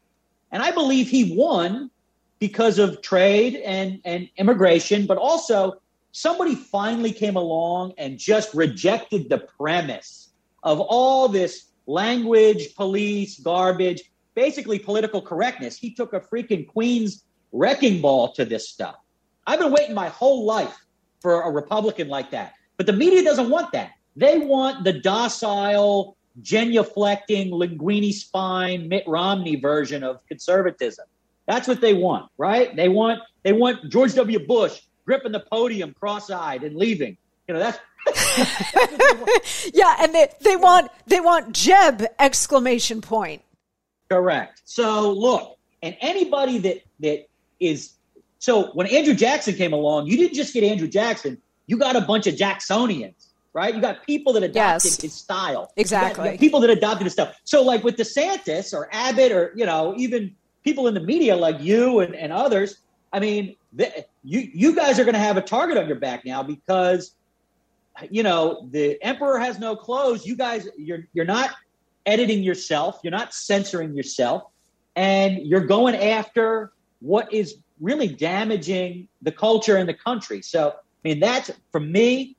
and 0.51 0.63
I 0.63 0.71
believe 0.71 1.09
he 1.09 1.35
won 1.37 1.91
because 2.39 2.79
of 2.79 3.01
trade 3.01 3.55
and 3.57 4.01
and 4.03 4.29
immigration, 4.37 5.05
but 5.05 5.17
also 5.17 5.73
somebody 6.11 6.55
finally 6.55 7.11
came 7.11 7.35
along 7.35 7.93
and 7.97 8.17
just 8.17 8.53
rejected 8.53 9.29
the 9.29 9.39
premise 9.39 10.29
of 10.63 10.79
all 10.79 11.27
this 11.27 11.65
language, 11.85 12.75
police, 12.75 13.39
garbage, 13.39 14.01
basically 14.33 14.79
political 14.79 15.21
correctness. 15.21 15.77
He 15.77 15.93
took 15.93 16.13
a 16.13 16.19
freaking 16.19 16.67
Queen's 16.67 17.23
wrecking 17.51 18.01
ball 18.01 18.31
to 18.33 18.45
this 18.45 18.69
stuff. 18.69 18.95
I've 19.45 19.59
been 19.59 19.71
waiting 19.71 19.93
my 19.93 20.09
whole 20.09 20.45
life 20.45 20.75
for 21.23 21.41
a 21.41 21.49
Republican 21.49 22.09
like 22.09 22.29
that. 22.31 22.53
But 22.77 22.85
the 22.85 22.93
media 22.93 23.23
doesn't 23.23 23.49
want 23.49 23.71
that. 23.71 23.93
They 24.15 24.37
want 24.37 24.83
the 24.83 24.93
docile, 24.93 26.17
genuflecting, 26.41 27.49
linguini 27.51 28.13
spine 28.13 28.87
Mitt 28.89 29.05
Romney 29.07 29.55
version 29.55 30.03
of 30.03 30.19
conservatism. 30.27 31.05
That's 31.47 31.67
what 31.67 31.81
they 31.81 31.93
want, 31.93 32.29
right? 32.37 32.75
They 32.75 32.89
want 32.89 33.21
they 33.41 33.53
want 33.53 33.89
George 33.89 34.13
W. 34.13 34.45
Bush 34.45 34.81
gripping 35.05 35.31
the 35.31 35.39
podium 35.39 35.93
cross-eyed 35.99 36.63
and 36.63 36.75
leaving. 36.75 37.17
You 37.47 37.55
know, 37.55 37.59
that's 37.59 37.79
yeah, 39.73 39.95
and 39.99 40.13
they, 40.13 40.27
they 40.41 40.55
want 40.55 40.91
they 41.07 41.19
want 41.19 41.53
Jeb 41.53 42.03
exclamation 42.19 43.01
point. 43.01 43.41
Correct. 44.09 44.61
So 44.65 45.11
look, 45.11 45.57
and 45.81 45.95
anybody 46.01 46.59
that 46.59 46.81
that 46.99 47.27
is 47.59 47.93
so 48.43 48.71
when 48.73 48.87
Andrew 48.87 49.13
Jackson 49.13 49.55
came 49.55 49.71
along, 49.71 50.07
you 50.07 50.17
didn't 50.17 50.33
just 50.33 50.53
get 50.53 50.65
Andrew 50.65 50.89
Jackson, 50.89 51.41
you 51.65 51.77
got 51.77 51.95
a 51.95 52.01
bunch 52.01 52.27
of 52.27 52.35
Jacksonians, 52.35 53.29
right? 53.53 53.73
You 53.73 53.79
got 53.79 54.05
people 54.05 54.33
that 54.33 54.43
adopted 54.43 54.91
yes, 54.91 55.01
his 55.01 55.13
style. 55.13 55.71
Exactly. 55.77 56.09
You 56.09 56.15
got, 56.15 56.25
you 56.25 56.31
got 56.31 56.39
people 56.41 56.59
that 56.59 56.69
adopted 56.69 57.05
his 57.05 57.13
stuff. 57.13 57.39
So 57.45 57.61
like 57.63 57.85
with 57.85 57.95
DeSantis 57.95 58.73
or 58.73 58.89
Abbott 58.91 59.31
or 59.31 59.53
you 59.55 59.65
know 59.65 59.93
even 59.95 60.35
people 60.61 60.89
in 60.89 60.93
the 60.93 60.99
media 60.99 61.37
like 61.37 61.61
you 61.61 62.01
and, 62.01 62.13
and 62.15 62.33
others, 62.33 62.79
I 63.13 63.21
mean, 63.21 63.55
the, 63.71 64.05
you 64.25 64.49
you 64.53 64.75
guys 64.75 64.99
are 64.99 65.05
going 65.05 65.13
to 65.13 65.21
have 65.21 65.37
a 65.37 65.41
target 65.41 65.77
on 65.77 65.87
your 65.87 65.99
back 65.99 66.25
now 66.25 66.43
because 66.43 67.15
you 68.09 68.23
know, 68.23 68.67
the 68.71 69.01
emperor 69.01 69.39
has 69.39 69.57
no 69.57 69.73
clothes. 69.73 70.25
You 70.25 70.35
guys, 70.35 70.67
you're 70.77 71.07
you're 71.13 71.23
not 71.23 71.51
editing 72.05 72.43
yourself. 72.43 72.99
You're 73.03 73.11
not 73.11 73.33
censoring 73.33 73.95
yourself, 73.95 74.51
and 74.97 75.37
you're 75.47 75.65
going 75.65 75.95
after 75.95 76.73
what 76.99 77.31
is 77.33 77.62
really 77.83 78.07
damaging 78.07 79.09
the 79.21 79.31
culture 79.31 79.75
and 79.75 79.87
the 79.87 79.93
country. 79.93 80.41
So, 80.41 80.69
I 80.69 80.73
mean, 81.03 81.19
that's 81.19 81.51
for 81.71 81.81
me. 81.81 82.37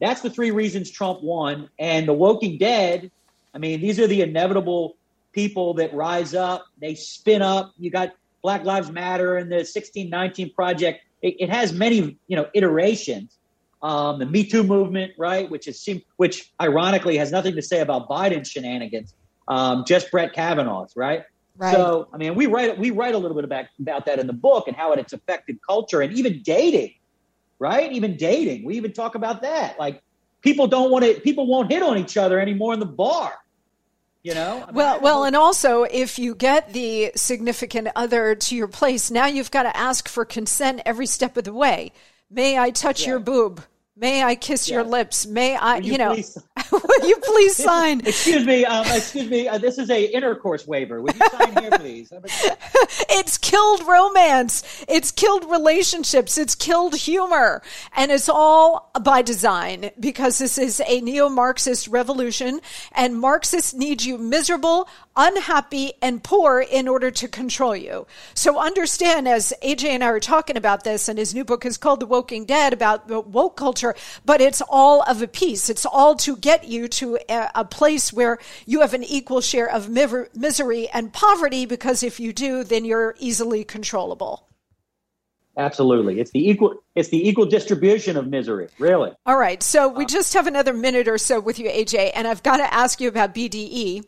that's 0.00 0.20
the 0.20 0.30
three 0.30 0.52
reasons 0.52 0.90
Trump 0.90 1.22
won. 1.22 1.68
And 1.78 2.06
the 2.08 2.12
Woking 2.12 2.58
Dead, 2.58 3.10
I 3.52 3.58
mean, 3.58 3.80
these 3.80 3.98
are 3.98 4.06
the 4.06 4.22
inevitable 4.22 4.96
people 5.32 5.74
that 5.74 5.92
rise 5.92 6.34
up. 6.34 6.64
They 6.80 6.94
spin 6.94 7.42
up. 7.42 7.72
You 7.76 7.90
got 7.90 8.14
Black 8.42 8.64
Lives 8.64 8.90
Matter 8.90 9.36
and 9.36 9.50
the 9.50 9.56
1619 9.56 10.54
Project. 10.54 11.02
It, 11.22 11.36
it 11.40 11.50
has 11.50 11.72
many, 11.72 12.16
you 12.28 12.36
know, 12.36 12.46
iterations. 12.54 13.36
Um, 13.82 14.18
the 14.18 14.26
Me 14.26 14.44
Too 14.44 14.62
movement, 14.62 15.12
right, 15.18 15.50
which 15.50 15.68
is 15.68 15.86
which 16.16 16.50
ironically 16.58 17.18
has 17.18 17.30
nothing 17.30 17.54
to 17.56 17.62
say 17.62 17.80
about 17.80 18.08
Biden's 18.08 18.48
shenanigans, 18.48 19.12
um, 19.46 19.84
just 19.86 20.10
Brett 20.10 20.32
Kavanaugh's, 20.32 20.96
right? 20.96 21.24
Right. 21.56 21.72
So, 21.72 22.08
I 22.12 22.16
mean, 22.16 22.34
we 22.34 22.46
write 22.46 22.76
we 22.78 22.90
write 22.90 23.14
a 23.14 23.18
little 23.18 23.36
bit 23.36 23.44
about 23.44 23.66
about 23.78 24.06
that 24.06 24.18
in 24.18 24.26
the 24.26 24.32
book 24.32 24.66
and 24.66 24.76
how 24.76 24.92
it's 24.92 25.12
affected 25.12 25.58
culture 25.66 26.00
and 26.00 26.12
even 26.12 26.42
dating, 26.42 26.94
right? 27.58 27.92
Even 27.92 28.16
dating, 28.16 28.64
we 28.64 28.76
even 28.76 28.92
talk 28.92 29.14
about 29.14 29.42
that. 29.42 29.78
Like, 29.78 30.02
people 30.42 30.66
don't 30.66 30.90
want 30.90 31.04
to, 31.04 31.20
people 31.20 31.46
won't 31.46 31.70
hit 31.70 31.82
on 31.82 31.96
each 31.96 32.16
other 32.16 32.40
anymore 32.40 32.74
in 32.74 32.80
the 32.80 32.86
bar. 32.86 33.32
You 34.22 34.34
know? 34.34 34.62
I 34.62 34.66
mean, 34.66 34.74
well, 34.74 35.00
well, 35.00 35.24
and 35.24 35.36
also 35.36 35.82
if 35.82 36.18
you 36.18 36.34
get 36.34 36.72
the 36.72 37.12
significant 37.14 37.88
other 37.94 38.34
to 38.34 38.56
your 38.56 38.68
place, 38.68 39.10
now 39.10 39.26
you've 39.26 39.50
got 39.50 39.64
to 39.64 39.76
ask 39.76 40.08
for 40.08 40.24
consent 40.24 40.80
every 40.86 41.06
step 41.06 41.36
of 41.36 41.44
the 41.44 41.52
way. 41.52 41.92
May 42.30 42.58
I 42.58 42.70
touch 42.70 43.02
Yeah. 43.02 43.10
your 43.10 43.18
boob? 43.18 43.62
May 43.96 44.24
I 44.24 44.34
kiss 44.34 44.68
your 44.68 44.82
lips? 44.82 45.24
May 45.24 45.54
I, 45.54 45.76
you, 45.76 45.92
you 45.92 45.98
know, 45.98 46.14
please- 46.14 46.36
will 46.72 47.08
you 47.08 47.16
please 47.22 47.54
sign? 47.56 48.00
excuse 48.06 48.44
me, 48.44 48.64
um, 48.64 48.84
excuse 48.88 49.30
me. 49.30 49.46
Uh, 49.46 49.58
this 49.58 49.78
is 49.78 49.88
a 49.88 50.04
intercourse 50.06 50.66
waiver. 50.66 51.00
Would 51.00 51.14
you 51.14 51.28
sign 51.28 51.56
here, 51.62 51.70
please? 51.70 52.12
It's 53.16 53.38
killed 53.38 53.86
romance. 53.86 54.84
It's 54.88 55.10
killed 55.12 55.48
relationships. 55.48 56.36
It's 56.36 56.54
killed 56.54 56.96
humor. 56.96 57.62
And 57.96 58.10
it's 58.10 58.28
all 58.28 58.90
by 59.00 59.22
design 59.22 59.90
because 60.00 60.38
this 60.38 60.58
is 60.58 60.82
a 60.86 61.00
neo 61.00 61.28
Marxist 61.28 61.86
revolution 61.88 62.60
and 62.92 63.18
Marxists 63.18 63.72
need 63.74 64.02
you 64.02 64.18
miserable, 64.18 64.88
unhappy, 65.16 65.92
and 66.02 66.22
poor 66.24 66.60
in 66.60 66.88
order 66.88 67.10
to 67.12 67.28
control 67.28 67.76
you. 67.76 68.06
So 68.34 68.58
understand, 68.58 69.28
as 69.28 69.52
AJ 69.62 69.84
and 69.90 70.02
I 70.04 70.10
were 70.10 70.20
talking 70.20 70.56
about 70.56 70.82
this, 70.84 71.08
and 71.08 71.18
his 71.18 71.34
new 71.34 71.44
book 71.44 71.64
is 71.64 71.76
called 71.76 72.00
The 72.00 72.06
Woking 72.06 72.44
Dead 72.46 72.72
about 72.72 73.06
the 73.08 73.20
woke 73.20 73.56
culture, 73.56 73.83
but 74.24 74.40
it's 74.40 74.62
all 74.68 75.02
of 75.02 75.20
a 75.20 75.28
piece. 75.28 75.68
It's 75.68 75.84
all 75.84 76.14
to 76.16 76.36
get 76.36 76.64
you 76.64 76.88
to 76.88 77.18
a, 77.28 77.50
a 77.54 77.64
place 77.64 78.12
where 78.12 78.38
you 78.64 78.80
have 78.80 78.94
an 78.94 79.04
equal 79.04 79.40
share 79.40 79.68
of 79.70 79.88
misery 79.88 80.88
and 80.88 81.12
poverty 81.12 81.66
because 81.66 82.02
if 82.02 82.18
you 82.20 82.32
do, 82.32 82.64
then 82.64 82.84
you're 82.84 83.16
easily 83.18 83.64
controllable. 83.64 84.48
Absolutely, 85.56 86.20
it's 86.20 86.30
the 86.32 86.48
equal. 86.48 86.74
It's 86.94 87.08
the 87.08 87.28
equal 87.28 87.46
distribution 87.46 88.16
of 88.16 88.28
misery. 88.28 88.68
Really. 88.78 89.10
All 89.26 89.36
right. 89.36 89.62
So 89.62 89.88
we 89.88 90.06
just 90.06 90.34
have 90.34 90.46
another 90.46 90.72
minute 90.72 91.08
or 91.08 91.18
so 91.18 91.40
with 91.40 91.58
you, 91.58 91.68
AJ, 91.68 92.12
and 92.14 92.26
I've 92.26 92.42
got 92.42 92.58
to 92.58 92.72
ask 92.74 93.00
you 93.00 93.08
about 93.08 93.34
BDE 93.34 94.04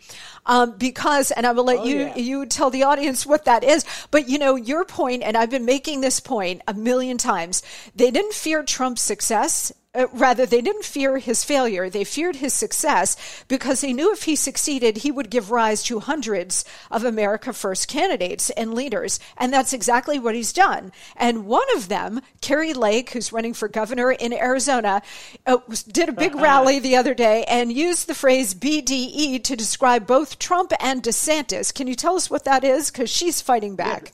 um, 0.47 0.77
because, 0.77 1.31
and 1.33 1.47
I 1.47 1.53
will 1.53 1.65
let 1.65 1.79
Oh, 1.81 1.85
you 1.85 1.99
yeah. 1.99 2.17
you 2.17 2.47
tell 2.47 2.71
the 2.71 2.85
audience 2.85 3.27
what 3.27 3.45
that 3.45 3.65
is. 3.65 3.85
But 4.11 4.29
you 4.29 4.39
know, 4.39 4.57
your 4.57 4.85
point, 4.85 5.23
and 5.23 5.37
I've 5.37 5.51
been 5.51 5.65
making 5.65 6.01
this 6.01 6.21
point 6.21 6.63
a 6.69 6.75
million 6.75 7.19
times. 7.19 7.63
They 7.95 8.11
didn't 8.11 8.35
fear 8.35 8.63
Trump's 8.63 9.03
success. 9.03 9.73
Uh, 9.97 10.07
rather, 10.13 10.45
they 10.45 10.61
didn't 10.61 10.85
fear 10.85 11.19
his 11.19 11.45
failure. 11.45 11.89
They 11.89 12.05
feared 12.05 12.37
his 12.37 12.53
success 12.53 13.17
because 13.49 13.81
they 13.81 13.93
knew 13.93 14.13
if 14.13 14.25
he 14.25 14.37
succeeded, 14.37 14.99
he 14.99 15.11
would 15.11 15.31
give 15.31 15.51
rise 15.51 15.83
to 15.85 16.01
hundreds 16.01 16.65
of 16.91 17.05
America 17.05 17.53
First 17.53 17.89
candidates 17.89 18.51
and 18.51 18.75
leaders. 18.75 19.19
And 19.39 19.53
that's 19.53 19.73
exactly 19.73 20.19
what 20.19 20.35
he's 20.35 20.53
done. 20.53 20.93
And 21.17 21.47
one 21.47 21.67
of 21.75 21.89
them, 21.89 22.21
Kari 22.41 22.75
Lake, 22.75 23.11
who's 23.11 23.33
running 23.33 23.55
for 23.55 23.69
governor 23.69 24.13
in 24.13 24.33
Arizona, 24.33 25.03
uh, 25.47 25.59
did 25.89 26.11
a 26.11 26.13
big 26.13 26.35
rally 26.35 26.79
the 26.79 26.97
other 26.97 27.15
day 27.15 27.45
and 27.45 27.73
used 27.73 28.07
the 28.07 28.15
phrase 28.15 28.55
BDE 28.55 29.43
to 29.45 29.57
describe 29.57 30.07
both 30.07 30.39
Trump 30.39 30.73
and 30.81 31.03
DeSantis. 31.03 31.73
Can 31.73 31.87
you 31.87 31.95
tell 31.95 32.17
us 32.17 32.29
what 32.29 32.45
that 32.45 32.65
is? 32.65 32.91
Because 32.91 33.09
she's 33.09 33.41
fighting 33.41 33.77
back. 33.77 34.13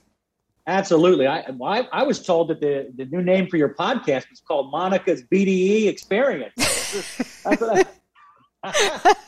Absolutely. 0.66 1.26
I, 1.26 1.40
I 1.64 1.88
I 1.92 2.02
was 2.04 2.24
told 2.24 2.48
that 2.48 2.60
the, 2.60 2.92
the 2.96 3.04
new 3.06 3.22
name 3.22 3.48
for 3.48 3.56
your 3.56 3.74
podcast 3.74 4.30
was 4.30 4.40
called 4.46 4.70
Monica's 4.70 5.22
BDE 5.24 5.88
Experience. 5.88 6.54
That's 7.44 7.62
I- 7.62 7.84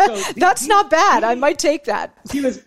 So 0.06 0.16
That's 0.36 0.62
B- 0.62 0.68
not 0.68 0.90
bad. 0.90 1.24
I 1.24 1.34
might 1.34 1.58
take 1.58 1.84
that. 1.84 2.16
she 2.30 2.40
was 2.40 2.62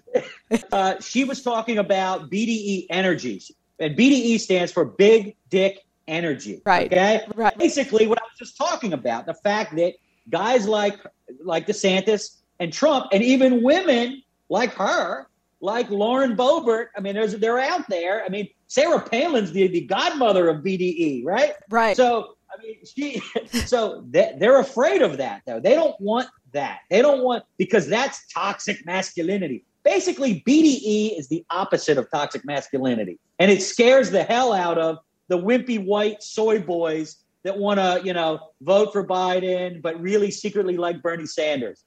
uh, 0.73 0.95
she 0.99 1.23
was 1.23 1.41
talking 1.41 1.77
about 1.77 2.29
BDE 2.29 2.87
energy, 2.89 3.41
and 3.79 3.95
BDE 3.97 4.39
stands 4.41 4.71
for 4.73 4.83
Big 4.83 5.35
Dick 5.49 5.85
Energy. 6.09 6.61
Right. 6.65 6.87
Okay. 6.91 7.25
Right. 7.35 7.57
Basically, 7.57 8.05
what 8.07 8.19
I 8.21 8.25
was 8.25 8.37
just 8.37 8.57
talking 8.57 8.91
about 8.93 9.25
the 9.25 9.33
fact 9.35 9.75
that 9.77 9.93
guys 10.29 10.67
like 10.67 10.99
like 11.41 11.67
DeSantis 11.67 12.37
and 12.59 12.73
Trump, 12.73 13.07
and 13.13 13.23
even 13.23 13.63
women 13.63 14.21
like 14.49 14.73
her, 14.73 15.27
like 15.61 15.89
Lauren 15.89 16.35
Boebert. 16.35 16.87
I 16.97 16.99
mean, 16.99 17.13
there's 17.13 17.33
they're 17.37 17.59
out 17.59 17.87
there. 17.87 18.25
I 18.25 18.29
mean, 18.29 18.49
Sarah 18.67 19.01
Palin's 19.01 19.51
the 19.51 19.67
the 19.67 19.81
godmother 19.81 20.49
of 20.49 20.63
BDE, 20.63 21.25
right? 21.25 21.53
Right. 21.69 21.95
So 21.95 22.37
I 22.51 22.61
mean, 22.61 22.77
she. 22.85 23.21
So 23.65 24.03
they, 24.09 24.35
they're 24.37 24.59
afraid 24.59 25.01
of 25.01 25.17
that, 25.17 25.41
though. 25.45 25.59
They 25.59 25.73
don't 25.73 25.99
want 25.99 26.27
that. 26.53 26.79
They 26.89 27.01
don't 27.01 27.23
want 27.23 27.43
because 27.57 27.87
that's 27.87 28.25
toxic 28.27 28.85
masculinity. 28.85 29.65
Basically, 29.83 30.43
BDE 30.45 31.17
is 31.17 31.27
the 31.27 31.45
opposite 31.49 31.97
of 31.97 32.09
toxic 32.11 32.45
masculinity, 32.45 33.19
and 33.39 33.51
it 33.51 33.61
scares 33.61 34.11
the 34.11 34.23
hell 34.23 34.53
out 34.53 34.77
of 34.77 34.97
the 35.29 35.37
wimpy 35.37 35.83
white 35.83 36.21
soy 36.23 36.59
boys 36.59 37.23
that 37.43 37.57
want 37.57 37.79
to, 37.79 38.01
you 38.03 38.13
know, 38.13 38.39
vote 38.61 38.91
for 38.91 39.05
Biden, 39.05 39.81
but 39.81 39.99
really 40.01 40.31
secretly 40.31 40.75
like 40.77 41.01
Bernie 41.01 41.25
Sanders. 41.25 41.83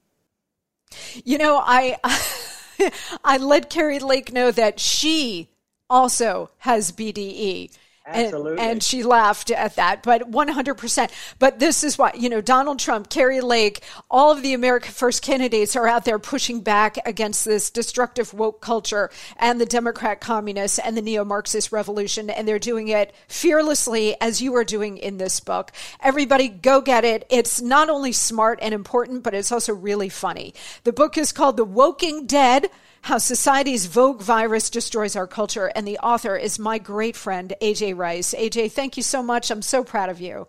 You 1.25 1.39
know, 1.39 1.63
I 1.63 1.99
I 3.25 3.37
let 3.37 3.71
Kari 3.71 3.99
Lake 3.99 4.33
know 4.33 4.51
that 4.51 4.81
she 4.81 5.51
also 5.91 6.51
has 6.59 6.93
BDE. 6.93 7.71
And- 8.07 8.27
Absolutely. 8.27 8.65
And, 8.65 8.83
she 8.83 9.03
laughed 9.03 9.51
at 9.51 9.77
that, 9.77 10.03
but 10.03 10.31
100%. 10.31 11.11
But 11.39 11.59
this 11.59 11.85
is 11.85 11.99
why, 11.99 12.13
you 12.17 12.29
know, 12.29 12.41
Donald 12.41 12.79
Trump, 12.79 13.11
Kari 13.11 13.41
Lake, 13.41 13.83
all 14.11 14.33
of 14.33 14.43
the 14.43 14.55
America 14.55 14.91
First 14.91 15.23
candidates 15.23 15.77
are 15.77 15.87
out 15.87 16.05
there 16.07 16.19
pushing 16.19 16.61
back 16.61 16.97
against 17.07 17.45
this 17.45 17.71
destructive 17.71 18.33
woke 18.33 18.61
culture 18.61 19.11
and 19.37 19.61
the 19.61 19.67
Democrat 19.67 20.21
communists 20.21 20.79
and 20.79 20.97
the 20.97 21.03
neo 21.03 21.25
Marxist 21.25 21.73
revolution. 21.73 22.31
And 22.31 22.49
they're 22.49 22.59
doing 22.59 22.89
it 22.89 23.15
fearlessly, 23.29 24.17
as 24.21 24.41
you 24.41 24.57
are 24.57 24.65
doing 24.65 24.97
in 24.97 25.19
this 25.19 25.39
book. 25.39 25.71
Everybody 26.03 26.49
go 26.49 26.81
get 26.81 27.05
it. 27.05 27.27
It's 27.31 27.61
not 27.61 27.91
only 27.91 28.13
smart 28.13 28.59
and 28.63 28.73
important, 28.73 29.23
but 29.23 29.35
it's 29.35 29.53
also 29.53 29.75
really 29.75 30.09
funny. 30.09 30.55
The 30.85 30.93
book 30.93 31.19
is 31.19 31.33
called 31.33 31.59
The 31.59 31.65
Woking 31.65 32.27
Dead. 32.27 32.71
How 33.03 33.19
Society's 33.19 33.95
Woke 33.95 34.23
Virus 34.23 34.71
Destroys 34.71 35.17
Our 35.17 35.27
Culture. 35.27 35.73
And 35.75 35.87
the 35.87 35.99
author 35.99 36.37
is 36.37 36.59
my 36.59 36.79
great 36.79 37.17
friend, 37.17 37.53
AJ 37.61 37.97
Rice. 37.97 38.35
AJ, 38.35 38.73
thank 38.73 38.97
you 38.97 39.03
so 39.03 39.23
much. 39.23 39.51
I'm 39.51 39.63
so 39.63 39.83
proud 39.83 40.11
of 40.11 40.21
you. 40.21 40.47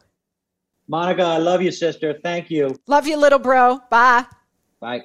Monica, 0.87 1.23
I 1.23 1.37
love 1.37 1.61
you, 1.61 1.71
sister. 1.71 2.19
Thank 2.21 2.51
you. 2.51 2.75
Love 2.87 3.07
you, 3.07 3.17
little 3.17 3.39
bro. 3.39 3.79
Bye. 3.89 4.25
Bye. 4.79 5.03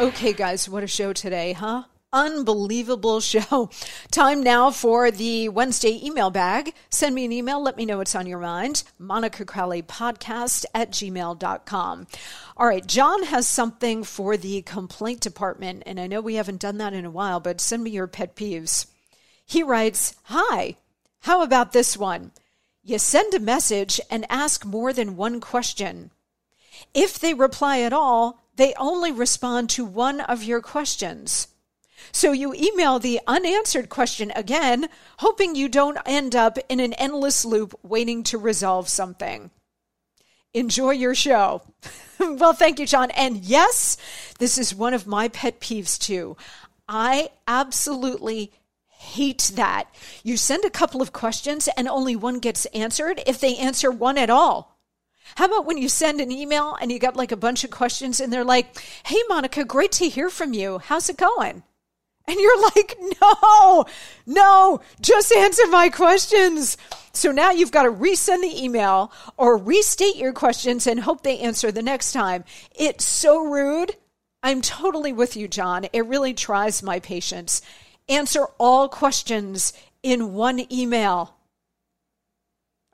Okay, 0.00 0.32
guys, 0.32 0.68
what 0.68 0.84
a 0.84 0.86
show 0.86 1.12
today, 1.12 1.52
huh? 1.52 1.82
Unbelievable 2.12 3.20
show. 3.20 3.68
Time 4.10 4.42
now 4.42 4.70
for 4.70 5.10
the 5.10 5.50
Wednesday 5.50 6.00
email 6.02 6.30
bag. 6.30 6.72
Send 6.88 7.14
me 7.14 7.26
an 7.26 7.32
email. 7.32 7.62
Let 7.62 7.76
me 7.76 7.84
know 7.84 7.98
what's 7.98 8.14
on 8.14 8.26
your 8.26 8.38
mind. 8.38 8.82
Monica 8.98 9.44
Crowley 9.44 9.82
podcast 9.82 10.64
at 10.74 10.90
gmail.com. 10.90 12.06
All 12.56 12.66
right. 12.66 12.86
John 12.86 13.24
has 13.24 13.46
something 13.46 14.04
for 14.04 14.38
the 14.38 14.62
complaint 14.62 15.20
department. 15.20 15.82
And 15.84 16.00
I 16.00 16.06
know 16.06 16.22
we 16.22 16.36
haven't 16.36 16.62
done 16.62 16.78
that 16.78 16.94
in 16.94 17.04
a 17.04 17.10
while, 17.10 17.40
but 17.40 17.60
send 17.60 17.84
me 17.84 17.90
your 17.90 18.06
pet 18.06 18.34
peeves. 18.34 18.86
He 19.44 19.62
writes, 19.62 20.14
Hi, 20.24 20.76
how 21.20 21.42
about 21.42 21.72
this 21.72 21.94
one? 21.94 22.32
You 22.82 22.98
send 22.98 23.34
a 23.34 23.38
message 23.38 24.00
and 24.10 24.24
ask 24.30 24.64
more 24.64 24.94
than 24.94 25.16
one 25.16 25.40
question. 25.40 26.10
If 26.94 27.18
they 27.18 27.34
reply 27.34 27.80
at 27.80 27.92
all, 27.92 28.40
they 28.56 28.72
only 28.78 29.12
respond 29.12 29.68
to 29.70 29.84
one 29.84 30.20
of 30.20 30.42
your 30.42 30.62
questions. 30.62 31.48
So 32.12 32.32
you 32.32 32.54
email 32.54 32.98
the 32.98 33.20
unanswered 33.26 33.88
question 33.88 34.32
again, 34.34 34.88
hoping 35.18 35.54
you 35.54 35.68
don't 35.68 35.98
end 36.06 36.34
up 36.34 36.58
in 36.68 36.80
an 36.80 36.92
endless 36.94 37.44
loop 37.44 37.78
waiting 37.82 38.22
to 38.24 38.38
resolve 38.38 38.88
something. 38.88 39.50
Enjoy 40.54 40.90
your 40.90 41.14
show. 41.14 41.62
well, 42.18 42.52
thank 42.52 42.78
you, 42.78 42.86
John. 42.86 43.10
And 43.12 43.38
yes, 43.38 43.96
this 44.38 44.58
is 44.58 44.74
one 44.74 44.94
of 44.94 45.06
my 45.06 45.28
pet 45.28 45.60
peeves 45.60 45.98
too. 45.98 46.36
I 46.88 47.30
absolutely 47.46 48.52
hate 48.86 49.52
that. 49.54 49.84
You 50.24 50.36
send 50.36 50.64
a 50.64 50.70
couple 50.70 51.02
of 51.02 51.12
questions 51.12 51.68
and 51.76 51.86
only 51.86 52.16
one 52.16 52.40
gets 52.40 52.66
answered 52.66 53.22
if 53.26 53.38
they 53.40 53.56
answer 53.56 53.90
one 53.90 54.18
at 54.18 54.30
all. 54.30 54.78
How 55.36 55.44
about 55.44 55.66
when 55.66 55.78
you 55.78 55.88
send 55.88 56.20
an 56.20 56.32
email 56.32 56.76
and 56.80 56.90
you 56.90 56.98
got 56.98 57.14
like 57.14 57.30
a 57.30 57.36
bunch 57.36 57.62
of 57.62 57.70
questions 57.70 58.18
and 58.18 58.32
they're 58.32 58.44
like, 58.44 58.76
Hey, 59.04 59.18
Monica, 59.28 59.64
great 59.64 59.92
to 59.92 60.08
hear 60.08 60.30
from 60.30 60.54
you. 60.54 60.78
How's 60.78 61.08
it 61.08 61.16
going? 61.16 61.62
And 62.28 62.38
you're 62.38 62.62
like, 62.62 62.98
no, 63.22 63.86
no, 64.26 64.80
just 65.00 65.32
answer 65.32 65.66
my 65.68 65.88
questions. 65.88 66.76
So 67.14 67.32
now 67.32 67.50
you've 67.50 67.72
got 67.72 67.84
to 67.84 67.90
resend 67.90 68.42
the 68.42 68.62
email 68.62 69.10
or 69.38 69.56
restate 69.56 70.16
your 70.16 70.34
questions 70.34 70.86
and 70.86 71.00
hope 71.00 71.22
they 71.22 71.38
answer 71.38 71.72
the 71.72 71.82
next 71.82 72.12
time. 72.12 72.44
It's 72.78 73.06
so 73.06 73.42
rude. 73.42 73.96
I'm 74.42 74.60
totally 74.60 75.12
with 75.12 75.36
you, 75.36 75.48
John. 75.48 75.86
It 75.92 76.04
really 76.06 76.34
tries 76.34 76.82
my 76.82 77.00
patience. 77.00 77.62
Answer 78.10 78.44
all 78.58 78.90
questions 78.90 79.72
in 80.02 80.34
one 80.34 80.70
email. 80.70 81.37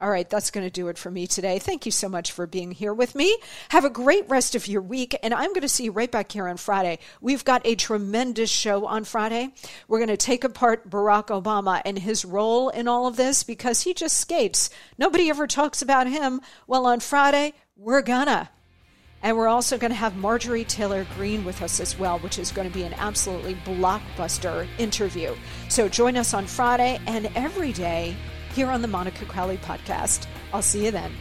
All 0.04 0.10
right, 0.10 0.28
that's 0.28 0.50
going 0.50 0.66
to 0.66 0.70
do 0.70 0.88
it 0.88 0.98
for 0.98 1.10
me 1.10 1.26
today. 1.26 1.58
Thank 1.58 1.86
you 1.86 1.90
so 1.90 2.10
much 2.10 2.30
for 2.30 2.46
being 2.46 2.72
here 2.72 2.92
with 2.92 3.14
me. 3.14 3.38
Have 3.70 3.86
a 3.86 3.90
great 3.90 4.28
rest 4.28 4.54
of 4.54 4.68
your 4.68 4.82
week, 4.82 5.16
and 5.22 5.32
I'm 5.32 5.54
going 5.54 5.62
to 5.62 5.68
see 5.68 5.84
you 5.84 5.92
right 5.92 6.10
back 6.10 6.30
here 6.30 6.46
on 6.46 6.58
Friday. 6.58 6.98
We've 7.22 7.42
got 7.42 7.62
a 7.64 7.74
tremendous 7.74 8.50
show 8.50 8.84
on 8.84 9.04
Friday. 9.04 9.54
We're 9.88 10.00
going 10.00 10.08
to 10.08 10.18
take 10.18 10.44
apart 10.44 10.90
Barack 10.90 11.28
Obama 11.28 11.80
and 11.86 11.98
his 11.98 12.22
role 12.22 12.68
in 12.68 12.86
all 12.86 13.06
of 13.06 13.16
this 13.16 13.44
because 13.44 13.80
he 13.80 13.94
just 13.94 14.18
skates. 14.18 14.68
Nobody 14.98 15.30
ever 15.30 15.46
talks 15.46 15.80
about 15.80 16.06
him. 16.06 16.42
Well, 16.66 16.84
on 16.84 17.00
Friday, 17.00 17.54
we're 17.74 18.02
gonna. 18.02 18.50
And 19.22 19.38
we're 19.38 19.48
also 19.48 19.78
going 19.78 19.90
to 19.90 19.96
have 19.96 20.16
Marjorie 20.16 20.64
Taylor 20.64 21.06
Greene 21.16 21.46
with 21.46 21.62
us 21.62 21.80
as 21.80 21.98
well, 21.98 22.18
which 22.18 22.38
is 22.38 22.52
going 22.52 22.68
to 22.68 22.74
be 22.74 22.82
an 22.82 22.92
absolutely 22.92 23.54
blockbuster 23.64 24.68
interview. 24.76 25.34
So 25.70 25.88
join 25.88 26.18
us 26.18 26.34
on 26.34 26.44
Friday 26.46 27.00
and 27.06 27.30
every 27.34 27.72
day 27.72 28.14
here 28.54 28.70
on 28.70 28.82
the 28.82 28.88
Monica 28.88 29.24
Crowley 29.24 29.58
podcast. 29.58 30.26
I'll 30.52 30.62
see 30.62 30.84
you 30.84 30.90
then. 30.90 31.12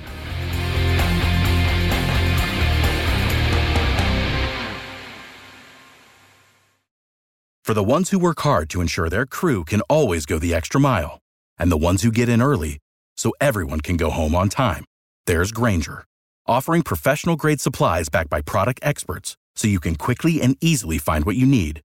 For 7.66 7.74
the 7.74 7.92
ones 7.92 8.10
who 8.10 8.20
work 8.20 8.42
hard 8.42 8.70
to 8.72 8.82
ensure 8.82 9.10
their 9.10 9.26
crew 9.26 9.64
can 9.64 9.80
always 9.90 10.26
go 10.26 10.38
the 10.38 10.54
extra 10.54 10.82
mile, 10.82 11.20
and 11.58 11.72
the 11.72 11.78
ones 11.78 12.04
who 12.04 12.12
get 12.12 12.28
in 12.28 12.42
early 12.42 12.78
so 13.16 13.32
everyone 13.40 13.80
can 13.80 13.96
go 13.96 14.10
home 14.10 14.36
on 14.36 14.50
time, 14.50 14.84
there's 15.28 15.54
Grainger, 15.54 16.04
offering 16.46 16.82
professional 16.82 17.38
grade 17.38 17.62
supplies 17.62 18.10
backed 18.10 18.30
by 18.30 18.42
product 18.42 18.82
experts 18.84 19.38
so 19.56 19.70
you 19.70 19.80
can 19.80 19.96
quickly 19.96 20.42
and 20.42 20.58
easily 20.60 20.98
find 20.98 21.24
what 21.24 21.38
you 21.38 21.46
need. 21.46 21.80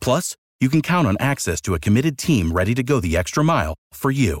Plus, 0.00 0.36
you 0.60 0.68
can 0.68 0.82
count 0.82 1.08
on 1.08 1.16
access 1.18 1.60
to 1.62 1.74
a 1.74 1.80
committed 1.80 2.16
team 2.16 2.52
ready 2.52 2.74
to 2.74 2.84
go 2.84 3.00
the 3.00 3.16
extra 3.16 3.42
mile 3.42 3.74
for 3.92 4.12
you. 4.12 4.40